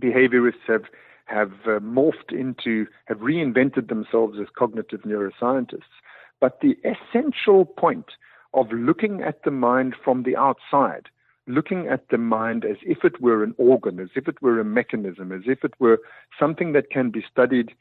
behaviorists 0.00 0.66
have 0.66 0.84
have 1.26 1.52
uh, 1.64 1.80
morphed 1.80 2.32
into, 2.32 2.86
have 3.06 3.18
reinvented 3.18 3.88
themselves 3.88 4.38
as 4.38 4.46
cognitive 4.54 5.00
neuroscientists. 5.02 5.94
But 6.38 6.60
the 6.60 6.76
essential 6.84 7.64
point 7.64 8.10
of 8.52 8.70
looking 8.70 9.22
at 9.22 9.42
the 9.42 9.50
mind 9.50 9.94
from 10.04 10.24
the 10.24 10.36
outside, 10.36 11.08
looking 11.46 11.88
at 11.88 12.08
the 12.10 12.18
mind 12.18 12.64
as 12.64 12.76
if 12.82 13.04
it 13.04 13.22
were 13.22 13.42
an 13.42 13.54
organ, 13.56 14.00
as 14.00 14.10
if 14.14 14.28
it 14.28 14.42
were 14.42 14.60
a 14.60 14.64
mechanism, 14.64 15.32
as 15.32 15.42
if 15.46 15.64
it 15.64 15.72
were 15.78 16.00
something 16.38 16.72
that 16.72 16.90
can 16.90 17.10
be 17.10 17.24
studied 17.30 17.72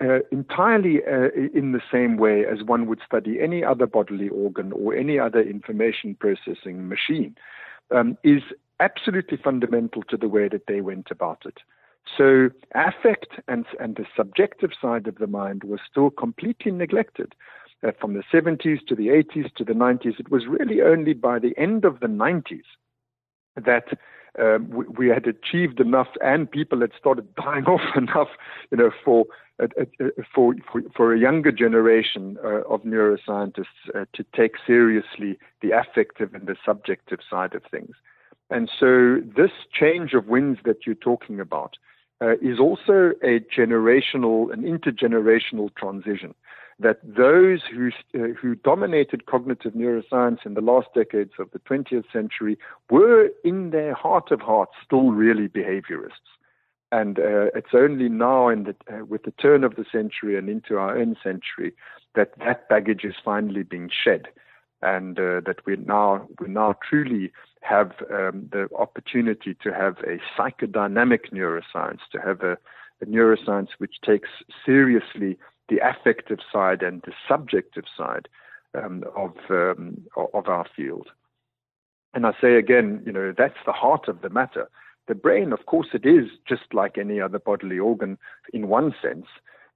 uh, 0.00 0.20
entirely 0.30 1.00
uh, 1.04 1.28
in 1.54 1.72
the 1.72 1.82
same 1.90 2.16
way 2.16 2.44
as 2.46 2.62
one 2.62 2.86
would 2.86 3.00
study 3.04 3.40
any 3.40 3.64
other 3.64 3.86
bodily 3.86 4.28
organ 4.28 4.72
or 4.72 4.94
any 4.94 5.18
other 5.18 5.40
information 5.40 6.14
processing 6.14 6.88
machine, 6.88 7.36
um, 7.94 8.16
is 8.24 8.42
absolutely 8.80 9.36
fundamental 9.36 10.02
to 10.04 10.16
the 10.16 10.28
way 10.28 10.48
that 10.48 10.66
they 10.66 10.80
went 10.80 11.10
about 11.10 11.42
it. 11.44 11.58
So, 12.16 12.50
affect 12.74 13.40
and, 13.46 13.64
and 13.78 13.96
the 13.96 14.06
subjective 14.16 14.70
side 14.80 15.06
of 15.06 15.18
the 15.18 15.26
mind 15.26 15.62
was 15.64 15.80
still 15.88 16.10
completely 16.10 16.72
neglected. 16.72 17.34
Uh, 17.84 17.90
from 18.00 18.14
the 18.14 18.22
70s 18.32 18.84
to 18.86 18.94
the 18.94 19.08
80s 19.08 19.52
to 19.54 19.64
the 19.64 19.72
90s, 19.72 20.20
it 20.20 20.30
was 20.30 20.46
really 20.46 20.80
only 20.80 21.14
by 21.14 21.38
the 21.38 21.56
end 21.56 21.84
of 21.84 22.00
the 22.00 22.06
90s 22.06 22.62
that 23.56 23.98
um, 24.38 24.70
we, 24.70 24.86
we, 24.86 25.08
had 25.08 25.26
achieved 25.26 25.78
enough, 25.80 26.08
and 26.22 26.50
people 26.50 26.80
had 26.80 26.92
started 26.98 27.34
dying 27.36 27.64
off 27.66 27.96
enough, 27.96 28.28
you 28.70 28.78
know, 28.78 28.90
for 29.04 29.26
uh, 29.62 29.66
uh, 29.78 30.06
for, 30.34 30.54
for, 30.70 30.82
for 30.96 31.14
a 31.14 31.18
younger 31.18 31.52
generation 31.52 32.38
uh, 32.42 32.62
of 32.62 32.82
neuroscientists 32.82 33.66
uh, 33.94 34.06
to 34.14 34.24
take 34.34 34.54
seriously 34.66 35.38
the 35.60 35.70
affective 35.70 36.34
and 36.34 36.46
the 36.46 36.56
subjective 36.64 37.20
side 37.28 37.54
of 37.54 37.62
things. 37.70 37.94
And 38.48 38.70
so, 38.80 39.20
this 39.36 39.50
change 39.72 40.14
of 40.14 40.26
winds 40.26 40.60
that 40.64 40.86
you're 40.86 40.94
talking 40.94 41.38
about 41.38 41.76
uh, 42.22 42.36
is 42.40 42.58
also 42.58 43.12
a 43.22 43.40
generational, 43.40 44.52
an 44.52 44.62
intergenerational 44.62 45.74
transition 45.74 46.34
that 46.78 46.98
those 47.02 47.60
who, 47.72 47.90
uh, 48.14 48.34
who 48.34 48.54
dominated 48.54 49.26
cognitive 49.26 49.74
neuroscience 49.74 50.44
in 50.44 50.54
the 50.54 50.60
last 50.60 50.88
decades 50.94 51.32
of 51.38 51.50
the 51.52 51.58
20th 51.60 52.04
century 52.12 52.58
were, 52.90 53.30
in 53.44 53.70
their 53.70 53.94
heart 53.94 54.30
of 54.30 54.40
hearts, 54.40 54.72
still 54.84 55.10
really 55.10 55.48
behaviorists. 55.48 56.32
And 56.90 57.18
uh, 57.18 57.48
it's 57.54 57.74
only 57.74 58.08
now, 58.10 58.54
the, 58.54 58.76
uh, 58.92 59.04
with 59.04 59.22
the 59.22 59.30
turn 59.32 59.64
of 59.64 59.76
the 59.76 59.86
century 59.90 60.36
and 60.36 60.48
into 60.48 60.76
our 60.76 60.98
own 60.98 61.16
century, 61.22 61.72
that 62.14 62.32
that 62.38 62.68
baggage 62.68 63.04
is 63.04 63.14
finally 63.24 63.62
being 63.62 63.90
shed, 63.90 64.28
and 64.82 65.18
uh, 65.18 65.40
that 65.46 65.64
we 65.64 65.76
now 65.76 66.28
we 66.38 66.48
now 66.48 66.74
truly 66.86 67.32
have 67.62 67.92
um, 68.10 68.48
the 68.52 68.68
opportunity 68.78 69.56
to 69.62 69.72
have 69.72 69.96
a 70.00 70.18
psychodynamic 70.36 71.32
neuroscience, 71.32 72.00
to 72.10 72.20
have 72.20 72.42
a, 72.42 72.58
a 73.00 73.06
neuroscience 73.06 73.68
which 73.78 74.00
takes 74.04 74.28
seriously 74.66 75.38
the 75.68 75.78
affective 75.78 76.38
side 76.52 76.82
and 76.82 77.02
the 77.02 77.12
subjective 77.28 77.84
side 77.96 78.28
um, 78.74 79.04
of 79.16 79.32
um, 79.50 80.02
of 80.34 80.48
our 80.48 80.66
field. 80.76 81.08
And 82.14 82.26
I 82.26 82.32
say 82.40 82.56
again, 82.56 83.02
you 83.06 83.12
know, 83.12 83.32
that's 83.36 83.58
the 83.64 83.72
heart 83.72 84.08
of 84.08 84.20
the 84.20 84.30
matter. 84.30 84.68
The 85.08 85.14
brain, 85.14 85.52
of 85.52 85.66
course, 85.66 85.88
it 85.94 86.06
is 86.06 86.28
just 86.46 86.72
like 86.72 86.98
any 86.98 87.20
other 87.20 87.38
bodily 87.38 87.78
organ 87.78 88.18
in 88.52 88.68
one 88.68 88.94
sense. 89.02 89.26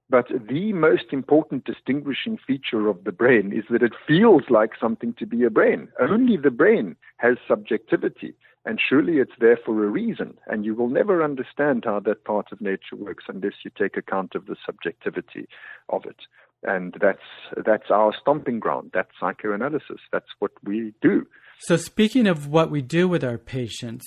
But 0.09 0.27
the 0.29 0.71
most 0.71 1.11
important 1.11 1.65
distinguishing 1.65 2.37
feature 2.37 2.87
of 2.87 3.03
the 3.03 3.11
brain 3.11 3.51
is 3.51 3.65
that 3.69 3.83
it 3.83 3.91
feels 4.07 4.43
like 4.49 4.71
something 4.79 5.13
to 5.15 5.25
be 5.25 5.43
a 5.43 5.49
brain. 5.49 5.89
Only 5.99 6.37
the 6.37 6.51
brain 6.51 6.95
has 7.17 7.35
subjectivity. 7.45 8.33
And 8.67 8.81
surely 8.85 9.19
it's 9.19 9.31
there 9.39 9.57
for 9.65 9.81
a 9.85 9.87
reason. 9.87 10.37
And 10.47 10.65
you 10.65 10.75
will 10.75 10.89
never 10.89 11.23
understand 11.23 11.85
how 11.85 12.01
that 12.01 12.25
part 12.25 12.51
of 12.51 12.59
nature 12.59 12.97
works 12.97 13.23
unless 13.29 13.53
you 13.63 13.71
take 13.79 13.95
account 13.95 14.35
of 14.35 14.45
the 14.45 14.57
subjectivity 14.65 15.47
of 15.87 16.03
it. 16.05 16.17
And 16.63 16.93
that's, 16.99 17.21
that's 17.65 17.89
our 17.89 18.13
stomping 18.19 18.59
ground. 18.59 18.91
That's 18.93 19.11
psychoanalysis. 19.17 20.01
That's 20.11 20.27
what 20.39 20.51
we 20.65 20.93
do. 21.01 21.25
So, 21.59 21.77
speaking 21.77 22.27
of 22.27 22.47
what 22.47 22.69
we 22.69 22.81
do 22.81 23.07
with 23.07 23.23
our 23.23 23.37
patients, 23.37 24.05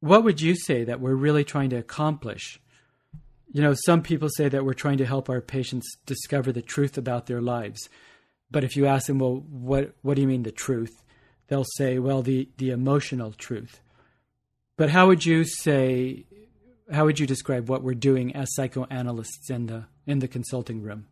what 0.00 0.24
would 0.24 0.42
you 0.42 0.56
say 0.56 0.84
that 0.84 1.00
we're 1.00 1.14
really 1.14 1.42
trying 1.42 1.70
to 1.70 1.76
accomplish? 1.76 2.60
You 3.50 3.62
know, 3.62 3.74
some 3.86 4.02
people 4.02 4.28
say 4.28 4.50
that 4.50 4.66
we're 4.66 4.74
trying 4.74 4.98
to 4.98 5.06
help 5.06 5.30
our 5.30 5.40
patients 5.40 5.96
discover 6.04 6.52
the 6.52 6.60
truth 6.60 6.98
about 6.98 7.26
their 7.26 7.40
lives. 7.40 7.88
But 8.50 8.62
if 8.62 8.76
you 8.76 8.84
ask 8.84 9.06
them, 9.06 9.20
well, 9.20 9.42
what, 9.48 9.94
what 10.02 10.16
do 10.16 10.20
you 10.20 10.28
mean 10.28 10.42
the 10.42 10.52
truth? 10.52 11.02
They'll 11.48 11.64
say, 11.76 11.98
well, 11.98 12.20
the, 12.20 12.50
the 12.58 12.70
emotional 12.70 13.32
truth. 13.32 13.80
But 14.76 14.90
how 14.90 15.06
would 15.06 15.24
you 15.24 15.44
say, 15.44 16.26
how 16.92 17.04
would 17.04 17.18
you 17.18 17.26
describe 17.26 17.68
what 17.68 17.82
we're 17.82 17.94
doing 17.94 18.34
as 18.34 18.54
psychoanalysts 18.54 19.50
in 19.50 19.66
the, 19.66 19.86
in 20.06 20.18
the 20.18 20.28
consulting 20.28 20.82
room? 20.82 21.06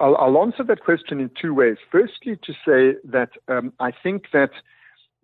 I'll, 0.00 0.16
I'll 0.16 0.42
answer 0.42 0.64
that 0.64 0.80
question 0.80 1.20
in 1.20 1.30
two 1.40 1.54
ways. 1.54 1.76
Firstly, 1.90 2.36
to 2.42 2.52
say 2.64 2.98
that 3.04 3.30
um, 3.48 3.72
I 3.78 3.92
think 3.92 4.26
that 4.32 4.50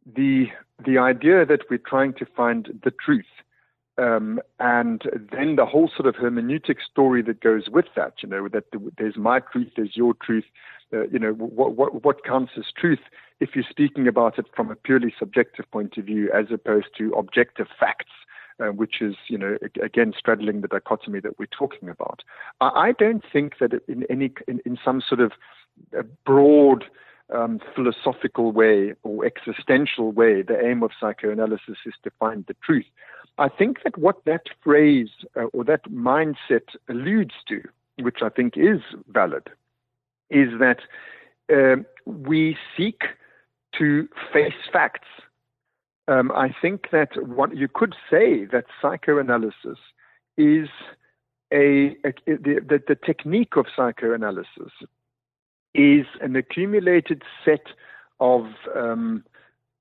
the 0.07 0.47
the 0.85 0.99
idea 0.99 1.47
that 1.47 1.61
we're 1.70 1.78
trying 1.78 2.12
to 2.14 2.26
find 2.37 2.80
the 2.85 2.91
truth 2.91 3.24
um, 3.97 4.41
and 4.59 5.03
then 5.32 5.57
the 5.57 5.66
whole 5.66 5.91
sort 5.95 6.07
of 6.07 6.16
hermeneutic 6.16 6.78
story 6.91 7.22
that 7.22 7.41
goes 7.41 7.68
with 7.70 7.87
that, 7.95 8.14
you 8.22 8.28
know, 8.28 8.49
that 8.49 8.64
there's 8.99 9.16
my 9.16 9.39
truth, 9.41 9.68
there's 9.76 9.97
your 9.97 10.14
truth, 10.14 10.45
uh, 10.95 11.07
you 11.13 11.19
know, 11.19 11.33
what, 11.33 11.77
what, 11.77 12.05
what 12.05 12.25
counts 12.25 12.53
as 12.57 12.65
truth 12.77 13.01
if 13.41 13.51
you're 13.55 13.65
speaking 13.69 14.07
about 14.07 14.39
it 14.39 14.47
from 14.55 14.71
a 14.71 14.77
purely 14.77 15.13
subjective 15.19 15.71
point 15.71 15.97
of 15.99 16.05
view 16.05 16.31
as 16.33 16.47
opposed 16.53 16.87
to 16.97 17.13
objective 17.13 17.67
facts, 17.79 18.13
uh, 18.61 18.67
which 18.67 19.03
is, 19.03 19.17
you 19.29 19.37
know, 19.37 19.59
again, 19.83 20.13
straddling 20.17 20.61
the 20.61 20.69
dichotomy 20.69 21.21
that 21.21 21.39
we're 21.39 21.47
talking 21.47 21.89
about. 21.89 22.23
I, 22.61 22.69
I 22.69 22.93
don't 22.93 23.25
think 23.33 23.59
that 23.59 23.73
in 23.89 24.05
any, 24.09 24.33
in, 24.47 24.61
in 24.65 24.79
some 24.85 25.03
sort 25.07 25.21
of 25.21 25.33
uh, 25.99 26.03
broad, 26.25 26.85
um, 27.35 27.59
philosophical 27.75 28.53
way 28.53 28.95
or 29.03 29.25
existential 29.25 30.13
way, 30.13 30.43
the 30.43 30.63
aim 30.63 30.83
of 30.83 30.91
psychoanalysis 31.01 31.79
is 31.87 31.95
to 32.05 32.11
find 32.21 32.45
the 32.47 32.57
truth. 32.63 32.85
I 33.39 33.49
think 33.49 33.83
that 33.83 33.99
what 33.99 34.25
that 34.27 34.43
phrase 34.63 35.09
uh, 35.37 35.45
or 35.53 35.65
that 35.65 35.91
mindset 35.91 36.77
alludes 36.89 37.35
to, 37.49 37.63
which 37.99 38.19
I 38.23 38.29
think 38.29 38.57
is 38.57 38.81
valid, 39.09 39.51
is 40.31 40.49
that 40.59 40.81
uh, 41.53 41.83
we 42.07 42.57
seek 42.77 43.03
to 43.79 44.09
face 44.33 44.53
facts. 44.72 45.09
Um, 46.07 46.33
I 46.33 46.55
think 46.61 46.91
that 46.93 47.11
what 47.27 47.57
you 47.57 47.68
could 47.72 47.95
say 48.11 48.45
that 48.47 48.64
psychoanalysis 48.81 49.79
is 50.37 50.68
a, 51.53 51.97
a 52.05 52.12
the, 52.27 52.61
the, 52.68 52.83
the 52.87 52.95
technique 52.95 53.57
of 53.57 53.66
psychoanalysis 53.75 54.72
is 55.75 56.07
an 56.20 56.37
accumulated 56.37 57.22
set 57.45 57.66
of 58.20 58.47
um, 58.77 59.25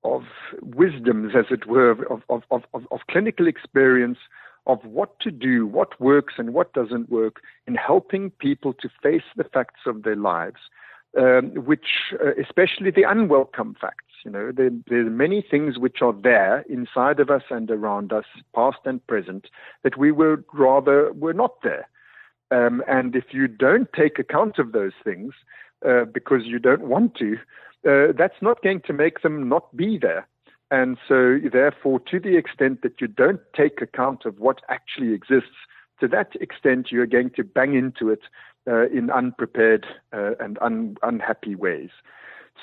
of 0.04 0.24
wisdoms, 0.62 1.34
as 1.36 1.46
it 1.50 1.66
were, 1.66 1.92
of, 1.92 2.22
of, 2.30 2.44
of, 2.52 2.64
of, 2.74 3.00
clinical 3.10 3.48
experience 3.48 4.18
of 4.66 4.84
what 4.86 5.20
to 5.20 5.32
do, 5.32 5.68
what 5.68 6.00
works 6.00 6.36
and 6.38 6.54
what 6.54 6.74
doesn't 6.74 7.10
work 7.10 7.42
in 7.68 7.76
helping 7.76 8.30
people 8.32 8.74
to 8.74 8.90
face 9.02 9.24
the 9.36 9.44
facts 9.44 9.82
of 9.86 10.04
their 10.04 10.16
lives, 10.16 10.60
um, 11.18 11.52
which, 11.56 12.14
uh, 12.24 12.32
especially 12.42 12.92
the 12.92 13.04
unwelcome 13.04 13.76
facts. 13.80 14.06
You 14.24 14.32
know, 14.32 14.52
there, 14.56 14.72
there 14.88 15.06
are 15.06 15.10
many 15.10 15.42
things 15.42 15.78
which 15.78 16.02
are 16.02 16.14
there 16.14 16.64
inside 16.70 17.20
of 17.20 17.30
us 17.30 17.44
and 17.50 17.70
around 17.70 18.14
us, 18.14 18.26
past 18.56 18.78
and 18.86 19.06
present, 19.06 19.50
that 19.84 19.98
we 19.98 20.12
would 20.12 20.46
rather 20.54 21.12
were 21.12 21.34
not 21.34 21.62
there. 21.62 21.90
Um, 22.52 22.84
and 22.88 23.16
if 23.16 23.26
you 23.32 23.48
don't 23.48 23.92
take 23.94 24.18
account 24.18 24.60
of 24.60 24.72
those 24.72 24.94
things, 25.04 25.34
uh, 25.86 26.06
because 26.06 26.44
you 26.46 26.60
don't 26.60 26.84
want 26.84 27.16
to, 27.16 27.38
uh, 27.86 28.14
that's 28.18 28.42
not 28.42 28.62
going 28.64 28.82
to 28.82 28.94
make 28.94 29.22
them 29.22 29.50
not 29.50 29.76
be 29.76 29.98
there. 29.98 30.26
And 30.74 30.98
so, 31.08 31.38
therefore, 31.52 32.00
to 32.10 32.20
the 32.20 32.36
extent 32.36 32.82
that 32.82 33.00
you 33.00 33.06
don't 33.06 33.42
take 33.56 33.80
account 33.80 34.26
of 34.26 34.40
what 34.40 34.62
actually 34.70 35.14
exists, 35.14 35.68
to 36.00 36.08
that 36.08 36.30
extent, 36.42 36.88
you're 36.90 37.06
going 37.06 37.30
to 37.36 37.44
bang 37.44 37.76
into 37.76 38.10
it 38.10 38.22
uh, 38.68 38.88
in 38.88 39.12
unprepared 39.12 39.86
uh, 40.14 40.32
and 40.40 40.58
un- 40.64 40.98
unhappy 41.04 41.54
ways. 41.54 41.92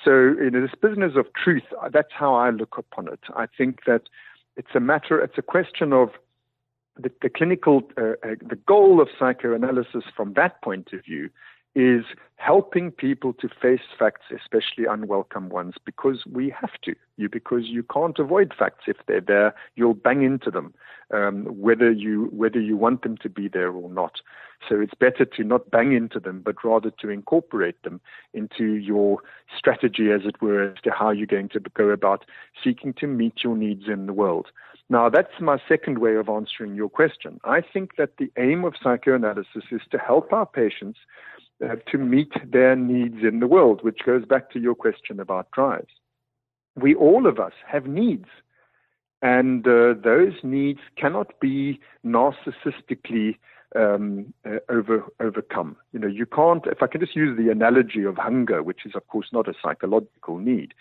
So, 0.05 0.11
in 0.11 0.61
this 0.61 0.75
business 0.83 1.13
of 1.15 1.27
truth, 1.41 1.63
that's 1.93 2.13
how 2.13 2.35
I 2.35 2.51
look 2.51 2.77
upon 2.77 3.07
it. 3.07 3.21
I 3.37 3.47
think 3.47 3.85
that 3.87 4.03
it's 4.57 4.75
a 4.75 4.81
matter, 4.81 5.21
it's 5.21 5.39
a 5.39 5.43
question 5.43 5.93
of 5.93 6.09
the, 7.01 7.13
the 7.23 7.31
clinical, 7.31 7.83
uh, 7.97 8.15
uh 8.25 8.35
the 8.45 8.59
goal 8.67 9.01
of 9.01 9.07
psychoanalysis 9.21 10.03
from 10.17 10.33
that 10.33 10.61
point 10.63 10.93
of 10.93 11.05
view 11.05 11.31
is 11.75 12.05
helping 12.37 12.91
people 12.91 13.33
to 13.35 13.49
face 13.49 13.81
facts, 13.99 14.27
especially 14.35 14.87
unwelcome 14.87 15.51
ones, 15.51 15.75
because 15.85 16.25
we 16.31 16.51
have 16.51 16.73
to. 16.83 16.95
You 17.17 17.29
because 17.29 17.67
you 17.67 17.83
can't 17.83 18.19
avoid 18.19 18.55
facts 18.59 18.85
if 18.87 18.97
they're 19.07 19.21
there. 19.21 19.55
You'll 19.77 19.95
bang 19.95 20.23
into 20.23 20.51
them, 20.51 20.73
um, 21.13 21.45
whether 21.45 21.91
you 21.91 22.31
whether 22.33 22.59
you 22.59 22.77
want 22.77 23.03
them 23.03 23.19
to 23.19 23.29
be 23.29 23.49
there 23.49 23.71
or 23.71 23.91
not. 23.91 24.21
So 24.69 24.81
it's 24.81 24.95
better 24.95 25.25
to 25.25 25.45
not 25.45 25.71
bang 25.71 25.93
into 25.93 26.19
them, 26.19 26.43
but 26.45 26.65
rather 26.65 26.91
to 27.01 27.09
incorporate 27.09 27.83
them 27.83 28.01
into 28.35 28.75
your 28.75 29.19
strategy, 29.57 30.11
as 30.11 30.23
it 30.25 30.41
were, 30.43 30.71
as 30.71 30.83
to 30.85 30.91
how 30.91 31.11
you're 31.11 31.27
going 31.27 31.51
to 31.51 31.61
go 31.61 31.91
about 31.91 32.25
seeking 32.63 32.95
to 32.95 33.07
meet 33.07 33.45
your 33.45 33.57
needs 33.57 33.85
in 33.87 34.07
the 34.07 34.13
world. 34.13 34.49
Now, 34.89 35.09
that's 35.09 35.41
my 35.41 35.59
second 35.69 35.99
way 35.99 36.17
of 36.17 36.29
answering 36.29 36.75
your 36.75 36.89
question. 36.89 37.39
I 37.45 37.61
think 37.61 37.97
that 37.97 38.17
the 38.19 38.31
aim 38.37 38.65
of 38.65 38.75
psychoanalysis 38.83 39.65
is 39.71 39.83
to 39.93 39.99
help 39.99 40.33
our 40.33 40.47
patients 40.47 40.99
uh, 41.65 41.77
to 41.91 41.99
meet 41.99 42.33
their 42.51 42.77
needs 42.77 43.19
in 43.23 43.41
the 43.41 43.47
world, 43.47 43.83
which 43.83 44.01
goes 44.05 44.25
back 44.25 44.51
to 44.51 44.61
your 44.61 44.75
question 44.75 45.21
about 45.21 45.51
drives. 45.51 45.93
We, 46.77 46.95
all 46.95 47.27
of 47.27 47.39
us, 47.39 47.53
have 47.67 47.87
needs. 47.87 48.27
And 49.23 49.67
uh, 49.67 49.95
those 50.03 50.33
needs 50.43 50.81
cannot 50.97 51.39
be 51.41 51.79
narcissistically 52.05 53.37
um, 53.77 54.33
uh, 54.47 54.59
over, 54.69 55.05
overcome. 55.21 55.77
You 55.93 56.01
know, 56.01 56.09
you 56.09 56.27
can't, 56.27 56.65
if 56.67 56.83
I 56.83 56.87
can 56.87 57.01
just 57.01 57.15
use 57.15 57.37
the 57.37 57.51
analogy 57.51 58.05
of 58.05 58.17
hunger, 58.17 58.63
which 58.63 58.87
is, 58.87 58.93
of 58.95 59.07
course, 59.09 59.29
not 59.33 59.49
a 59.49 59.55
psychological 59.63 60.39
need, 60.39 60.73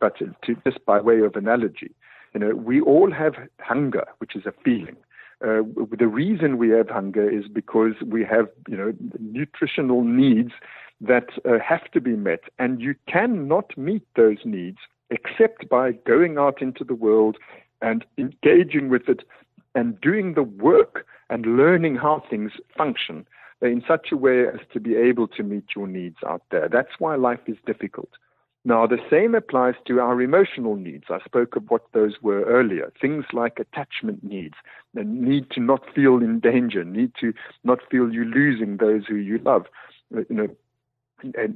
but 0.00 0.16
to, 0.18 0.56
just 0.64 0.84
by 0.86 1.00
way 1.00 1.20
of 1.20 1.34
analogy, 1.34 1.94
you 2.34 2.40
know, 2.40 2.54
we 2.54 2.80
all 2.80 3.10
have 3.10 3.34
hunger, 3.60 4.04
which 4.18 4.36
is 4.36 4.46
a 4.46 4.52
feeling. 4.64 4.96
Uh, 5.44 5.62
the 5.96 6.08
reason 6.08 6.58
we 6.58 6.70
have 6.70 6.88
hunger 6.88 7.28
is 7.28 7.46
because 7.46 7.92
we 8.04 8.24
have, 8.24 8.48
you 8.68 8.76
know, 8.76 8.92
nutritional 9.20 10.02
needs 10.02 10.52
that 11.00 11.28
uh, 11.44 11.58
have 11.64 11.88
to 11.92 12.00
be 12.00 12.16
met, 12.16 12.40
and 12.58 12.80
you 12.80 12.94
cannot 13.06 13.76
meet 13.78 14.02
those 14.16 14.38
needs 14.44 14.78
except 15.10 15.68
by 15.68 15.92
going 15.92 16.38
out 16.38 16.60
into 16.60 16.84
the 16.84 16.94
world 16.94 17.36
and 17.80 18.04
engaging 18.18 18.88
with 18.88 19.08
it 19.08 19.22
and 19.74 20.00
doing 20.00 20.34
the 20.34 20.42
work 20.42 21.06
and 21.30 21.46
learning 21.56 21.94
how 21.94 22.22
things 22.28 22.52
function 22.76 23.26
in 23.62 23.82
such 23.86 24.08
a 24.12 24.16
way 24.16 24.46
as 24.46 24.60
to 24.72 24.80
be 24.80 24.96
able 24.96 25.28
to 25.28 25.42
meet 25.42 25.64
your 25.74 25.86
needs 25.86 26.16
out 26.26 26.42
there. 26.50 26.68
That's 26.68 26.98
why 26.98 27.16
life 27.16 27.40
is 27.46 27.56
difficult. 27.66 28.10
Now, 28.68 28.86
the 28.86 28.98
same 29.08 29.34
applies 29.34 29.76
to 29.86 29.98
our 29.98 30.20
emotional 30.20 30.76
needs. 30.76 31.04
I 31.08 31.20
spoke 31.24 31.56
of 31.56 31.70
what 31.70 31.90
those 31.94 32.16
were 32.20 32.42
earlier. 32.42 32.92
Things 33.00 33.24
like 33.32 33.58
attachment 33.58 34.22
needs, 34.22 34.56
the 34.92 35.04
need 35.04 35.50
to 35.52 35.60
not 35.60 35.82
feel 35.94 36.18
in 36.18 36.38
danger, 36.38 36.84
need 36.84 37.12
to 37.18 37.32
not 37.64 37.78
feel 37.90 38.12
you 38.12 38.26
losing 38.26 38.76
those 38.76 39.06
who 39.06 39.14
you 39.14 39.38
love, 39.38 39.64
uh, 40.14 40.20
you 40.28 40.36
know, 40.36 40.48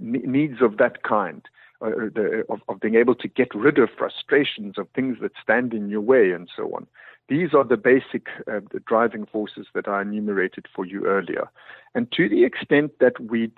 needs 0.01 0.63
of 0.63 0.79
that 0.79 1.03
kind. 1.03 1.43
Uh, 1.83 2.09
uh, 2.17 2.55
of 2.69 2.81
being 2.81 2.95
able 2.95 3.17
to 3.17 3.27
get 3.27 3.53
rid 3.55 3.77
of 3.77 3.91
frustrations 3.99 4.79
of 4.79 4.87
things 4.95 5.19
that 5.21 5.33
stand 5.43 5.75
in 5.75 5.89
your 5.89 6.01
way 6.01 6.31
and 6.31 6.49
so 6.57 6.73
on. 6.77 6.87
These 7.29 7.55
are 7.55 7.65
the 7.65 7.77
basic 7.77 8.29
uh, 8.47 8.61
the 8.71 8.79
driving 8.87 9.27
forces 9.27 9.67
that 9.75 9.89
I 9.89 10.03
enumerated 10.03 10.67
for 10.73 10.87
you 10.87 11.07
earlier. 11.07 11.51
And 11.97 12.11
to 12.13 12.29
the 12.29 12.45
extent 12.45 12.93
that 13.01 13.19
we 13.21 13.51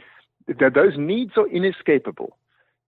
that 0.49 0.73
those 0.73 0.97
needs 0.97 1.33
are 1.37 1.47
inescapable, 1.49 2.39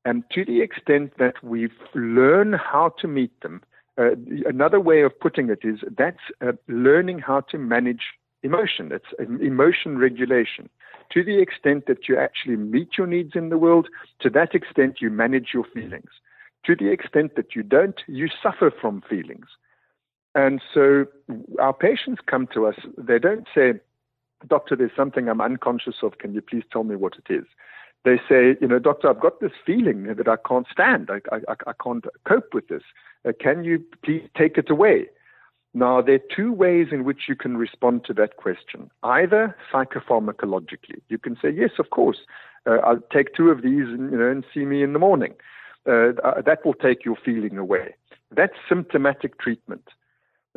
and 0.06 0.22
to 0.30 0.44
the 0.44 0.60
extent 0.60 1.14
that 1.18 1.42
we 1.42 1.68
learn 1.92 2.52
how 2.52 2.94
to 3.00 3.08
meet 3.08 3.40
them, 3.40 3.60
uh, 3.98 4.10
another 4.46 4.78
way 4.78 5.02
of 5.02 5.18
putting 5.18 5.50
it 5.50 5.58
is 5.64 5.80
that's 5.98 6.26
uh, 6.40 6.52
learning 6.68 7.18
how 7.18 7.40
to 7.40 7.58
manage 7.58 8.02
emotion. 8.44 8.92
It's 8.92 9.12
emotion 9.18 9.98
regulation. 9.98 10.68
To 11.12 11.24
the 11.24 11.40
extent 11.40 11.86
that 11.88 12.08
you 12.08 12.16
actually 12.16 12.54
meet 12.54 12.90
your 12.96 13.08
needs 13.08 13.32
in 13.34 13.48
the 13.48 13.58
world, 13.58 13.88
to 14.20 14.30
that 14.30 14.54
extent 14.54 14.98
you 15.00 15.10
manage 15.10 15.48
your 15.52 15.64
feelings. 15.74 16.10
To 16.66 16.76
the 16.76 16.92
extent 16.92 17.34
that 17.34 17.56
you 17.56 17.64
don't, 17.64 18.00
you 18.06 18.28
suffer 18.40 18.72
from 18.80 19.02
feelings. 19.10 19.46
And 20.36 20.62
so 20.72 21.06
our 21.60 21.72
patients 21.72 22.20
come 22.24 22.46
to 22.54 22.66
us, 22.66 22.76
they 22.96 23.18
don't 23.18 23.48
say, 23.52 23.80
Doctor, 24.46 24.76
there's 24.76 24.94
something 24.96 25.28
I'm 25.28 25.40
unconscious 25.40 25.96
of. 26.04 26.18
Can 26.18 26.32
you 26.32 26.42
please 26.42 26.64
tell 26.70 26.84
me 26.84 26.94
what 26.94 27.14
it 27.16 27.32
is? 27.32 27.46
They 28.06 28.18
say, 28.30 28.56
you 28.62 28.68
know, 28.68 28.78
doctor, 28.78 29.06
I've 29.10 29.20
got 29.20 29.40
this 29.40 29.56
feeling 29.68 30.00
that 30.04 30.28
I 30.28 30.38
can't 30.48 30.68
stand. 30.76 31.10
I, 31.10 31.18
I, 31.34 31.40
I 31.72 31.74
can't 31.84 32.04
cope 32.32 32.50
with 32.54 32.68
this. 32.68 32.84
Uh, 33.26 33.32
can 33.44 33.64
you 33.68 33.76
please 34.04 34.26
take 34.40 34.56
it 34.62 34.70
away? 34.70 34.98
Now, 35.74 36.00
there 36.00 36.14
are 36.14 36.34
two 36.34 36.52
ways 36.64 36.86
in 36.96 37.04
which 37.04 37.22
you 37.28 37.36
can 37.44 37.54
respond 37.66 38.04
to 38.06 38.14
that 38.14 38.32
question. 38.44 38.80
Either 39.02 39.42
psychopharmacologically, 39.70 41.00
you 41.12 41.18
can 41.18 41.36
say, 41.42 41.50
yes, 41.50 41.72
of 41.78 41.90
course, 41.90 42.20
uh, 42.66 42.78
I'll 42.86 43.04
take 43.12 43.34
two 43.34 43.50
of 43.50 43.58
these 43.60 43.86
and, 43.94 44.10
you 44.12 44.18
know, 44.20 44.30
and 44.30 44.42
see 44.54 44.64
me 44.64 44.78
in 44.82 44.92
the 44.94 44.98
morning. 44.98 45.34
uh, 45.86 46.42
that 46.44 46.60
will 46.64 46.74
take 46.74 47.04
your 47.04 47.16
feeling 47.24 47.58
away. 47.58 47.94
That's 48.30 48.54
symptomatic 48.68 49.38
treatment. 49.38 49.88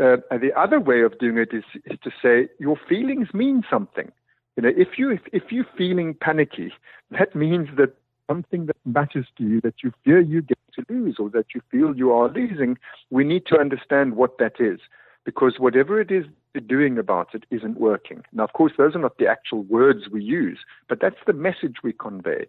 Uh, 0.02 0.18
the 0.32 0.52
other 0.58 0.80
way 0.80 1.02
of 1.02 1.20
doing 1.20 1.38
it 1.38 1.50
is, 1.54 1.64
is 1.86 2.00
to 2.04 2.12
say 2.22 2.50
your 2.60 2.78
feelings 2.88 3.28
mean 3.34 3.64
something. 3.70 4.12
You 4.60 4.64
know, 4.64 4.74
if 4.76 4.98
you 4.98 5.10
if, 5.10 5.22
if 5.32 5.54
you're 5.54 5.66
feeling 5.78 6.14
panicky, 6.14 6.74
that 7.12 7.34
means 7.34 7.70
that 7.78 7.94
something 8.30 8.66
that 8.66 8.76
matters 8.84 9.26
to 9.38 9.44
you 9.46 9.62
that 9.62 9.76
you 9.82 9.94
fear 10.04 10.20
you 10.20 10.42
get 10.42 10.58
to 10.74 10.84
lose 10.90 11.16
or 11.18 11.30
that 11.30 11.46
you 11.56 11.62
feel 11.72 11.96
you 11.96 12.12
are 12.12 12.28
losing, 12.28 12.78
we 13.10 13.24
need 13.24 13.46
to 13.46 13.58
understand 13.58 14.18
what 14.18 14.38
that 14.40 14.60
is. 14.60 14.82
Because 15.24 15.60
whatever 15.60 16.02
it 16.02 16.12
is 16.12 16.26
doing 16.68 16.98
about 16.98 17.34
it 17.34 17.46
isn't 17.52 17.80
working. 17.80 18.24
Now, 18.34 18.44
of 18.44 18.52
course, 18.52 18.74
those 18.78 18.96
are 18.96 19.00
not 19.00 19.18
the 19.18 19.28
actual 19.28 19.64
words 19.64 20.10
we 20.12 20.22
use, 20.22 20.60
but 20.90 21.00
that's 21.02 21.24
the 21.26 21.32
message 21.32 21.76
we 21.82 21.94
convey 21.94 22.48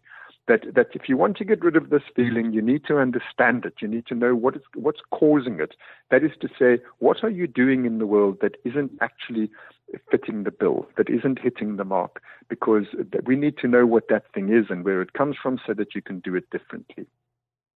that, 0.51 0.75
that 0.75 0.89
if 0.95 1.09
you 1.09 1.17
want 1.17 1.37
to 1.37 1.45
get 1.45 1.63
rid 1.63 1.77
of 1.77 1.91
this 1.91 2.03
feeling, 2.17 2.53
you 2.53 2.61
need 2.61 2.85
to 2.87 2.99
understand 2.99 3.65
it. 3.65 3.75
You 3.81 3.87
need 3.87 4.07
to 4.07 4.17
know 4.17 4.35
what 4.35 4.57
is, 4.57 4.63
what's 4.75 5.01
causing 5.13 5.61
it. 5.61 5.77
That 6.11 6.25
is 6.25 6.33
to 6.41 6.49
say, 6.59 6.83
what 6.99 7.23
are 7.23 7.31
you 7.31 7.47
doing 7.47 7.85
in 7.85 7.99
the 7.99 8.07
world 8.07 8.39
that 8.43 8.57
isn't 8.65 8.91
actually 9.01 9.49
fitting 10.11 10.45
the 10.45 10.51
bill, 10.51 10.87
that 10.97 11.09
isn't 11.09 11.39
hitting 11.41 11.77
the 11.77 11.85
mark? 11.85 12.23
Because 12.49 12.87
we 13.25 13.37
need 13.37 13.59
to 13.59 13.69
know 13.69 13.87
what 13.87 14.09
that 14.09 14.33
thing 14.33 14.53
is 14.53 14.67
and 14.71 14.85
where 14.85 15.03
it 15.03 15.13
comes 15.13 15.37
from 15.43 15.59
so 15.67 15.75
that 15.75 15.95
you 15.95 16.03
can 16.03 16.21
do 16.21 16.35
it 16.35 16.49
differently. 16.51 17.07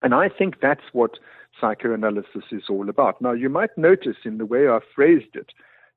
And 0.01 0.13
I 0.13 0.27
think 0.29 0.59
that's 0.61 0.83
what 0.91 1.17
psychoanalysis 1.59 2.45
is 2.51 2.63
all 2.69 2.89
about. 2.89 3.21
Now, 3.21 3.31
you 3.31 3.49
might 3.49 3.77
notice 3.77 4.17
in 4.25 4.37
the 4.37 4.45
way 4.45 4.67
I 4.67 4.79
phrased 4.93 5.35
it 5.35 5.51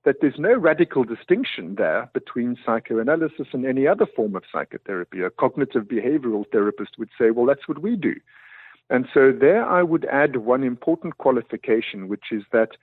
that 0.05 0.21
there's 0.21 0.39
no 0.39 0.55
radical 0.55 1.03
distinction 1.03 1.75
there 1.75 2.09
between 2.15 2.57
psychoanalysis 2.65 3.49
and 3.53 3.67
any 3.67 3.89
other 3.89 4.07
form 4.07 4.37
of 4.37 4.45
psychotherapy. 4.51 5.21
A 5.21 5.31
cognitive 5.31 5.85
behavioral 5.85 6.45
therapist 6.53 6.93
would 6.97 7.11
say, 7.19 7.33
well, 7.33 7.47
that's 7.47 7.67
what 7.67 7.83
we 7.83 7.97
do. 7.97 8.15
And 8.89 9.09
so 9.13 9.33
there 9.33 9.67
I 9.67 9.83
would 9.83 10.05
add 10.05 10.37
one 10.37 10.63
important 10.63 11.19
qualification, 11.19 12.07
which 12.07 12.27
is 12.31 12.45
that 12.53 12.77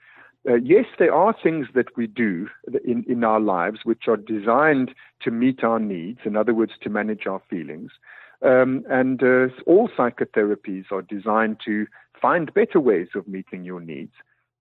uh, 0.48 0.54
yes, 0.56 0.84
there 0.98 1.14
are 1.14 1.34
things 1.42 1.68
that 1.74 1.96
we 1.96 2.06
do 2.06 2.48
in, 2.84 3.04
in 3.08 3.24
our 3.24 3.40
lives 3.40 3.80
which 3.84 4.08
are 4.08 4.16
designed 4.16 4.94
to 5.22 5.30
meet 5.30 5.64
our 5.64 5.78
needs, 5.78 6.20
in 6.24 6.36
other 6.36 6.52
words, 6.52 6.72
to 6.82 6.90
manage 6.90 7.26
our 7.26 7.40
feelings. 7.48 7.92
Um, 8.42 8.84
and 8.90 9.22
uh, 9.22 9.46
all 9.66 9.88
psychotherapies 9.88 10.92
are 10.92 11.02
designed 11.02 11.58
to 11.64 11.86
find 12.20 12.52
better 12.52 12.78
ways 12.78 13.08
of 13.14 13.26
meeting 13.26 13.64
your 13.64 13.80
needs. 13.80 14.12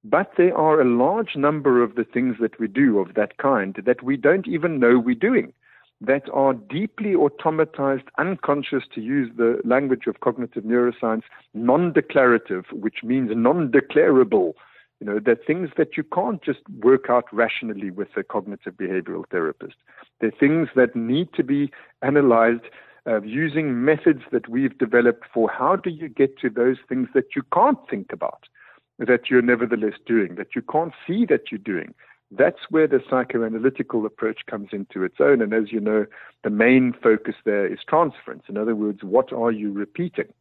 But 0.06 0.32
there 0.38 0.56
are 0.58 0.82
a 0.82 0.86
large 0.86 1.36
number 1.36 1.82
of 1.82 1.96
the 1.96 2.04
things 2.04 2.36
that 2.42 2.60
we 2.60 2.68
do 2.68 3.00
of 3.00 3.14
that 3.16 3.38
kind 3.38 3.76
that 3.86 4.04
we 4.04 4.18
don't 4.18 4.48
even 4.48 4.80
know 4.80 5.00
we're 5.00 5.16
doing, 5.16 5.54
that 6.02 6.24
are 6.34 6.54
deeply 6.54 7.14
automatized, 7.14 8.08
unconscious, 8.18 8.84
to 8.96 9.02
use 9.02 9.32
the 9.38 9.62
language 9.64 10.08
of 10.08 10.20
cognitive 10.20 10.64
neuroscience, 10.64 11.24
non 11.54 11.94
declarative, 11.94 12.66
which 12.72 13.04
means 13.04 13.32
non 13.34 13.70
declarable. 13.72 14.54
You 15.04 15.12
know, 15.12 15.20
they're 15.20 15.36
things 15.36 15.72
that 15.76 15.98
you 15.98 16.04
can't 16.06 16.42
just 16.42 16.62
work 16.82 17.10
out 17.10 17.26
rationally 17.34 17.92
with 17.92 18.08
a 18.16 18.24
cognitive 18.24 18.76
behavioral 18.76 19.26
therapist. 19.30 19.76
They're 20.22 20.32
things 20.32 20.70
that 20.78 20.96
need 20.96 21.34
to 21.34 21.44
be 21.44 21.74
analyzed 22.02 22.64
uh, 23.06 23.22
using 23.22 23.84
methods 23.84 24.22
that 24.32 24.48
we've 24.48 24.78
developed 24.78 25.26
for 25.34 25.50
how 25.52 25.76
do 25.76 25.90
you 25.90 26.08
get 26.08 26.38
to 26.40 26.50
those 26.50 26.78
things 26.88 27.10
that 27.16 27.36
you 27.36 27.42
can't 27.54 27.80
think 27.90 28.14
about 28.14 28.46
that 28.98 29.30
you're 29.30 29.42
nevertheless 29.42 29.96
doing, 30.06 30.36
that 30.36 30.56
you 30.56 30.62
can't 30.62 30.94
see 31.06 31.26
that 31.26 31.52
you're 31.52 31.58
doing. 31.58 31.94
That's 32.32 32.70
where 32.70 32.88
the 32.88 33.00
psychoanalytical 33.00 34.06
approach 34.06 34.46
comes 34.50 34.70
into 34.72 35.04
its 35.04 35.18
own. 35.20 35.42
And 35.42 35.54
as 35.54 35.70
you 35.70 35.82
know, 35.82 36.06
the 36.46 36.50
main 36.50 36.94
focus 37.04 37.36
there 37.44 37.68
is 37.68 37.80
transference. 37.86 38.44
In 38.48 38.58
other 38.58 38.74
words, 38.74 39.04
what 39.04 39.34
are 39.34 39.52
you 39.52 39.74
repeating 39.74 40.32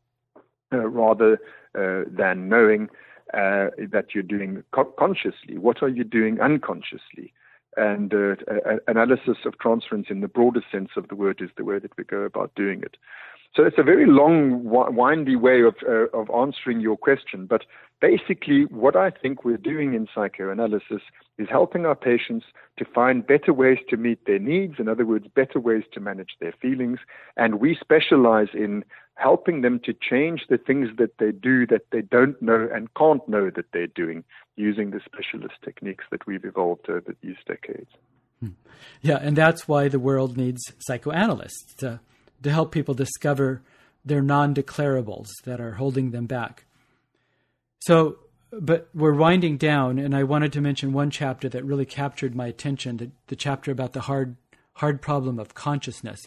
uh, 0.72 0.86
rather 0.86 1.40
uh, 1.76 2.04
than 2.06 2.48
knowing 2.48 2.90
uh, 3.34 3.68
that 3.90 4.06
you're 4.14 4.22
doing 4.22 4.62
co- 4.72 4.92
consciously? 4.98 5.58
What 5.58 5.82
are 5.82 5.88
you 5.88 6.04
doing 6.04 6.40
unconsciously? 6.40 7.32
And 7.76 8.12
uh, 8.12 8.34
analysis 8.86 9.38
of 9.46 9.58
transference 9.58 10.08
in 10.10 10.20
the 10.20 10.28
broader 10.28 10.62
sense 10.70 10.90
of 10.96 11.08
the 11.08 11.14
word 11.14 11.40
is 11.40 11.50
the 11.56 11.64
way 11.64 11.78
that 11.78 11.96
we 11.96 12.04
go 12.04 12.22
about 12.22 12.54
doing 12.54 12.82
it. 12.82 12.96
So 13.54 13.64
it's 13.64 13.76
a 13.78 13.82
very 13.82 14.06
long, 14.06 14.62
windy 14.64 15.36
way 15.36 15.60
of, 15.60 15.74
uh, 15.86 16.06
of 16.18 16.30
answering 16.30 16.80
your 16.80 16.96
question. 16.96 17.44
But 17.44 17.64
basically, 18.00 18.64
what 18.64 18.96
I 18.96 19.10
think 19.10 19.44
we're 19.44 19.58
doing 19.58 19.92
in 19.92 20.08
psychoanalysis 20.14 21.02
is 21.36 21.48
helping 21.50 21.84
our 21.84 21.94
patients 21.94 22.46
to 22.78 22.86
find 22.86 23.26
better 23.26 23.52
ways 23.52 23.78
to 23.90 23.98
meet 23.98 24.24
their 24.24 24.38
needs. 24.38 24.76
In 24.78 24.88
other 24.88 25.04
words, 25.04 25.26
better 25.34 25.60
ways 25.60 25.84
to 25.92 26.00
manage 26.00 26.36
their 26.40 26.54
feelings. 26.62 27.00
And 27.36 27.60
we 27.60 27.76
specialize 27.78 28.48
in 28.54 28.84
helping 29.16 29.60
them 29.60 29.78
to 29.84 29.92
change 29.92 30.42
the 30.48 30.58
things 30.58 30.88
that 30.98 31.18
they 31.18 31.32
do 31.32 31.66
that 31.66 31.82
they 31.90 32.02
don't 32.02 32.40
know 32.40 32.68
and 32.72 32.92
can't 32.94 33.26
know 33.28 33.50
that 33.50 33.66
they're 33.72 33.86
doing 33.86 34.24
using 34.56 34.90
the 34.90 35.00
specialist 35.04 35.54
techniques 35.64 36.04
that 36.10 36.26
we've 36.26 36.44
evolved 36.44 36.88
over 36.88 37.14
these 37.22 37.36
decades. 37.46 37.90
Hmm. 38.40 38.50
Yeah, 39.00 39.18
and 39.20 39.36
that's 39.36 39.68
why 39.68 39.88
the 39.88 39.98
world 39.98 40.36
needs 40.36 40.60
psychoanalysts 40.80 41.74
to 41.76 42.00
to 42.42 42.50
help 42.50 42.72
people 42.72 42.94
discover 42.94 43.62
their 44.04 44.22
non 44.22 44.54
declarables 44.54 45.28
that 45.44 45.60
are 45.60 45.72
holding 45.72 46.10
them 46.10 46.26
back. 46.26 46.64
So, 47.80 48.18
but 48.50 48.88
we're 48.94 49.14
winding 49.14 49.56
down, 49.56 49.98
and 49.98 50.14
I 50.14 50.24
wanted 50.24 50.52
to 50.54 50.60
mention 50.60 50.92
one 50.92 51.10
chapter 51.10 51.48
that 51.48 51.64
really 51.64 51.86
captured 51.86 52.34
my 52.34 52.46
attention 52.46 52.96
the, 52.96 53.10
the 53.28 53.36
chapter 53.36 53.70
about 53.70 53.92
the 53.92 54.02
hard, 54.02 54.36
hard 54.74 55.00
problem 55.00 55.38
of 55.38 55.54
consciousness. 55.54 56.20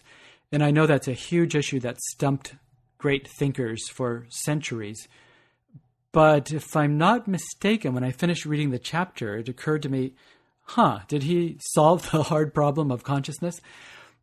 And 0.52 0.64
I 0.64 0.72
know 0.72 0.86
that's 0.86 1.08
a 1.08 1.14
huge 1.14 1.56
issue 1.56 1.80
that 1.82 2.00
stumped 2.00 2.56
great 2.98 3.28
thinkers 3.28 3.88
for 3.90 4.26
centuries. 4.30 5.08
But 6.12 6.52
if 6.52 6.76
I'm 6.76 6.98
not 6.98 7.28
mistaken, 7.28 7.94
when 7.94 8.04
I 8.04 8.12
finished 8.12 8.46
reading 8.46 8.70
the 8.70 8.80
chapter, 8.80 9.38
it 9.38 9.50
occurred 9.50 9.84
to 9.84 9.90
me, 9.90 10.14
huh, 10.62 11.00
did 11.08 11.24
he 11.24 11.58
solve 11.60 12.10
the 12.12 12.24
hard 12.32 12.54
problem 12.54 12.92
of 12.92 13.04
consciousness? 13.04 13.60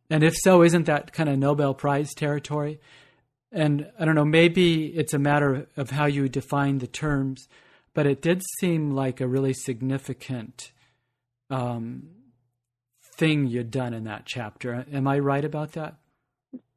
And 0.09 0.23
if 0.23 0.35
so, 0.37 0.63
isn't 0.63 0.85
that 0.85 1.13
kind 1.13 1.29
of 1.29 1.37
Nobel 1.37 1.73
Prize 1.73 2.13
territory? 2.13 2.79
And 3.51 3.91
I 3.99 4.05
don't 4.05 4.15
know, 4.15 4.25
maybe 4.25 4.87
it's 4.87 5.13
a 5.13 5.19
matter 5.19 5.67
of 5.77 5.91
how 5.91 6.05
you 6.05 6.27
define 6.27 6.79
the 6.79 6.87
terms, 6.87 7.47
but 7.93 8.07
it 8.07 8.21
did 8.21 8.41
seem 8.59 8.91
like 8.91 9.21
a 9.21 9.27
really 9.27 9.53
significant 9.53 10.71
um, 11.51 12.09
thing 13.17 13.45
you'd 13.45 13.69
done 13.69 13.93
in 13.93 14.05
that 14.05 14.25
chapter. 14.25 14.85
Am 14.91 15.07
I 15.07 15.19
right 15.19 15.45
about 15.45 15.73
that? 15.73 15.97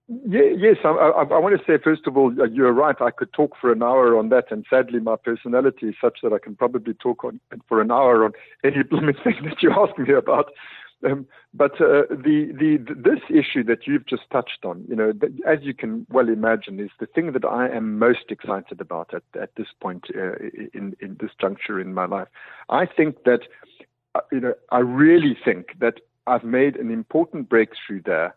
Yeah, 0.09 0.53
yes, 0.57 0.77
I, 0.85 0.91
I, 0.91 1.23
I, 1.25 1.39
want 1.39 1.59
to 1.59 1.65
say 1.67 1.83
first 1.83 2.07
of 2.07 2.17
all, 2.17 2.33
you're 2.53 2.73
right. 2.73 2.95
I 3.01 3.11
could 3.11 3.33
talk 3.33 3.55
for 3.61 3.73
an 3.73 3.83
hour 3.83 4.17
on 4.17 4.29
that, 4.29 4.53
and 4.53 4.65
sadly, 4.71 5.01
my 5.01 5.17
personality 5.17 5.89
is 5.89 5.97
such 6.01 6.19
that 6.23 6.33
I 6.33 6.39
can 6.39 6.55
probably 6.55 6.95
talk 6.95 7.25
on 7.25 7.41
for 7.69 7.81
an 7.81 7.91
hour 7.91 8.25
on 8.25 8.33
any 8.63 8.83
blooming 8.91 9.17
thing 9.25 9.35
that 9.45 9.63
you 9.63 9.73
ask 9.73 9.99
me 9.99 10.15
about. 10.15 10.53
Um, 11.05 11.27
but 11.53 11.73
uh, 11.81 12.07
the, 12.09 12.53
the 12.57 12.79
this 12.95 13.19
issue 13.29 13.65
that 13.65 13.87
you've 13.87 14.07
just 14.07 14.31
touched 14.31 14.65
on, 14.65 14.85
you 14.89 14.95
know, 14.95 15.13
as 15.45 15.59
you 15.63 15.75
can 15.75 16.07
well 16.09 16.29
imagine, 16.29 16.79
is 16.79 16.91
the 17.01 17.07
thing 17.07 17.33
that 17.33 17.45
I 17.45 17.69
am 17.69 17.99
most 17.99 18.31
excited 18.31 18.81
about 18.81 19.13
at, 19.13 19.25
at 19.41 19.57
this 19.57 19.69
point 19.81 20.07
uh, 20.15 20.37
in 20.73 20.95
in 21.01 21.17
this 21.21 21.33
juncture 21.41 21.81
in 21.81 21.95
my 21.95 22.07
life. 22.07 22.29
I 22.69 22.87
think 22.87 23.25
that, 23.25 23.41
uh, 24.15 24.21
you 24.31 24.41
know, 24.41 24.55
I 24.71 24.79
really 24.79 25.37
think 25.45 25.79
that 25.81 25.95
I've 26.29 26.45
made 26.45 26.77
an 26.77 26.93
important 26.93 27.49
breakthrough 27.49 28.03
there 28.05 28.37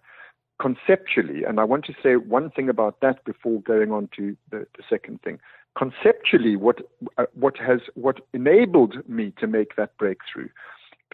conceptually, 0.60 1.44
and 1.44 1.60
I 1.60 1.64
want 1.64 1.86
to 1.86 1.94
say 2.04 2.16
one 2.16 2.52
thing 2.52 2.70
about 2.70 3.00
that 3.02 3.24
before 3.24 3.62
going 3.62 3.92
on 3.92 4.10
to 4.18 4.36
the, 4.52 4.68
the 4.78 4.84
second 4.90 5.22
thing. 5.22 5.40
Conceptually, 5.78 6.56
what 6.56 6.82
uh, 7.18 7.26
what 7.34 7.58
has 7.58 7.80
what 7.96 8.20
enabled 8.34 8.98
me 9.08 9.34
to 9.40 9.48
make 9.48 9.76
that 9.76 9.98
breakthrough 9.98 10.50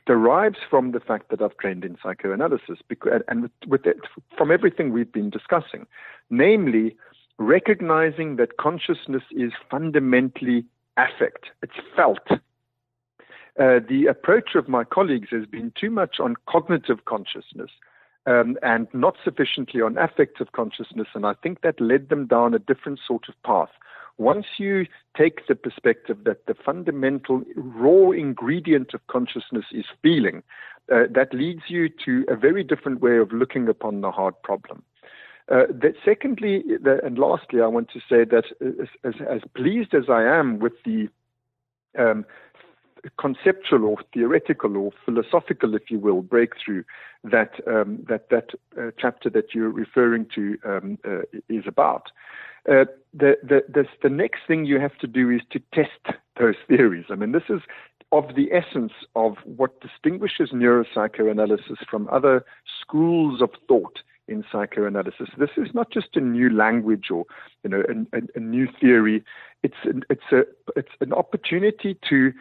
derives 0.05 0.57
from 0.69 0.91
the 0.91 0.99
fact 0.99 1.29
that 1.29 1.41
I've 1.41 1.57
trained 1.57 1.83
in 1.83 1.97
psychoanalysis 2.01 2.79
because, 2.87 3.21
and 3.27 3.49
with 3.67 3.85
it, 3.85 3.97
from 4.37 4.51
everything 4.51 4.91
we've 4.91 5.11
been 5.11 5.29
discussing, 5.29 5.87
namely 6.29 6.95
recognizing 7.37 8.35
that 8.35 8.57
consciousness 8.57 9.23
is 9.31 9.51
fundamentally 9.69 10.65
affect, 10.97 11.45
it's 11.61 11.73
felt. 11.95 12.19
Uh, 13.57 13.79
the 13.87 14.05
approach 14.09 14.55
of 14.55 14.67
my 14.67 14.83
colleagues 14.83 15.29
has 15.31 15.45
been 15.45 15.71
too 15.79 15.89
much 15.89 16.19
on 16.19 16.35
cognitive 16.47 17.05
consciousness 17.05 17.71
um, 18.25 18.57
and 18.63 18.87
not 18.93 19.15
sufficiently 19.23 19.81
on 19.81 19.97
affective 19.97 20.51
consciousness, 20.51 21.07
and 21.13 21.25
I 21.25 21.33
think 21.33 21.61
that 21.61 21.79
led 21.79 22.09
them 22.09 22.27
down 22.27 22.53
a 22.53 22.59
different 22.59 22.99
sort 23.05 23.29
of 23.29 23.41
path. 23.43 23.69
Once 24.17 24.45
you 24.57 24.85
take 25.17 25.45
the 25.47 25.55
perspective 25.55 26.23
that 26.23 26.45
the 26.45 26.55
fundamental 26.55 27.43
raw 27.55 28.11
ingredient 28.11 28.93
of 28.93 29.05
consciousness 29.07 29.65
is 29.71 29.85
feeling, 30.01 30.41
uh, 30.91 31.03
that 31.11 31.33
leads 31.33 31.63
you 31.67 31.89
to 31.89 32.25
a 32.29 32.35
very 32.35 32.63
different 32.63 33.01
way 33.01 33.17
of 33.17 33.31
looking 33.31 33.67
upon 33.67 34.01
the 34.01 34.11
hard 34.11 34.35
problem. 34.43 34.83
Uh, 35.51 35.63
that 35.69 35.93
secondly, 36.03 36.63
the, 36.81 36.99
and 37.03 37.19
lastly, 37.19 37.61
I 37.61 37.67
want 37.67 37.89
to 37.91 37.99
say 37.99 38.25
that 38.25 38.45
as, 38.61 38.87
as, 39.03 39.13
as 39.29 39.41
pleased 39.55 39.93
as 39.93 40.05
I 40.09 40.23
am 40.23 40.59
with 40.59 40.73
the 40.85 41.07
um, 41.97 42.25
conceptual 43.17 43.85
or 43.85 43.97
theoretical 44.13 44.77
or 44.77 44.91
philosophical, 45.05 45.75
if 45.75 45.89
you 45.89 45.99
will, 45.99 46.21
breakthrough 46.21 46.83
that 47.23 47.53
um, 47.67 48.05
that 48.07 48.29
that 48.29 48.49
uh, 48.79 48.91
chapter 48.97 49.29
that 49.29 49.53
you're 49.53 49.69
referring 49.69 50.27
to 50.35 50.57
um, 50.65 50.97
uh, 51.07 51.21
is 51.49 51.63
about. 51.67 52.11
uh, 52.69 52.85
the, 53.13 53.37
the, 53.43 53.63
the, 53.69 53.85
the 54.01 54.09
next 54.09 54.41
thing 54.47 54.65
you 54.65 54.79
have 54.79 54.97
to 54.97 55.07
do 55.07 55.29
is 55.29 55.41
to 55.51 55.59
test 55.73 56.17
those 56.39 56.55
theories. 56.67 57.05
I 57.09 57.15
mean, 57.15 57.31
this 57.31 57.49
is 57.49 57.61
of 58.11 58.35
the 58.35 58.51
essence 58.51 58.93
of 59.15 59.35
what 59.45 59.81
distinguishes 59.81 60.51
neuropsychoanalysis 60.51 61.85
from 61.89 62.07
other 62.11 62.45
schools 62.81 63.41
of 63.41 63.49
thought 63.67 63.99
in 64.27 64.43
psychoanalysis. 64.51 65.29
This 65.37 65.51
is 65.57 65.69
not 65.73 65.91
just 65.91 66.15
a 66.15 66.21
new 66.21 66.49
language 66.49 67.09
or 67.11 67.25
you 67.63 67.69
know 67.69 67.83
a, 67.87 68.17
a, 68.17 68.21
a 68.35 68.39
new 68.39 68.67
theory. 68.79 69.23
It's 69.63 69.75
an, 69.83 70.03
it's 70.09 70.31
a 70.31 70.41
it's 70.75 70.91
an 71.01 71.13
opportunity 71.13 71.97
to 72.09 72.33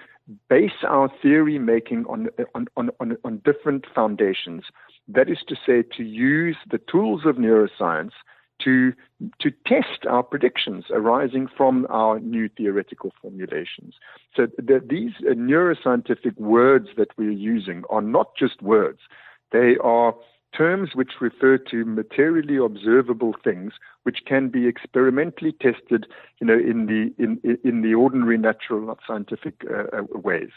base 0.49 0.83
our 0.87 1.11
theory 1.23 1.59
making 1.59 2.07
on 2.07 2.29
on, 2.55 2.67
on, 2.77 2.91
on, 3.01 3.17
on 3.25 3.43
different 3.45 3.85
foundations. 3.95 4.65
That 5.09 5.29
is 5.29 5.39
to 5.49 5.57
say, 5.67 5.83
to 5.97 6.03
use 6.03 6.57
the 6.71 6.79
tools 6.79 7.23
of 7.27 7.37
neuroscience 7.37 8.13
to 8.63 8.93
to 9.41 9.51
test 9.67 10.07
our 10.09 10.23
predictions 10.23 10.85
arising 10.91 11.49
from 11.57 11.87
our 11.91 12.21
new 12.21 12.49
theoretical 12.49 13.13
formulations. 13.21 13.95
So 14.35 14.47
the, 14.57 14.83
these 14.85 15.13
neuroscientific 15.23 16.37
words 16.39 16.89
that 16.97 17.09
we're 17.19 17.31
using 17.31 17.85
are 17.91 18.03
not 18.03 18.37
just 18.37 18.63
words; 18.63 19.01
they 19.53 19.77
are 19.83 20.15
terms 20.57 20.91
which 20.95 21.13
refer 21.21 21.59
to 21.59 21.85
materially 21.85 22.57
observable 22.57 23.35
things 23.43 23.73
which 24.05 24.19
can 24.27 24.49
be 24.49 24.67
experimentally 24.67 25.53
tested, 25.53 26.07
you 26.41 26.47
know, 26.47 26.59
in 26.59 26.87
the 26.87 27.13
in 27.23 27.41
in 27.65 27.83
the 27.83 27.95
ordinary 27.95 28.39
natural 28.39 28.81
not 28.81 29.01
scientific 29.07 29.65
uh, 29.71 29.99
uh 29.99 30.03
ways. 30.13 30.51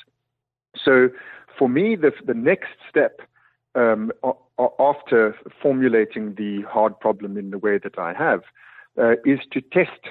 So, 0.83 1.09
for 1.57 1.69
me, 1.69 1.95
the 1.95 2.11
the 2.25 2.33
next 2.33 2.69
step 2.89 3.21
um, 3.75 4.11
after 4.79 5.35
formulating 5.61 6.35
the 6.35 6.63
hard 6.63 6.99
problem 6.99 7.37
in 7.37 7.51
the 7.51 7.57
way 7.57 7.77
that 7.77 7.97
I 7.97 8.13
have 8.13 8.41
uh, 8.99 9.13
is 9.25 9.39
to 9.51 9.61
test 9.61 10.01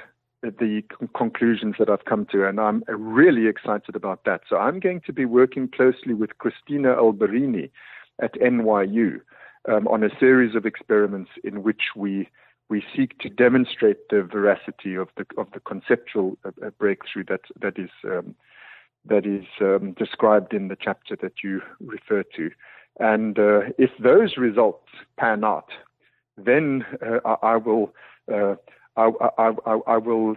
the 0.42 0.82
conclusions 1.16 1.74
that 1.78 1.88
I've 1.88 2.04
come 2.04 2.26
to, 2.30 2.46
and 2.46 2.60
I'm 2.60 2.84
really 2.88 3.48
excited 3.48 3.96
about 3.96 4.24
that. 4.24 4.42
So 4.48 4.56
I'm 4.56 4.78
going 4.78 5.00
to 5.06 5.12
be 5.12 5.24
working 5.24 5.68
closely 5.68 6.14
with 6.14 6.38
Christina 6.38 6.94
Alberini 6.94 7.70
at 8.20 8.34
NYU 8.34 9.20
um, 9.68 9.86
on 9.88 10.02
a 10.04 10.10
series 10.18 10.54
of 10.54 10.66
experiments 10.66 11.30
in 11.44 11.62
which 11.62 11.82
we 11.94 12.28
we 12.68 12.82
seek 12.96 13.16
to 13.20 13.28
demonstrate 13.28 14.08
the 14.10 14.22
veracity 14.22 14.94
of 14.96 15.08
the 15.16 15.24
of 15.38 15.46
the 15.52 15.60
conceptual 15.60 16.36
uh, 16.44 16.50
uh 16.64 16.70
breakthrough 16.78 17.24
that 17.24 17.42
that 17.60 17.78
is 17.78 17.90
um, 18.04 18.34
that 19.08 19.26
is 19.26 19.44
um, 19.60 19.92
described 19.92 20.52
in 20.52 20.68
the 20.68 20.76
chapter 20.80 21.16
that 21.22 21.34
you 21.42 21.62
refer 21.80 22.24
to. 22.36 22.50
And 22.98 23.38
uh, 23.38 23.60
if 23.78 23.90
those 24.02 24.36
results 24.36 24.88
pan 25.18 25.44
out, 25.44 25.68
then 26.36 26.84
uh, 27.04 27.18
I, 27.24 27.52
I, 27.52 27.56
will. 27.56 27.94
Uh, 28.32 28.56
I, 28.96 29.10
I, 29.38 29.52
I, 29.86 29.96
will 29.98 30.36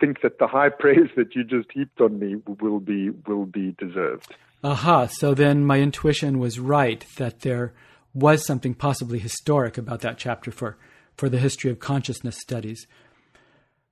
think 0.00 0.22
that 0.22 0.38
the 0.38 0.46
high 0.46 0.68
praise 0.78 1.10
that 1.16 1.34
you 1.34 1.42
just 1.42 1.72
heaped 1.72 2.00
on 2.00 2.20
me 2.20 2.36
will 2.60 2.78
be 2.78 3.10
will 3.26 3.46
be 3.46 3.74
deserved. 3.78 4.32
Aha! 4.62 5.06
So 5.06 5.34
then 5.34 5.64
my 5.64 5.80
intuition 5.80 6.38
was 6.38 6.60
right 6.60 7.04
that 7.16 7.40
there 7.40 7.72
was 8.14 8.46
something 8.46 8.74
possibly 8.74 9.18
historic 9.18 9.78
about 9.78 10.00
that 10.00 10.18
chapter 10.18 10.50
for, 10.50 10.76
for 11.16 11.28
the 11.28 11.38
history 11.38 11.70
of 11.70 11.78
consciousness 11.78 12.38
studies. 12.38 12.86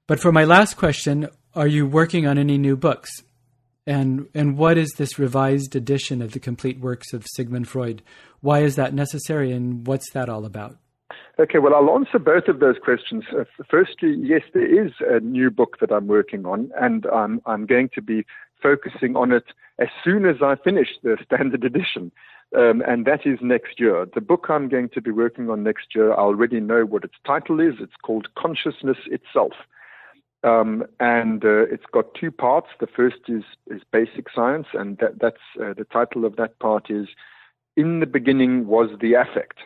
But 0.06 0.20
for 0.20 0.32
my 0.32 0.44
last 0.44 0.76
question, 0.76 1.28
are 1.54 1.66
you 1.66 1.86
working 1.86 2.26
on 2.26 2.38
any 2.38 2.58
new 2.58 2.76
books? 2.76 3.10
And, 3.86 4.28
and 4.34 4.58
what 4.58 4.76
is 4.76 4.92
this 4.96 5.18
revised 5.18 5.74
edition 5.74 6.20
of 6.20 6.32
the 6.32 6.40
complete 6.40 6.78
works 6.78 7.12
of 7.12 7.26
Sigmund 7.26 7.68
Freud? 7.68 8.02
Why 8.40 8.60
is 8.60 8.76
that 8.76 8.94
necessary 8.94 9.52
and 9.52 9.86
what's 9.86 10.10
that 10.12 10.28
all 10.28 10.44
about? 10.44 10.76
Okay, 11.40 11.58
well, 11.58 11.74
I'll 11.74 11.94
answer 11.94 12.18
both 12.18 12.48
of 12.48 12.58
those 12.58 12.76
questions. 12.82 13.24
Uh, 13.32 13.44
firstly, 13.70 14.16
yes, 14.18 14.42
there 14.52 14.86
is 14.86 14.92
a 15.08 15.20
new 15.20 15.50
book 15.50 15.78
that 15.80 15.92
I'm 15.92 16.08
working 16.08 16.44
on, 16.44 16.70
and 16.80 17.06
I'm, 17.06 17.40
I'm 17.46 17.64
going 17.64 17.90
to 17.94 18.02
be 18.02 18.26
focusing 18.60 19.14
on 19.14 19.30
it 19.30 19.44
as 19.78 19.88
soon 20.02 20.26
as 20.26 20.36
I 20.42 20.56
finish 20.56 20.88
the 21.02 21.16
standard 21.24 21.64
edition 21.64 22.10
um, 22.56 22.82
and 22.86 23.04
that 23.04 23.26
is 23.26 23.38
next 23.42 23.78
year. 23.78 24.06
The 24.14 24.20
book 24.20 24.46
I'm 24.48 24.68
going 24.68 24.88
to 24.90 25.00
be 25.00 25.10
working 25.10 25.50
on 25.50 25.62
next 25.62 25.94
year, 25.94 26.12
I 26.12 26.16
already 26.16 26.60
know 26.60 26.84
what 26.84 27.04
its 27.04 27.14
title 27.26 27.60
is. 27.60 27.74
It's 27.80 27.96
called 28.02 28.28
Consciousness 28.36 28.98
Itself. 29.06 29.52
Um, 30.44 30.84
and 31.00 31.44
uh, 31.44 31.64
it's 31.64 31.84
got 31.92 32.14
two 32.14 32.30
parts. 32.30 32.68
The 32.78 32.86
first 32.86 33.16
is, 33.28 33.42
is 33.66 33.82
basic 33.92 34.26
science, 34.34 34.68
and 34.72 34.96
that, 34.98 35.18
that's 35.20 35.36
uh, 35.60 35.74
the 35.76 35.86
title 35.92 36.24
of 36.24 36.36
that 36.36 36.58
part 36.60 36.90
is 36.90 37.08
In 37.76 38.00
the 38.00 38.06
Beginning 38.06 38.66
Was 38.66 38.90
the 39.00 39.14
Affect. 39.14 39.58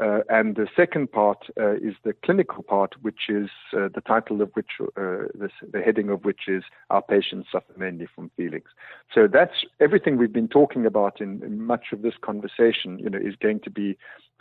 Uh, 0.00 0.20
and 0.30 0.56
the 0.56 0.66
second 0.74 1.12
part 1.12 1.44
uh, 1.60 1.74
is 1.74 1.94
the 2.02 2.14
clinical 2.24 2.62
part, 2.62 2.94
which 3.02 3.28
is 3.28 3.50
uh, 3.76 3.88
the 3.94 4.00
title 4.06 4.40
of 4.40 4.50
which, 4.54 4.70
uh, 4.80 5.28
this, 5.34 5.50
the 5.70 5.82
heading 5.82 6.08
of 6.08 6.24
which 6.24 6.48
is 6.48 6.64
Our 6.88 7.02
Patients 7.02 7.48
Suffer 7.52 7.74
Mainly 7.76 8.08
from 8.14 8.30
Feelings. 8.36 8.68
So 9.14 9.28
that's 9.30 9.64
everything 9.80 10.16
we've 10.16 10.32
been 10.32 10.48
talking 10.48 10.86
about 10.86 11.20
in, 11.20 11.42
in 11.42 11.62
much 11.62 11.86
of 11.92 12.00
this 12.00 12.14
conversation, 12.22 12.98
you 13.00 13.10
know, 13.10 13.18
is 13.18 13.36
going 13.36 13.60
to 13.60 13.70
be 13.70 13.98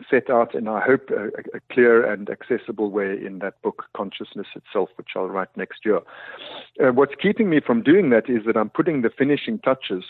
set 0.09 0.29
out 0.29 0.55
in, 0.55 0.69
I 0.69 0.81
hope, 0.81 1.09
a, 1.09 1.27
a, 1.27 1.59
clear 1.71 2.09
and 2.09 2.29
accessible 2.29 2.89
way 2.89 3.13
in 3.13 3.39
that 3.39 3.61
book, 3.61 3.83
Consciousness 3.95 4.47
Itself, 4.55 4.89
which 4.95 5.09
I'll 5.17 5.27
write 5.27 5.55
next 5.57 5.85
year. 5.85 5.99
Uh, 6.81 6.91
what's 6.93 7.13
keeping 7.21 7.49
me 7.49 7.59
from 7.59 7.83
doing 7.83 8.09
that 8.11 8.29
is 8.29 8.45
that 8.45 8.55
I'm 8.55 8.69
putting 8.69 9.01
the 9.01 9.09
finishing 9.09 9.59
touches 9.59 10.05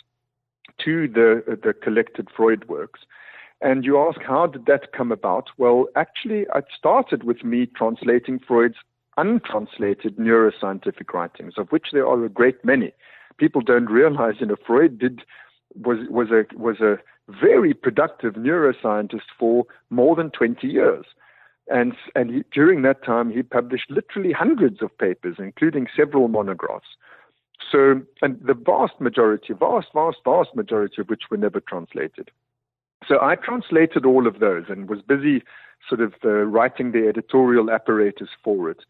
to 0.86 1.08
the, 1.08 1.58
the 1.64 1.74
collected 1.74 2.30
Freud 2.36 2.70
works. 2.70 3.02
And 3.62 3.86
you 3.86 4.00
ask, 4.00 4.20
how 4.22 4.48
did 4.48 4.66
that 4.66 4.92
come 4.92 5.12
about? 5.12 5.50
Well, 5.58 5.88
actually, 5.96 6.48
it 6.56 6.66
started 6.76 7.24
with 7.24 7.44
me 7.44 7.68
translating 7.68 8.40
Freud's 8.40 8.78
untranslated 9.18 10.18
neuroscientific 10.18 11.14
writings, 11.14 11.54
of 11.58 11.72
which 11.72 11.88
there 11.94 12.08
are 12.08 12.26
a 12.26 12.30
great 12.30 12.64
many. 12.66 12.92
People 13.38 13.62
don't 13.62 13.86
realize, 13.86 14.36
you 14.40 14.48
know, 14.48 14.56
Freud 14.66 14.98
did 14.98 15.22
was 15.76 16.00
was 16.10 16.30
a 16.32 16.46
was 16.58 16.80
a 16.80 16.98
very 17.30 17.74
productive 17.74 18.34
neuroscientist 18.34 19.30
for 19.38 19.66
more 19.90 20.16
than 20.16 20.32
20 20.32 20.68
years. 20.68 21.06
And, 21.68 21.94
and 22.16 22.30
he, 22.30 22.44
during 22.52 22.82
that 22.82 23.06
time, 23.06 23.32
he 23.32 23.44
published 23.44 23.90
literally 23.90 24.34
hundreds 24.34 24.82
of 24.82 24.98
papers, 24.98 25.38
including 25.40 25.88
several 25.96 26.28
monographs. 26.28 26.88
So, 27.72 28.02
and 28.22 28.40
the 28.44 28.54
vast 28.56 29.00
majority, 29.00 29.54
vast, 29.54 29.88
vast, 29.94 30.18
vast 30.26 30.56
majority 30.56 31.02
of 31.02 31.10
which 31.10 31.24
were 31.30 31.38
never 31.38 31.62
translated. 31.62 32.32
So 33.08 33.20
I 33.22 33.36
translated 33.36 34.06
all 34.06 34.28
of 34.28 34.40
those 34.40 34.66
and 34.70 34.90
was 34.90 35.02
busy 35.02 35.44
sort 35.88 36.02
of 36.02 36.14
uh, 36.24 36.30
writing 36.30 36.92
the 36.92 37.08
editorial 37.08 37.72
apparatus 37.72 38.30
for 38.44 38.70
it. 38.70 38.82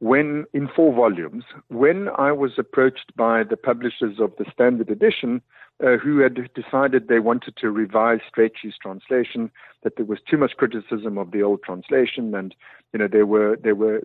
When 0.00 0.46
in 0.54 0.66
four 0.74 0.94
volumes, 0.94 1.44
when 1.68 2.08
I 2.16 2.32
was 2.32 2.52
approached 2.58 3.14
by 3.16 3.44
the 3.44 3.56
publishers 3.56 4.18
of 4.18 4.32
the 4.38 4.46
standard 4.50 4.90
edition, 4.90 5.42
uh, 5.84 5.96
who 5.96 6.18
had 6.18 6.38
decided 6.54 7.08
they 7.08 7.20
wanted 7.20 7.56
to 7.56 7.70
revise 7.70 8.20
Strachey's 8.34 8.76
translation, 8.80 9.50
that 9.82 9.96
there 9.96 10.04
was 10.04 10.18
too 10.28 10.36
much 10.36 10.52
criticism 10.56 11.16
of 11.16 11.30
the 11.30 11.42
old 11.42 11.62
translation, 11.62 12.34
and 12.34 12.54
you 12.92 12.98
know 12.98 13.08
there 13.08 13.26
were 13.26 13.56
there 13.62 13.74
were 13.74 14.00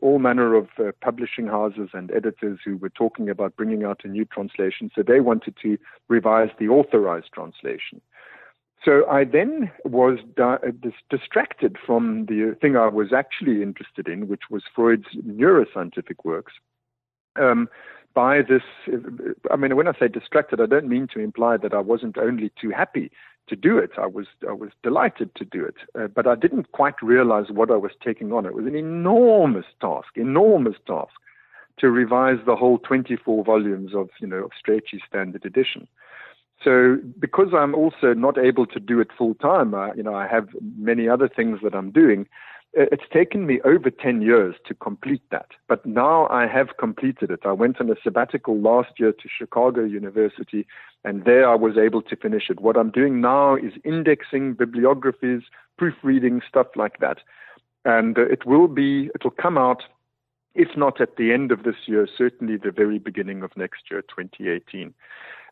all 0.00 0.18
manner 0.18 0.54
of 0.54 0.68
uh, 0.78 0.92
publishing 1.02 1.46
houses 1.46 1.90
and 1.92 2.10
editors 2.12 2.58
who 2.64 2.76
were 2.76 2.88
talking 2.88 3.28
about 3.28 3.56
bringing 3.56 3.84
out 3.84 4.00
a 4.04 4.08
new 4.08 4.24
translation. 4.24 4.90
So 4.94 5.02
they 5.02 5.20
wanted 5.20 5.54
to 5.62 5.76
revise 6.08 6.50
the 6.58 6.68
authorized 6.68 7.32
translation. 7.34 8.00
So 8.84 9.08
I 9.10 9.24
then 9.24 9.70
was 9.84 10.18
di- 10.36 10.58
distracted 11.10 11.76
from 11.84 12.26
the 12.26 12.56
thing 12.60 12.76
I 12.76 12.86
was 12.86 13.12
actually 13.12 13.62
interested 13.62 14.08
in, 14.08 14.28
which 14.28 14.42
was 14.50 14.62
Freud's 14.74 15.08
neuroscientific 15.16 16.24
works. 16.24 16.52
Um, 17.36 17.68
by 18.14 18.42
this, 18.42 18.62
I 19.50 19.56
mean, 19.56 19.76
when 19.76 19.88
I 19.88 19.92
say 19.98 20.08
distracted, 20.08 20.60
I 20.60 20.66
don't 20.66 20.88
mean 20.88 21.08
to 21.14 21.20
imply 21.20 21.56
that 21.58 21.74
I 21.74 21.80
wasn't 21.80 22.18
only 22.18 22.50
too 22.60 22.70
happy 22.70 23.10
to 23.48 23.56
do 23.56 23.78
it. 23.78 23.90
I 23.98 24.06
was 24.06 24.26
I 24.48 24.52
was 24.52 24.70
delighted 24.82 25.34
to 25.36 25.44
do 25.44 25.64
it, 25.64 25.76
uh, 25.98 26.06
but 26.08 26.26
I 26.26 26.34
didn't 26.34 26.72
quite 26.72 27.00
realize 27.02 27.46
what 27.50 27.70
I 27.70 27.76
was 27.76 27.92
taking 28.02 28.32
on. 28.32 28.46
It 28.46 28.54
was 28.54 28.66
an 28.66 28.74
enormous 28.74 29.66
task, 29.80 30.08
enormous 30.16 30.76
task, 30.86 31.14
to 31.78 31.90
revise 31.90 32.38
the 32.44 32.56
whole 32.56 32.78
24 32.78 33.44
volumes 33.44 33.94
of 33.94 34.10
you 34.20 34.26
know 34.26 34.44
of 34.44 34.50
Strachey's 34.52 35.02
standard 35.06 35.44
edition. 35.44 35.88
So 36.62 36.98
because 37.18 37.48
I'm 37.56 37.74
also 37.74 38.14
not 38.14 38.36
able 38.36 38.66
to 38.66 38.80
do 38.80 39.00
it 39.00 39.08
full 39.16 39.34
time, 39.34 39.74
uh, 39.74 39.92
you 39.94 40.02
know, 40.02 40.14
I 40.14 40.26
have 40.26 40.48
many 40.76 41.08
other 41.08 41.28
things 41.28 41.60
that 41.62 41.74
I'm 41.74 41.90
doing. 41.90 42.26
It's 42.74 43.04
taken 43.12 43.46
me 43.46 43.60
over 43.64 43.90
10 43.90 44.20
years 44.20 44.56
to 44.66 44.74
complete 44.74 45.22
that, 45.30 45.48
but 45.68 45.86
now 45.86 46.28
I 46.28 46.46
have 46.46 46.76
completed 46.78 47.30
it. 47.30 47.40
I 47.44 47.52
went 47.52 47.80
on 47.80 47.88
a 47.90 47.94
sabbatical 48.02 48.60
last 48.60 48.90
year 48.98 49.12
to 49.12 49.28
Chicago 49.28 49.84
University, 49.84 50.66
and 51.02 51.24
there 51.24 51.48
I 51.48 51.54
was 51.54 51.78
able 51.78 52.02
to 52.02 52.16
finish 52.16 52.50
it. 52.50 52.60
What 52.60 52.76
I'm 52.76 52.90
doing 52.90 53.22
now 53.22 53.56
is 53.56 53.72
indexing 53.84 54.54
bibliographies, 54.54 55.42
proofreading, 55.78 56.42
stuff 56.46 56.66
like 56.76 56.98
that. 57.00 57.18
And 57.86 58.18
uh, 58.18 58.26
it 58.26 58.44
will 58.44 58.68
be, 58.68 59.10
it 59.14 59.24
will 59.24 59.30
come 59.30 59.56
out, 59.56 59.84
if 60.54 60.76
not 60.76 61.00
at 61.00 61.16
the 61.16 61.32
end 61.32 61.52
of 61.52 61.62
this 61.62 61.86
year, 61.86 62.06
certainly 62.18 62.58
the 62.58 62.70
very 62.70 62.98
beginning 62.98 63.42
of 63.42 63.56
next 63.56 63.84
year, 63.90 64.02
2018. 64.02 64.92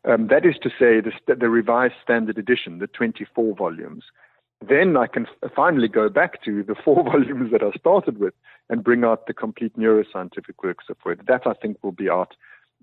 Um, 0.05 0.27
that 0.27 0.45
is 0.45 0.55
to 0.61 0.69
say, 0.69 1.01
the, 1.01 1.11
the, 1.35 1.49
revised 1.49 1.95
standard 2.03 2.37
edition, 2.37 2.79
the 2.79 2.87
24 2.87 3.55
volumes. 3.55 4.05
then 4.67 4.95
I 4.95 5.07
can 5.07 5.27
finally 5.55 5.87
go 5.87 6.09
back 6.09 6.43
to 6.43 6.63
the 6.63 6.75
four 6.75 7.03
volumes 7.11 7.51
that 7.51 7.63
I 7.63 7.71
started 7.77 8.19
with 8.19 8.33
and 8.69 8.83
bring 8.83 9.03
out 9.03 9.27
the 9.27 9.33
complete 9.33 9.77
neuroscientific 9.77 10.63
works 10.63 10.85
of 10.89 10.97
Freud. 11.01 11.21
That 11.27 11.45
I 11.45 11.53
think 11.53 11.77
will 11.83 11.91
be 11.91 12.09
out 12.09 12.35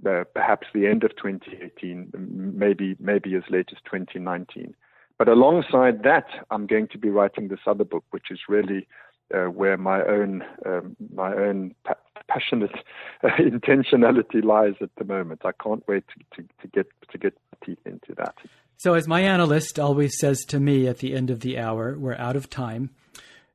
uh, 0.06 0.24
perhaps 0.34 0.66
the 0.74 0.86
end 0.86 1.04
of 1.04 1.10
2018, 1.16 2.12
maybe 2.56 2.96
maybe 2.98 3.34
as 3.36 3.44
late 3.48 3.68
as 3.72 3.78
2019. 3.84 4.74
But 5.18 5.28
alongside 5.28 6.02
that, 6.02 6.26
I'm 6.50 6.66
going 6.66 6.88
to 6.88 6.98
be 6.98 7.08
writing 7.08 7.48
this 7.48 7.60
other 7.66 7.84
book, 7.84 8.04
which 8.10 8.30
is 8.30 8.40
really 8.48 8.88
uh, 9.32 9.44
where 9.44 9.76
my 9.76 10.02
own 10.04 10.44
um, 10.66 10.96
my 11.14 11.34
own 11.34 11.74
pa- 11.84 11.94
passionate 12.28 12.74
uh, 13.22 13.28
intentionality 13.38 14.42
lies 14.42 14.74
at 14.80 14.90
the 14.96 15.04
moment. 15.04 15.42
I 15.44 15.52
can't 15.52 15.86
wait 15.86 16.04
to, 16.08 16.42
to, 16.42 16.48
to 16.62 16.68
get 16.68 16.86
to 17.10 17.18
get 17.18 17.36
teeth 17.64 17.78
into 17.84 18.14
that. 18.16 18.34
So, 18.76 18.94
as 18.94 19.06
my 19.06 19.20
analyst 19.20 19.78
always 19.78 20.18
says 20.18 20.40
to 20.48 20.60
me 20.60 20.88
at 20.88 20.98
the 20.98 21.14
end 21.14 21.30
of 21.30 21.40
the 21.40 21.58
hour, 21.58 21.96
we're 21.98 22.16
out 22.16 22.36
of 22.36 22.50
time. 22.50 22.90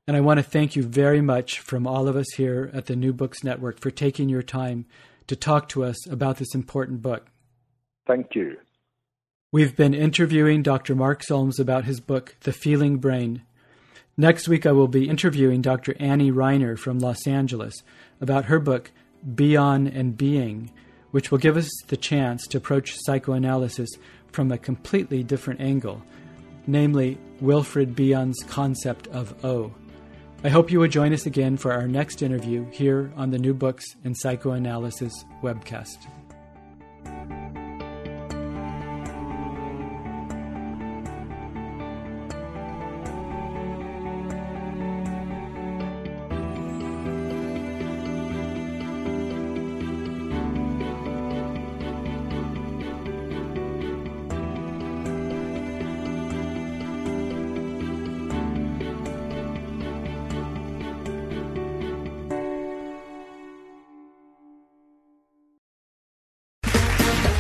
And 0.08 0.18
I 0.18 0.22
want 0.22 0.40
to 0.40 0.44
thank 0.44 0.76
you 0.76 0.82
very 0.82 1.22
much 1.22 1.60
from 1.60 1.86
all 1.86 2.08
of 2.08 2.16
us 2.16 2.32
here 2.36 2.72
at 2.74 2.88
the 2.88 2.96
New 2.96 3.14
Books 3.14 3.44
Network 3.44 3.80
for 3.80 3.92
taking 3.92 4.28
your 4.28 4.42
time 4.42 4.88
to 5.28 5.36
talk 5.36 5.70
to 5.70 5.84
us 5.84 6.08
about 6.10 6.38
this 6.38 6.56
important 6.56 7.04
book. 7.04 7.28
Thank 8.08 8.34
you. 8.34 8.58
We've 9.52 9.76
been 9.76 9.94
interviewing 9.94 10.64
Dr. 10.64 10.96
Mark 10.96 11.24
Solms 11.24 11.60
about 11.60 11.86
his 11.86 12.00
book, 12.00 12.36
The 12.42 12.54
Feeling 12.54 12.98
Brain. 12.98 13.44
Next 14.20 14.50
week, 14.50 14.66
I 14.66 14.74
will 14.74 14.90
be 14.90 15.08
interviewing 15.08 15.62
Dr. 15.62 15.96
Annie 15.98 16.30
Reiner 16.30 16.78
from 16.78 17.00
Los 17.00 17.26
Angeles 17.26 17.84
about 18.20 18.44
her 18.46 18.60
book, 18.60 18.92
Bion 19.26 19.88
and 19.88 20.18
Being, 20.18 20.72
which 21.12 21.32
will 21.32 21.38
give 21.38 21.56
us 21.56 21.70
the 21.88 21.96
chance 21.96 22.46
to 22.48 22.58
approach 22.58 22.98
psychoanalysis 22.98 23.90
from 24.34 24.52
a 24.52 24.58
completely 24.58 25.24
different 25.24 25.62
angle, 25.62 26.04
namely 26.68 27.18
Wilfred 27.40 27.96
Bion's 27.96 28.44
concept 28.44 29.08
of 29.08 29.46
O. 29.46 29.74
I 30.44 30.50
hope 30.50 30.70
you 30.70 30.82
will 30.82 30.90
join 30.90 31.14
us 31.14 31.26
again 31.26 31.56
for 31.56 31.72
our 31.72 31.88
next 31.88 32.22
interview 32.22 32.70
here 32.72 33.14
on 33.16 33.32
the 33.32 33.40
New 33.40 33.54
Books 33.54 33.86
in 34.04 34.16
Psychoanalysis 34.16 35.14
webcast. 35.42 35.96